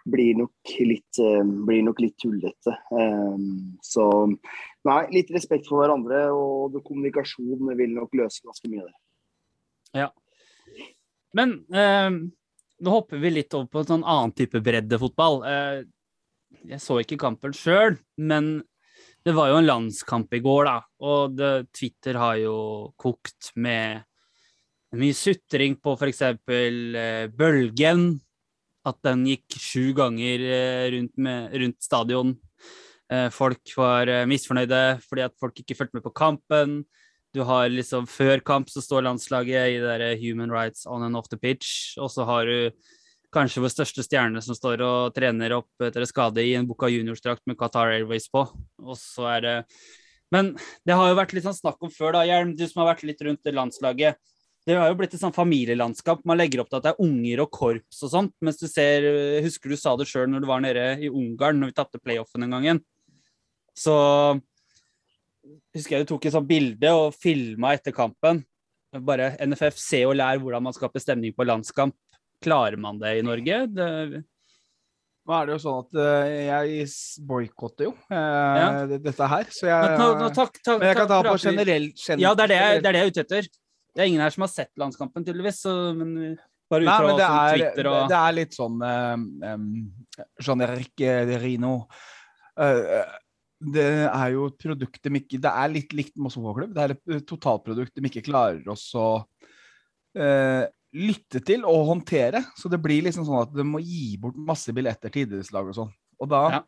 [0.03, 1.39] blir nok litt eh,
[1.69, 2.75] blir nok litt tullete.
[3.85, 8.95] Så nei, litt respekt for hverandre og kommunikasjon vil nok løse ganske mye det.
[11.35, 12.09] Men eh,
[12.85, 15.41] nå hopper vi litt over på en sånn annen type breddefotball.
[15.49, 15.81] Eh,
[16.71, 18.57] jeg så ikke kampen sjøl, men
[19.25, 20.77] det var jo en landskamp i går, da.
[21.03, 22.57] Og det, Twitter har jo
[23.01, 24.05] kokt med
[24.95, 26.21] mye sutring på f.eks.
[26.21, 28.07] Eh, bølgen.
[28.85, 32.35] At den gikk sju ganger eh, rundt, med, rundt stadion.
[33.11, 36.83] Eh, folk var eh, misfornøyde fordi at folk ikke fulgte med på kampen.
[37.35, 41.17] Du har liksom Før kamp så står landslaget i det der Human Rights on and
[41.19, 42.71] off the pitch, og så har du
[43.35, 47.43] kanskje vår største stjerne som står og trener opp etter skade i en Buca Juniors-drakt
[47.49, 48.45] med Qatar Airways på.
[48.79, 49.57] Og så er det
[50.31, 50.53] Men
[50.87, 53.03] det har jo vært litt sånn snakk om før, da, Hjelm, du som har vært
[53.05, 54.15] litt rundt landslaget.
[54.65, 56.23] Det har jo blitt et sånn familielandskap.
[56.25, 58.33] Man legger opp til at det er unger og korps og sånt.
[58.41, 59.05] Mens du ser
[59.45, 62.47] Husker du sa det sjøl når du var nede i Ungarn, når vi tapte playoffen
[62.47, 62.81] den gangen.
[63.77, 63.93] Så
[65.75, 68.43] husker jeg du tok et sånt bilde og filma etter kampen.
[68.95, 71.95] Bare NFF, se og lær hvordan man skaper stemning på landskamp.
[72.43, 73.65] Klarer man det i Norge?
[73.73, 74.23] Det,
[75.25, 76.87] Nå er det jo sånn at eh, jeg
[77.25, 81.07] boikotter jo eh, det- dette her, så jeg nå, nå, takk, takk, Men jeg kan
[81.09, 83.23] ta på generell, generell, Ja, det er det, jeg- det er det jeg er ute
[83.25, 83.47] etter.
[83.95, 85.61] Det er ingen her som har sett landskampen, tydeligvis.
[85.65, 86.37] Så, men
[86.69, 89.91] bare ut fra men det er, Twitter og det er litt sånn um,
[90.45, 91.73] Jean-Eric eh, Rino
[92.59, 93.03] eh,
[93.59, 96.73] Det er jo et produkt de ikke Det er litt likt Moss fotballklubb.
[96.75, 99.07] Det er et eh, totalprodukt de ikke klarer oss å
[100.17, 100.65] eh,
[100.95, 102.43] lytte til og håndtere.
[102.59, 105.79] Så det blir liksom sånn at de må gi bort masse billetter til idrettslag og
[105.79, 105.95] sånn.
[106.19, 106.65] Og da Ja.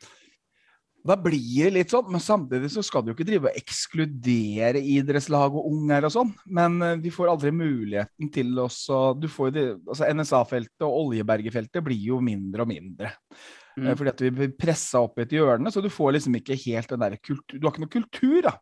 [1.08, 4.82] Da blir det litt sånn, men samtidig så skal du jo ikke drive og ekskludere
[4.82, 6.34] idrettslag og unger og sånn.
[6.58, 10.84] Men eh, vi får aldri muligheten til oss å Du får jo det Altså NSA-feltet
[10.88, 13.14] og Oljeberget-feltet blir jo mindre og mindre.
[13.78, 13.88] Mm.
[13.92, 16.58] Eh, Fordi at vi blir pressa opp i et hjørne, så du får liksom ikke
[16.66, 18.58] helt den der kultur Du har ikke noe kultur, da.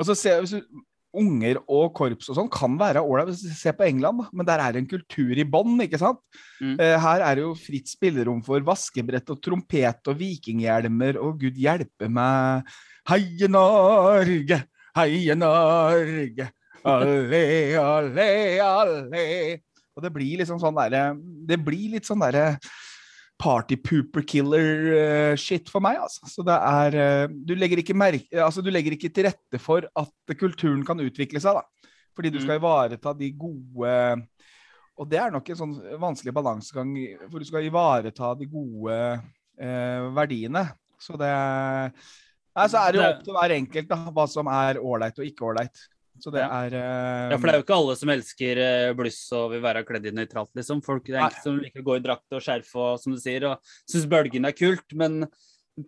[0.00, 0.82] Og så hvis du,
[1.20, 3.34] unger og korps og sånn kan være ålreit.
[3.34, 4.28] Se på England, da.
[4.36, 6.22] Men der er det en kultur i bånn, ikke sant?
[6.60, 6.76] Mm.
[6.76, 11.58] Eh, her er det jo fritt spillerom for vaskebrett og trompet og vikinghjelmer og gud
[11.58, 12.68] hjelpe meg.
[13.10, 14.62] Heie Norge,
[14.98, 16.50] heie Norge.
[16.80, 17.42] Alle,
[17.76, 18.28] alle,
[18.64, 19.24] alle.
[19.96, 21.10] Og det blir liksom sånn derre
[21.44, 22.54] Det blir litt sånn derre
[23.40, 26.28] party pooper killer eh, shit for meg, altså.
[26.28, 30.36] Så det er eh, Du legger merke Altså, du legger ikke til rette for at
[30.38, 31.90] kulturen kan utvikle seg, da.
[32.16, 32.44] Fordi du Mm.
[32.44, 34.26] skal ivareta de gode
[35.00, 36.90] Og det er nok en sånn vanskelig balansegang,
[37.30, 38.96] for du skal ivareta de gode
[39.58, 40.66] eh, verdiene.
[41.00, 41.30] Så det
[42.50, 45.24] Nei, så er det jo opp til hver enkelt da, hva som er ålreit og
[45.24, 45.84] ikke ålreit.
[46.20, 49.20] Så det er eh, Ja, for det er jo ikke alle som elsker eh, bluss
[49.36, 50.82] og vil være kledd i nøytralt, liksom.
[50.84, 53.20] Folk det er enkelte som liker å gå i drakt og skjerf og som du
[53.22, 55.24] sier, og syns bølgen er kult, men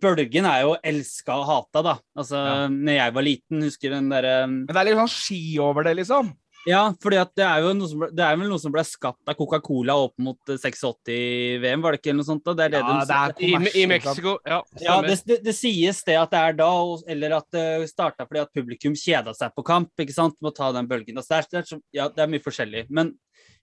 [0.01, 1.95] bølgen er jo elska og hata, da.
[2.17, 2.67] Altså, Ja.
[2.67, 5.97] når jeg var liten, husker den derre Men det er litt sånn ski over det,
[6.01, 6.33] liksom.
[6.65, 9.35] Ja, for det er jo noe som det er vel noe som ble skapt av
[9.35, 12.43] Coca-Cola opp mot eh, 86-VM, var det ikke noe sånt?
[12.45, 12.53] da?
[12.55, 13.33] Det er det Ja, de det er
[13.73, 13.85] I, I?
[13.91, 14.61] Mexico, ja.
[14.79, 18.27] Ja, det, det, det sies det at det er da, og- eller at det starta
[18.29, 19.91] fordi at publikum kjeda seg på kamp.
[19.99, 20.37] ikke sant?
[20.41, 21.17] Må ta den bølgen.
[21.19, 22.85] Altså, det, er, er, ja, det er mye forskjellig.
[22.89, 23.11] Men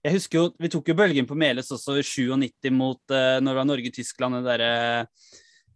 [0.05, 3.49] jeg husker jo, vi tok jo bølgen på Meløs også i 97 mot uh, når
[3.51, 5.07] det var Norge-Tyskland, det derre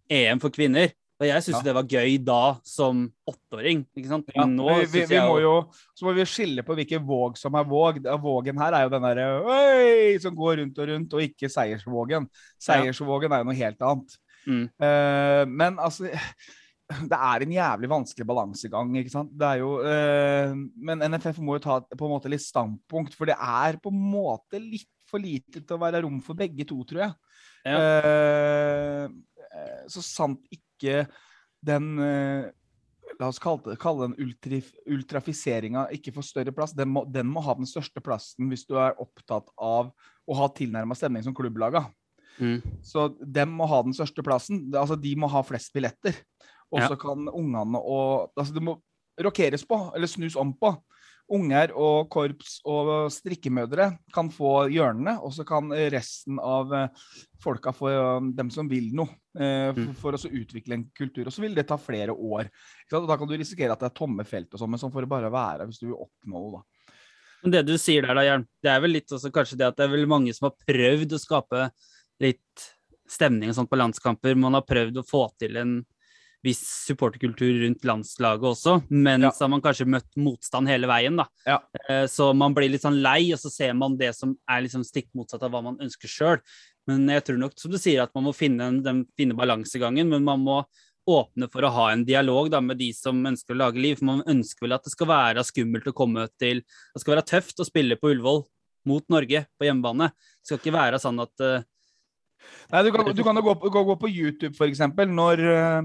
[0.09, 0.93] EM for kvinner.
[1.15, 1.63] Og jeg syntes Ja.
[1.63, 3.85] det var gøy da, som åtteåring.
[3.95, 4.31] ikke sant?
[4.35, 5.53] Ja, nå vi, vi, vi må jo
[5.95, 8.01] så må vi skille på hvilken våg som er våg.
[8.19, 12.27] Vågen her er jo den derre som går rundt og rundt, og ikke seiersvågen.
[12.59, 14.17] Seiersvågen er jo noe helt annet.
[14.45, 14.67] Mm.
[14.77, 16.11] Uh, men altså
[16.85, 19.31] Det er en jævlig vanskelig balansegang, ikke sant.
[19.33, 23.25] Det er jo eh, Men NFF må jo ta på en måte litt standpunkt, for
[23.25, 26.77] det er på en måte litt for lite til å være rom for begge to,
[26.85, 27.15] tror jeg.
[27.65, 27.79] Ja.
[27.81, 29.09] Uh,
[29.89, 30.64] så sant ikke
[31.65, 32.51] den eh,
[33.19, 34.57] La oss kalle, det, kalle den ultra,
[34.91, 36.73] ultrafiseringa ikke får større plass.
[36.75, 39.91] Den må, den må ha den største plassen hvis du er opptatt av
[40.25, 41.85] å ha tilnærma stemning som klubblaga.
[42.41, 42.59] Mm.
[42.83, 44.65] Så dem må ha den største plassen.
[44.73, 46.17] Altså, de må ha flest billetter.
[46.73, 46.89] Og Ja.
[46.89, 48.81] så kan ungene og Altså, det må
[49.21, 50.73] rokeres på, eller snus om på.
[51.33, 57.05] Unger og korps og strikkemødre kan få hjørnene, og så kan resten av eh,
[57.41, 59.95] folka få eh, dem som vil noe, eh, for, Mm.
[60.03, 61.25] for å utvikle en kultur.
[61.25, 62.51] Og så vil det ta flere år.
[62.93, 65.07] Og da kan du risikere at det er tomme felt og sånn, men sånn får
[65.07, 66.93] det bare være hvis du vil oppnå noe, da.
[67.43, 69.75] Men det du sier der, da, Jern, det er vel litt også kanskje det at
[69.77, 71.67] det er vel mange som har prøvd å skape
[72.21, 72.69] litt
[73.09, 74.37] stemning og sånt på landskamper.
[74.37, 75.75] Man har prøvd å få til en
[76.45, 79.31] viss supporterkultur rundt landslaget også, men Ja.
[79.33, 81.25] så har man kanskje møtt motstand hele veien, da.
[81.45, 81.59] Ja.
[81.89, 84.83] Eh, Så man blir litt sånn lei, og så ser man det som er liksom
[84.85, 86.39] stikk motsatt av hva man ønsker sjøl.
[86.87, 90.23] Men jeg tror nok, som du sier, at man må finne, den, finne balansegangen, men
[90.23, 90.63] man må
[91.07, 93.97] åpne for å ha en dialog da, med de som ønsker å lage liv.
[93.99, 97.25] For man ønsker vel at det skal være skummelt å komme til Det skal være
[97.29, 98.43] tøft å spille på Ullevål
[98.85, 100.11] mot Norge på hjemmebane.
[100.13, 101.63] Det skal ikke være sånn at eh,
[102.71, 105.09] Nei, du kan, du kan jo gå, gå, gå på YouTube, eksempel.
[105.09, 105.81] Når, eh,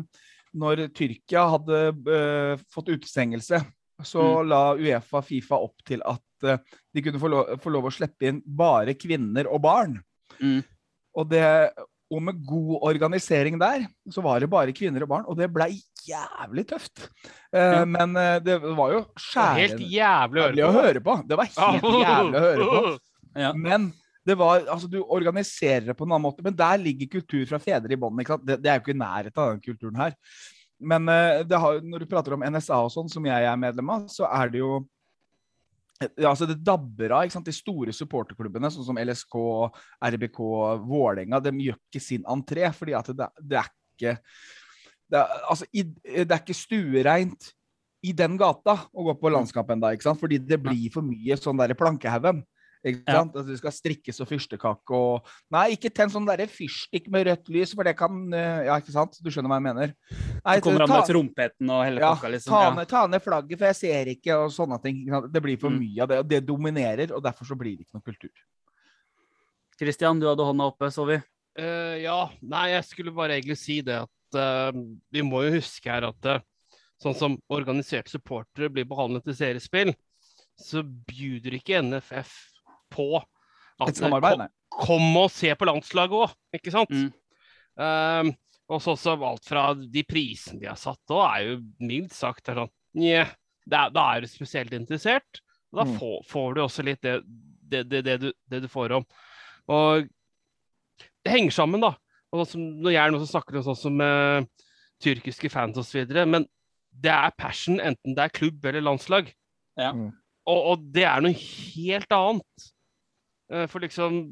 [0.56, 3.60] når Tyrkia hadde uh, fått utestengelse,
[4.02, 6.58] så la Uefa Fifa opp til at uh,
[6.94, 9.98] de kunne få lov, få lov å slippe inn bare kvinner og barn.
[10.40, 10.62] Mm.
[11.20, 11.44] Og, det,
[12.10, 15.28] og med god organisering der, så var det bare kvinner og barn.
[15.30, 15.74] Og det blei
[16.06, 17.06] jævlig tøft.
[17.52, 17.84] Uh, Ja.
[17.86, 18.16] Men
[18.46, 19.04] det var jo
[19.58, 21.20] Helt jævlig å jævlig å høre høre på.
[21.28, 22.84] Det var helt jævlig å høre på.
[23.38, 23.52] Ja.
[23.54, 23.92] Men
[24.30, 26.44] det var, altså du organiserer det på en annen måte.
[26.46, 28.22] Men der ligger kultur fra fedre i bånn.
[28.46, 30.16] Det, det er jo ikke i nærheten av den kulturen her.
[30.80, 33.92] Men eh, det har, når du prater om NSA og sånn, som jeg er medlem
[33.92, 34.80] av, så er det jo
[36.00, 37.28] altså Det dabber av.
[37.44, 39.36] De store supporterklubbene, sånn som LSK,
[40.14, 40.40] RBK,
[40.88, 42.70] Vålerenga, de gjør ikke sin entré.
[42.72, 44.16] fordi at det, det er ikke
[45.10, 47.50] det er, altså, i, det er ikke stuereint
[48.06, 49.92] i den gata å gå på landskamp da.
[50.16, 52.44] Fordi det blir for mye sånn der plankehaugen.
[52.82, 53.18] Ikke Ja.
[53.20, 53.34] sant?
[53.36, 57.50] Altså, det skal strikkes og fyrstekake og Nei, ikke tenn sånn derre fyrstikk med rødt
[57.52, 59.18] lys, for det kan eh, Ja, ikke sant?
[59.20, 59.92] Du skjønner hva jeg mener?
[60.46, 62.50] Nei, Så kommer han ta- med trompeten og hele ja, pakka, liksom.
[62.54, 62.74] ta, Ja.
[62.74, 64.96] ned, ta ned flagget, for jeg ser ikke, og sånne ting.
[65.04, 65.32] ikke sant?
[65.32, 65.78] Det blir for Mm.
[65.78, 68.30] mye av det, og det dominerer, og derfor så blir det ikke noe kultur.
[69.78, 71.16] Kristian, du hadde hånda oppe, så vi.
[71.58, 74.72] Uh, ja, nei, jeg skulle bare egentlig si det at uh,
[75.12, 76.38] vi må jo huske her at uh,
[77.02, 79.94] sånn som organiserte supportere blir behandlet i seriespill,
[80.60, 82.49] så bjuder ikke NFF
[82.92, 83.08] på
[83.80, 86.92] at samarbeid, kom, kom og se på landslaget òg, ikke sant?
[86.92, 87.10] Mm.
[87.80, 88.32] Um,
[88.70, 92.60] og så alt fra de prisene de har satt òg, er jo mildt sagt er
[92.62, 93.24] sånn Nja,
[93.70, 95.38] da er du spesielt interessert.
[95.70, 95.98] og Da Mm.
[95.98, 97.20] får, får du også litt det,
[97.70, 99.04] det, det, det, du, det du får om.
[99.70, 100.08] Og
[100.98, 101.94] det henger sammen, da.
[102.34, 104.42] Og som, når jeg er noen som snakker om sånn som uh,
[105.02, 106.02] tyrkiske fans osv.
[106.26, 106.48] Men
[106.90, 109.30] det er passion, enten det er klubb eller landslag.
[109.78, 109.92] Ja.
[109.94, 110.10] Mm.
[110.50, 112.70] Og, og det er noe helt annet.
[113.50, 114.22] Eh, for liksom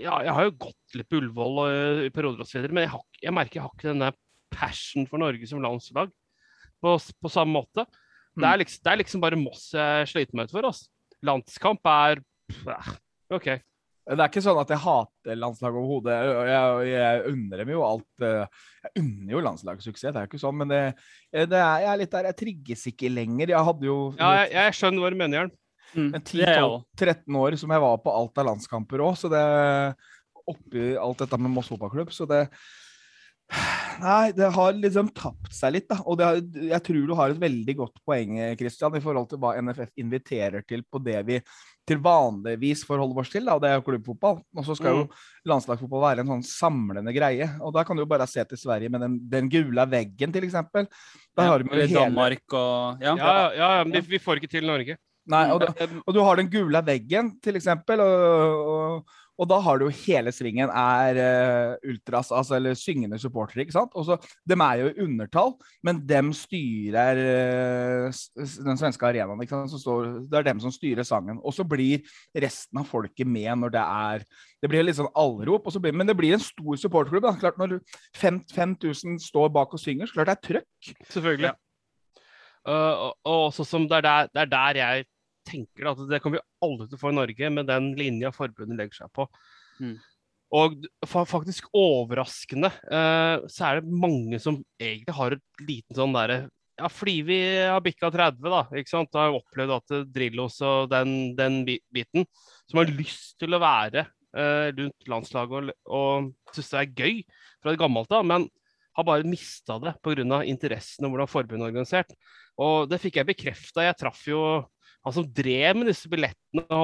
[0.00, 2.92] Ja, jeg har jo gått litt på Ullevål og, eh, i perioder osv., men jeg,
[2.94, 4.16] har, jeg merker jeg har ikke den der
[4.50, 6.10] passion for Norge som landslag
[6.80, 7.84] på, på samme måte.
[8.34, 10.68] Det, er liksom, det er liksom bare Moss jeg sliter meg ut for.
[10.68, 10.88] Altså.
[11.26, 12.22] Landskamp er
[12.64, 12.94] eh,
[13.36, 13.50] OK.
[14.10, 16.14] Det er ikke sånn at jeg hater landslaget overhodet.
[16.48, 18.24] Jeg, jeg, unner dem jo alt.
[18.24, 20.56] Jeg unner jo landslaget suksess, det er ikke sånn.
[20.62, 20.80] Men det,
[21.30, 23.52] det er, jeg er litt der, jeg trigges ikke lenger.
[23.52, 25.52] Jeg hadde jo Ja, jeg, jeg skjønner hva du mener, Jørn.
[25.94, 26.12] Mm.
[26.14, 26.84] en Det jeg også.
[26.98, 29.42] 10-13 år som jeg var på alt av landskamper òg, så det
[30.50, 32.44] oppi alt dette med Moss fotballklubb, så det
[34.00, 35.98] Nei, det har liksom tapt seg litt, da.
[36.06, 36.38] Og det har,
[36.70, 40.62] jeg tror du har et veldig godt poeng, Christian, i forhold til hva NFF inviterer
[40.68, 41.40] til på det vi
[41.90, 44.38] til vanligvis forholder oss til, da, og det er jo klubbfotball.
[44.54, 45.04] Og så skal jo
[45.50, 47.48] landslagsfotball være en sånn samlende greie.
[47.66, 50.46] Og da kan du jo bare se til Sverige med den, den gula veggen, til
[50.46, 50.86] eksempel.
[51.36, 53.16] Der har de jo Eller hele Danmark og Ja.
[53.18, 54.96] Ja, ja, ja, men vi, vi får ikke til Norge.
[55.30, 58.02] Nei, og, da, og du har den gule veggen, eksempel.
[58.02, 63.16] Og, og, og da har du jo hele svingen er uh, ultras, altså eller syngende
[63.20, 63.94] supportere, ikke sant.
[63.96, 65.54] Og så, dem er jo i undertall,
[65.86, 68.20] men dem styrer uh,
[68.66, 69.40] den svenske arenaen.
[69.40, 69.80] ikke sant?
[69.80, 71.40] Står, det er dem som styrer sangen.
[71.40, 72.04] Og så blir
[72.36, 74.28] resten av folket med når det er
[74.60, 77.24] Det blir litt sånn allrop, blir, men det blir en stor supporterklubb.
[77.24, 77.78] da, klart Når
[78.20, 80.92] 5000 står bak og synger, så klart det er trøkk.
[81.14, 81.54] Selvfølgelig.
[81.54, 81.56] Ja.
[82.68, 85.04] Uh, og, og også som det er der, det er der jeg
[85.46, 88.78] tenker at det kommer vi aldri til å få i Norge med den linja forbundet
[88.78, 89.26] legger seg på.
[89.80, 89.96] Mm.
[90.60, 90.86] Og
[91.30, 96.42] faktisk overraskende uh, så er det mange som egentlig har et liten sånn derre
[96.80, 97.38] ja, fordi vi
[97.68, 99.18] har bikka 30, da, ikke sant?
[99.18, 102.24] har opplevd at Drillos og den, den, biten,
[102.70, 107.20] som har lyst til å være uh, rundt landslaget og, og syns det er gøy
[107.60, 108.48] fra det gammelt av, men
[108.96, 110.42] har bare mista det pga.
[110.44, 112.16] interessen og hvordan forbundet er organisert.
[112.60, 113.84] Og det fikk jeg bekrefta.
[113.86, 114.40] Jeg traff jo
[115.06, 116.80] han som drev med disse billettene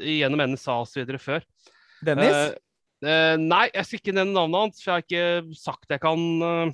[0.00, 1.14] gjennom NSA osv.
[1.22, 1.44] før.
[2.06, 2.34] Dennis?
[2.34, 6.02] Uh, uh, nei, jeg skal ikke nevne navnet hans, for jeg har ikke sagt jeg
[6.02, 6.72] kan uh,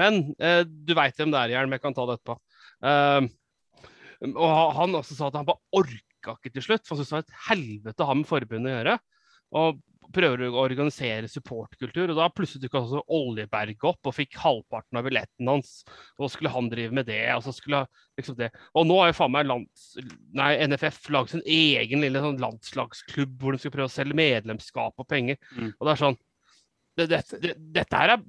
[0.00, 1.76] Men du veit hvem det er, Hjelm.
[1.76, 2.38] Jeg kan ta det etterpå.
[4.32, 7.18] og han også sa at han bare orka ikke til slutt, for han syntes det
[7.18, 8.94] var et helvete å ha med forbundet å gjøre.
[9.60, 9.82] Og
[10.14, 12.10] prøver å organisere supportkultur.
[12.10, 15.74] Og da plutselig dukka også Oljeberg opp og fikk halvparten av billetten hans.
[16.18, 17.84] Og skulle han drive med det, og så skulle
[18.18, 18.50] liksom det.
[18.78, 19.86] Og nå har jo faen meg lands,
[20.36, 24.98] nei, NFF laget sin egen lille sånn landslagsklubb hvor de skal prøve å selge medlemskap
[24.98, 25.40] og penger.
[25.56, 25.70] Mm.
[25.76, 26.20] Og det er sånn
[26.98, 28.26] det, det, det, Dette her er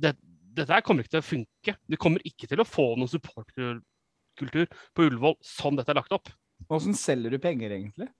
[0.53, 1.75] dette her kommer ikke til å funke.
[1.89, 6.29] Du kommer ikke til å få noen supportkultur på Ullevål sånn dette er lagt opp.
[6.69, 8.11] Hvordan selger du penger, egentlig?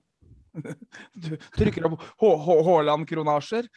[1.24, 3.68] Du trykker opp Haaland-kronasjer.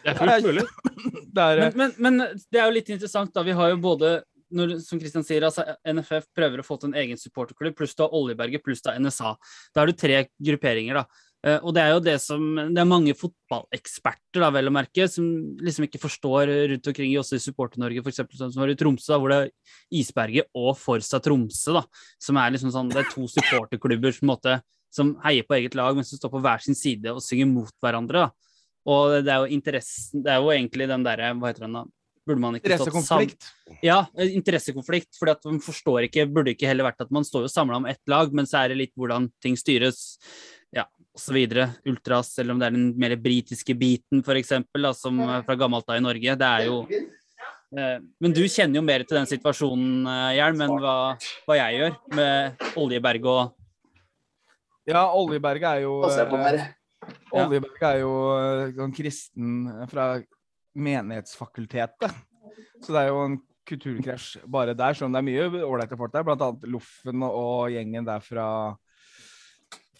[0.00, 0.66] Det er fullt mulig.
[1.34, 2.20] men, men, men,
[2.50, 3.44] det er jo litt interessant, da.
[3.46, 4.20] Vi har jo både
[4.56, 8.08] når, som Kristian sier, altså NFF prøver å få til en egen supporterklubb, pluss da
[8.16, 9.34] Oljeberget, pluss da NSA.
[9.74, 11.26] Da har du tre grupperinger, da.
[11.40, 15.06] Uh, og det er jo det som Det er mange fotballeksperter, da, vel å merke,
[15.08, 15.24] som
[15.62, 18.20] liksom ikke forstår rundt omkring i også i Supporter-Norge, f.eks.
[18.36, 21.86] som var i Tromsø, da, hvor det er Isberget og Forsa Tromsø, da,
[22.20, 24.58] som er liksom sånn Det er to supporterklubber som på en måte
[24.90, 27.74] som heier på eget lag, men som står på hver sin side og synger mot
[27.82, 28.26] hverandre.
[28.26, 28.50] Da.
[28.90, 31.82] Og det er jo interessen Det er jo egentlig den derre Hva heter den, da?
[32.24, 33.50] Burde man ikke Interessekonflikt?
[33.84, 35.10] Ja, interessekonflikt.
[35.18, 37.88] For at man forstår ikke Burde ikke heller vært at man står jo samla om
[37.90, 40.18] ett lag, men så er det litt hvordan ting styres.
[40.74, 40.84] Ja,
[41.16, 41.38] osv.
[41.88, 44.52] Ultras, eller om det er den mer britiske biten, f.eks.,
[45.00, 46.36] som fra gammelt av i Norge.
[46.38, 50.76] Det er jo eh, men du kjenner jo mer til den situasjonen, eh, Hjelm, enn
[50.76, 50.98] hva,
[51.48, 53.59] hva, jeg gjør, med Oljeberg og
[54.90, 56.66] ja, Oljeberg er jo eh,
[57.32, 59.54] Oljeberg er jo eh, sånn kristen
[59.90, 60.12] fra
[60.80, 62.12] Menighetsfakultetet.
[62.80, 63.40] Så det er jo en
[63.70, 66.26] kulturkrasj bare der, selv om det er mye ålreite folk der.
[66.26, 68.46] Blant annet Loffen og gjengen der fra,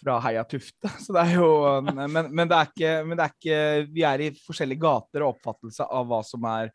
[0.01, 0.91] fra Heia Tufte.
[1.03, 1.51] Så det er jo
[1.87, 3.61] men, men, det er ikke, men det er ikke
[3.91, 6.73] Vi er i forskjellige gater og oppfattelse av hva som er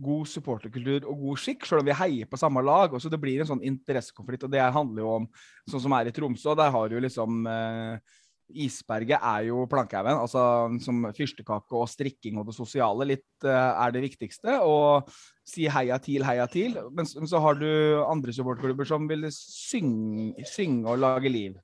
[0.00, 2.92] god supporterkultur og god skikk, selv om vi heier på samme lag.
[2.92, 5.28] og så Det blir en sånn interessekonflikt, og det handler jo om
[5.68, 6.54] sånn som er i Tromsø.
[6.56, 8.18] Der har du liksom eh,
[8.52, 10.42] Isberget er jo plankehaugen, altså
[10.84, 14.58] som fyrstekake og strikking og det sosiale litt eh, er det viktigste.
[14.66, 15.10] Og
[15.48, 16.78] si heia TIL, heia TIL.
[16.92, 17.68] Men, så har du
[18.04, 21.60] andre supporterklubber som vil synge, synge, og lage liv.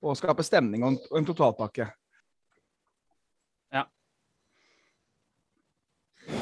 [0.00, 1.90] Og skape stemning og en, og en totalpakke.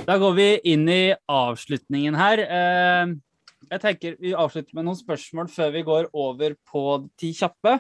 [0.09, 2.41] Da går vi inn i avslutningen her.
[2.41, 3.15] Eh,
[3.69, 6.85] jeg tenker Vi avslutter med noen spørsmål før vi går over på
[7.21, 7.79] ti kjappe.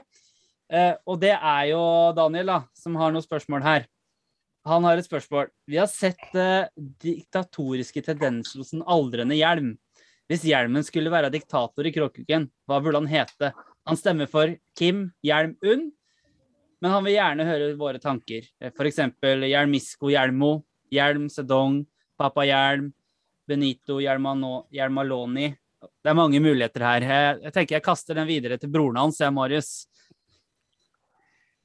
[0.68, 1.80] Eh, og det er jo
[2.16, 3.88] Daniel da, som har noen spørsmål her.
[4.68, 5.48] Han har et spørsmål.
[5.64, 9.76] Vi har sett eh, diktatoriske tendenser hos en aldrende hjelm.
[10.28, 13.54] Hvis hjelmen skulle være diktator i Kråkuken, hva burde han hete?
[13.88, 15.86] Han stemmer for Kim Hjelm Unn,
[16.82, 18.44] men han vil gjerne høre våre tanker.
[18.68, 19.00] F.eks.
[19.24, 20.58] Hjelmisko Hjelmo,
[20.92, 21.86] Hjelm Sedong,
[22.18, 22.92] Papa Hjelm,
[23.48, 25.48] Benito Hjelmaloni.
[25.78, 27.06] Det er mange muligheter her.
[27.06, 29.70] Jeg, jeg, tenker jeg kaster den videre til broren hans, jeg, Marius.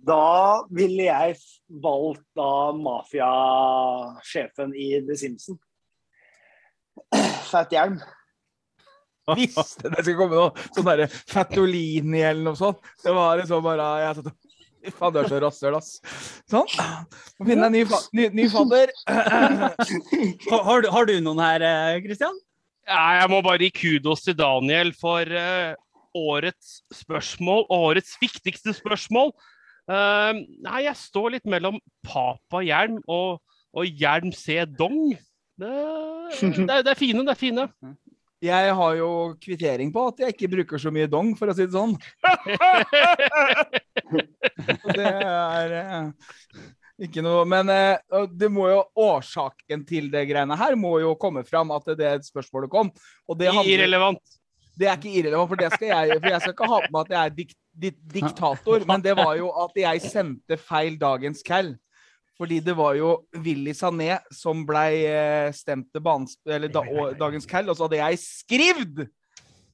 [0.03, 1.37] Da ville jeg
[1.83, 5.61] valgt da mafiasjefen i The Simpsons.
[7.49, 7.97] Fat Hjelm.
[9.39, 12.79] Visste det skulle komme noe sånn derre Fatolini eller noe sånt.
[12.99, 14.42] Det var liksom bare jeg satt Fy
[14.91, 15.91] faen, du er så rasshøl, ass.
[16.51, 16.67] Sånn.
[17.39, 18.91] Må finne deg ny, fa ny, ny fadder.
[20.51, 21.65] har, du, har, du, noen her,
[22.03, 22.35] Kristian?
[22.89, 25.71] Jeg må bare gi kudos til Daniel for uh,
[26.13, 27.65] årets spørsmål.
[27.71, 29.31] Årets viktigste spørsmål.
[29.87, 33.39] Uh, nei, jeg står litt mellom Papa Hjelm og,
[33.75, 34.61] og Hjelm C.
[34.79, 35.15] Dong.
[35.59, 35.71] Det,
[36.41, 37.67] det, det, er fine, det er fine.
[38.43, 39.09] Jeg har jo
[39.39, 41.95] kvittering på at jeg ikke bruker så mye dong, for å si det sånn.
[44.93, 46.03] Det er eh,
[47.07, 51.43] ikke noe Men eh, det må jo årsaken til det greiene her må jo komme
[51.47, 52.91] fram at det er et spørsmålet kom.
[53.33, 54.21] Det, handler, Irrelevant.
[54.79, 57.01] det er ikke irrelevant, for det skal jeg For jeg skal ikke ha på meg
[57.07, 61.45] at jeg er dikt, dikt, diktator, men det var jo at jeg sendte feil dagens
[61.47, 61.73] cal.
[62.37, 66.81] Fordi det var jo Willy Sané som blei eh, stemt til banens, eller da,
[67.19, 69.03] dagens cal, og så hadde jeg skrevet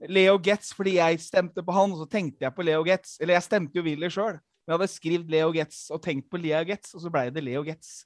[0.08, 3.18] Leo Getz fordi jeg stemte på han, og så tenkte jeg på Leo Getz.
[3.20, 6.40] Eller jeg stemte jo Willy sjøl, men jeg hadde skrevet Leo Getz og tenkt på
[6.42, 8.04] Leo Getz, og så blei det Leo Getz.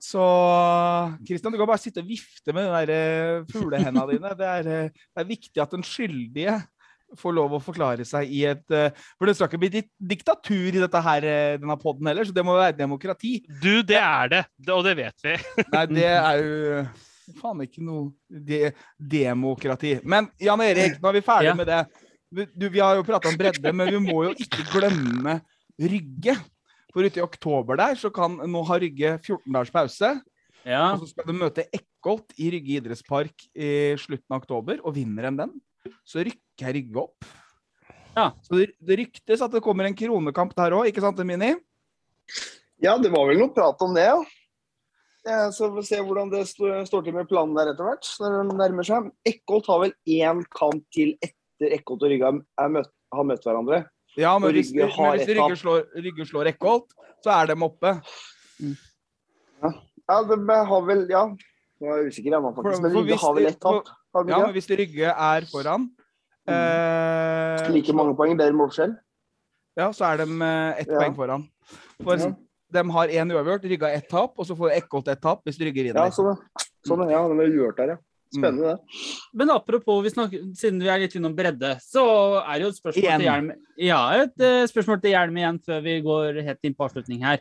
[0.00, 0.22] Så
[1.28, 4.30] Christian, du kan bare sitte og vifte med de der eh, fuglehenda dine.
[4.36, 6.56] Det er, eh, det er viktig at den skyldige
[7.18, 10.68] får lov å forklare seg i et eh, For det skal ikke bli ditt diktatur
[10.76, 13.38] i dette her, eh, denne poden heller, så det må være demokrati.
[13.62, 14.42] Du, det er det.
[14.58, 15.36] det og det vet vi.
[15.74, 16.84] Nei, det er jo
[17.40, 19.96] faen ikke noe de demokrati.
[20.02, 21.54] Men Jan Erik, nå er vi ferdig Ja.
[21.58, 21.82] med det.
[22.30, 25.40] Vi- Du, vi har jo prata om bredde, men vi må jo ikke glemme
[25.80, 26.36] Rygge.
[26.92, 30.10] For ute i oktober der så kan nå ha Rygge 14 dagers pause.
[30.66, 30.92] Ja.
[30.92, 34.80] Og så skal du møte Ekkolt i Rygge idrettspark i slutten av oktober.
[34.84, 35.54] Og vinner de den,
[36.04, 37.28] så rykker Rygge opp.
[38.16, 38.30] Ja.
[38.42, 41.54] Så det, det ryktes at det kommer en kronekamp der òg, ikke sant Mini?
[42.82, 44.18] Ja, det var vel noe prat om det, ja.
[45.28, 48.08] ja så får vi se hvordan det står til med planen der etter hvert.
[48.22, 49.10] når den nærmer seg.
[49.28, 52.32] Eckholt har vel én kamp til etter Eckholt og Rygge
[52.76, 53.84] møtt, har møtt hverandre.
[54.18, 57.94] Ja, men hvis, Rygge men hvis Rygge slår, Rygge slår Eckholt, så er de oppe.
[59.60, 60.40] Ja, de
[60.72, 61.24] har vel Ja.
[61.80, 62.82] jeg er usikker, ennå, faktisk.
[62.82, 63.88] Men Rygge har vel ett tap?
[64.26, 65.90] Ja, men hvis Rygge er foran
[66.50, 68.96] eh, Like mange poeng, bedre målforskjell.
[69.78, 70.98] Ja, så er de eh, ett Ja.
[70.98, 71.48] poeng foran.
[72.02, 72.32] For Ja.
[72.72, 75.82] de har én uavgjort, rygga ett tap, og så får Ekkolt ett tap hvis Rygge
[75.84, 76.06] vinner.
[76.06, 76.36] Ja, sånn,
[76.86, 77.26] sånn, ja.
[77.28, 77.96] De er uavgjort der, ja.
[78.32, 78.78] Spennende, det.
[79.34, 82.78] Men apropos, vi snakker, siden vi er litt innom bredde, så er det jo et
[82.78, 83.18] spørsmål Igjen.
[83.18, 83.48] til Hjelm.
[83.76, 87.40] Ja, et uh, spørsmål til Hjelm igjen før vi går helt inn på avslutning her.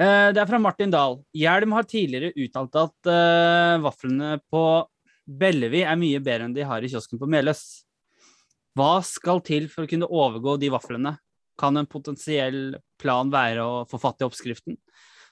[0.00, 1.18] Uh, det er fra Martin Dahl.
[1.36, 4.64] Hjelm har tidligere uttalt at uh, vaflene på
[5.28, 7.84] Bellevi er mye bedre enn de har i kiosken på Meløs.
[8.78, 11.16] Hva skal til for å kunne overgå de vaflene?
[11.58, 14.76] Kan en potensiell plan være å få fatt i oppskriften,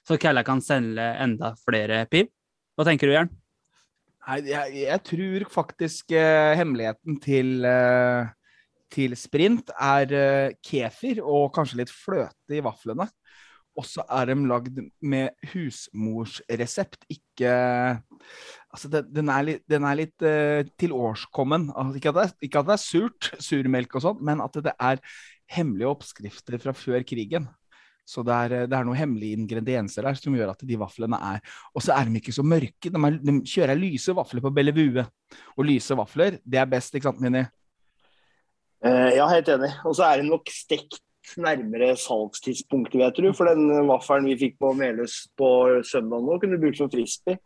[0.03, 2.27] så Kalla kan selge enda flere piv?
[2.75, 3.31] Hva tenker du, Jern?
[4.27, 8.27] Nei, jeg, jeg tror faktisk eh, hemmeligheten til, eh,
[8.91, 13.07] til sprint er eh, kefir og kanskje litt fløte i vaflene.
[13.77, 17.51] Og så er de lagd med husmorsresept, ikke
[18.73, 21.69] Altså, det, den er litt, den er litt uh, tilårskommen.
[21.71, 24.73] Altså, ikke, at det ikke at det er surt, surmelk og sånn, men at det
[24.75, 24.99] er
[25.55, 27.47] hemmelige oppskrifter fra før krigen.
[28.07, 31.41] Så det er, det er noen hemmelige ingredienser der som gjør at de vaflene er
[31.75, 32.87] Og så er de ikke så mørke.
[32.87, 35.03] De, er, de kjører lyse vafler på Bellevue.
[35.57, 37.43] Og lyse vafler, det er best, ikke sant, Mini?
[38.85, 39.73] Uh, ja, helt enig.
[39.89, 41.01] Og så er det nok stekt
[41.41, 43.29] nærmere salgstidspunktet, vet du.
[43.35, 45.49] For den vaffelen vi fikk på Meløs på
[45.87, 47.37] søndag nå, kunne du brukt som frisbee.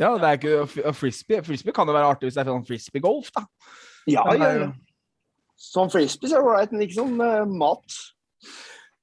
[0.00, 1.42] Ja, det er ikke frisbee.
[1.44, 3.44] Frisbee kan jo være artig hvis det er sånn frisbee-golf, da.
[4.08, 4.70] Ja, ja, er ja.
[5.60, 7.98] Som frisbee så er det ålreit, men ikke som uh, mat.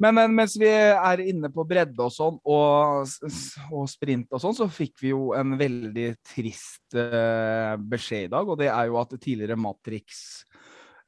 [0.02, 3.10] Men, men mens vi er inne på bredde og sånn, og,
[3.73, 8.49] og sprint og sånn, så fikk vi jo en veldig trist uh, beskjed i dag.
[8.49, 10.47] Og det er jo at tidligere Matrix eh,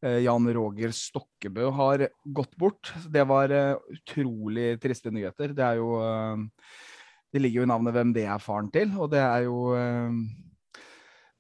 [0.02, 2.92] Jan Roger Stokkebø har gått bort.
[3.12, 5.56] Det var eh, utrolig triste nyheter.
[5.58, 6.46] Det er jo eh,
[7.30, 10.22] Det ligger jo i navnet hvem det er faren til, og det er jo eh,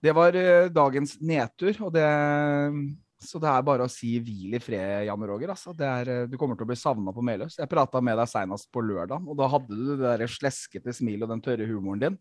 [0.03, 2.07] Det var eh, dagens nedtur, og det
[3.19, 5.51] så det er bare å si hvil i fred, Jan Roger.
[5.51, 5.73] Altså.
[5.75, 7.57] Er, eh, du kommer til å bli savna på Meløs.
[7.59, 11.27] Jeg prata med deg senest på lørdag, og da hadde du det der sleskete smilet
[11.27, 12.19] og den tørre humoren din.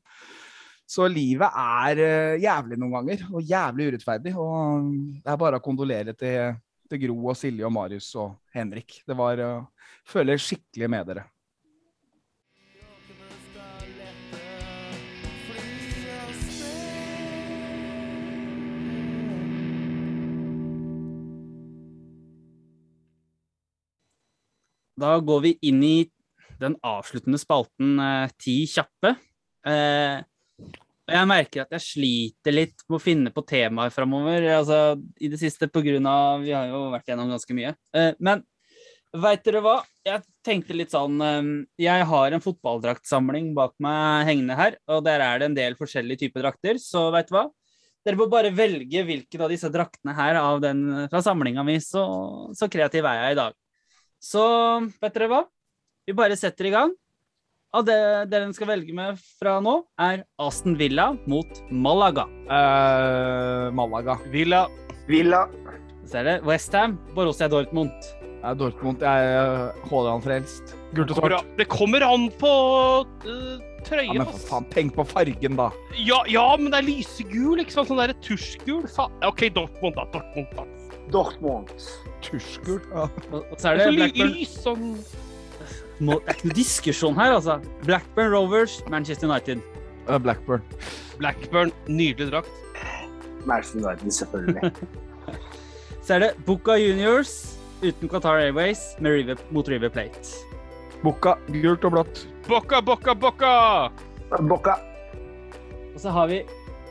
[0.89, 4.33] Så livet er eh, jævlig noen ganger, og jævlig urettferdig.
[4.41, 4.87] Og
[5.21, 6.55] det er bare å kondolere til,
[6.89, 9.03] til Gro og Silje og Marius og Henrik.
[9.05, 11.27] Det var uh, Føler skikkelig med dere.
[24.99, 25.97] Da går vi inn i
[26.59, 29.13] den avsluttende spalten eh, Ti kjappe.
[29.69, 30.25] Eh,
[31.09, 34.45] og jeg merker at jeg sliter litt med å finne på temaer framover.
[34.59, 34.79] Altså,
[35.17, 37.73] I det siste av Vi har jo vært gjennom ganske mye.
[37.97, 38.43] Eh, men
[39.17, 39.79] veit dere hva?
[40.05, 41.49] Jeg tenkte litt sånn eh,
[41.81, 46.27] Jeg har en fotballdraktsamling bak meg hengende her, og der er det en del forskjellige
[46.27, 46.77] typer drakter.
[46.77, 47.49] Så veit du hva?
[48.05, 51.81] Dere må bare velge hvilken av disse draktene her av den fra samlinga mi.
[51.81, 52.05] Så,
[52.53, 53.57] så kreativ er jeg i dag.
[54.21, 54.45] Så
[55.01, 55.45] vet dere hva?
[56.05, 56.93] Vi bare setter i gang.
[57.77, 57.99] Av det
[58.33, 62.25] dere skal velge med fra nå, er Aston Villa mot Malaga.
[62.49, 64.19] Uh, Malaga.
[64.33, 64.67] Villa.
[65.09, 65.45] Villa.
[66.09, 67.93] Så er det Westham, Borussia Dortmund.
[68.47, 69.03] Er Dortmund.
[69.05, 70.73] Jeg er Haaland-frelst.
[70.97, 71.53] Gult og svart.
[71.59, 72.53] Det kommer an på
[73.05, 74.15] uh, trøya.
[74.15, 75.69] Ja, men for faen, tenk på fargen, da.
[75.99, 77.93] Ja, ja, men det er lysegul, ikke sant?
[77.93, 78.87] Sånn der tusjgul.
[78.95, 79.13] Faen.
[79.29, 80.09] OK, Dortmund, da.
[80.15, 80.69] Dortmund, da.
[81.13, 81.73] Dortmund.
[82.25, 82.81] Tusjgul.
[82.95, 83.09] Ja.
[83.33, 84.93] Og og så er Det er så ly Blackburn lys sånn
[86.01, 87.59] Må- Det er ikke noe diskusjon her, altså.
[87.85, 89.61] Blackburn Rovers, Manchester United.
[90.09, 90.63] Eh, Blackburn.
[91.19, 91.73] Blackburn.
[91.89, 92.51] Nydelig drakt.
[93.47, 94.73] Manchester United, selvfølgelig.
[96.07, 100.31] Så er det Boca Juniors uten Qatar Airways med River, mot River Plate.
[101.03, 101.35] Boka.
[101.53, 102.23] Gult og blått.
[102.49, 103.53] Bocca, bocca, bocca!
[104.49, 104.73] Bocca.
[105.95, 106.43] Og så har vi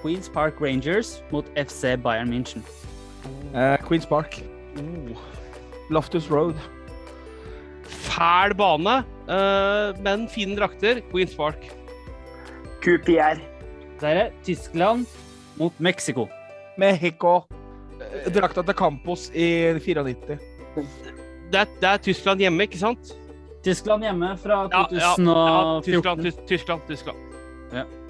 [0.04, 2.62] Queens Park Rangers mot FC Bayern München.
[3.56, 4.38] Uh, Queens Park.
[4.78, 5.18] Oh.
[5.90, 6.56] Loftus Road.
[7.88, 8.98] Fæl bane,
[9.30, 11.02] eh, men fine drakter.
[11.12, 11.70] Queens Park.
[12.84, 13.40] QPR.
[14.00, 15.06] Så er det Tyskland
[15.58, 16.28] mot Mexico.
[16.78, 17.40] Mexico.
[18.34, 20.38] Drakta til Campos i 94.
[21.52, 23.14] Det er, det er Tyskland hjemme, ikke sant?
[23.66, 25.26] Tyskland hjemme fra Ja, ja, 2014.
[25.26, 27.18] ja Tyskland, Tys Tyskland, Tyskland.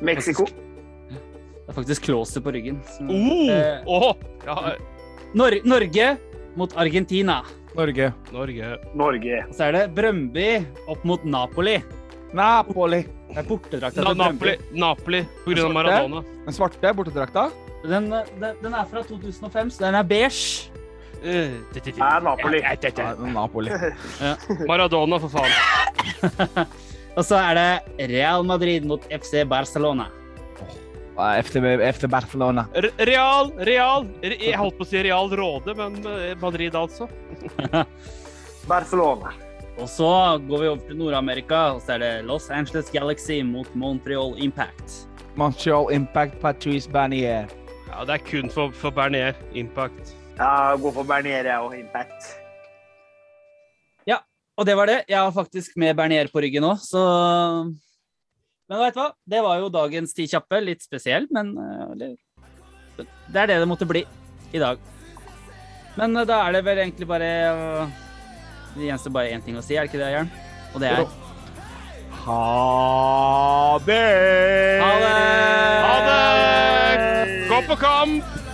[0.02, 0.46] Mexico.
[0.48, 2.82] Det er faktisk klåset på ryggen.
[2.88, 4.14] Så, Oh, eh, oh,
[4.46, 4.76] ja,
[5.36, 6.18] Nor Norge
[6.58, 7.42] mot Argentina.
[7.78, 8.12] Norge.
[8.34, 8.72] Norge.
[8.98, 9.44] Norge.
[9.48, 10.48] Og så er det Brøndby
[10.90, 11.78] opp mot Napoli.
[12.36, 13.04] Napoli.
[13.28, 14.56] Det er bortedrakta Na til Brøndby.
[14.74, 16.24] Napoli, Napoli på grunn av Maradona.
[16.48, 17.48] Den svarte bortedrakta.
[17.88, 20.72] Den, den, den er fra 2005, så den er beige.
[21.24, 22.60] Eh, det- det- det- Er Napoli.
[22.62, 23.72] Ja, det- det- Ja, Napoli.
[24.70, 26.68] Maradona, for faen.
[27.18, 30.06] Og så er det Real Madrid mot FC Barcelona.
[31.18, 31.58] Eh, FC,
[31.94, 32.68] FC Barcelona.
[32.98, 34.06] Real, Real.
[34.22, 37.10] Jeg holdt på å si Real Råde, men eh, Madrid, altså.
[38.72, 39.34] Barcelona.
[39.78, 40.10] Og så
[40.46, 45.04] går vi over til Nord-Amerika, og så er det Los Angeles Galaxy mot Montreal Impact.
[45.38, 47.50] Montreal Impact Patrice Bernier.
[47.88, 49.38] Ja, det er kun for, for Bernier.
[49.58, 50.14] Impact.
[50.38, 52.32] Ja, gå for Bernier jeg, og Impact.
[54.10, 54.22] Ja,
[54.58, 55.04] Og det var det.
[55.10, 57.02] Jeg har faktisk med Bernier på ryggen nå, så
[58.68, 59.12] Men vet du hva?
[59.24, 60.60] Det var jo dagens ti kjappe.
[60.64, 62.16] Litt spesiell, men eh,
[62.98, 64.04] det er det det måtte bli
[64.56, 64.82] i dag.
[65.98, 67.96] Men eh, da er det vel egentlig bare eh,
[68.76, 70.34] Det gjenstår bare én ting å si, er det ikke det, Jern?
[70.74, 71.06] Og det er
[72.28, 74.04] Ha det!
[74.84, 75.14] Ha det!
[75.88, 77.40] Ha det!
[77.48, 78.47] Gå på kamp!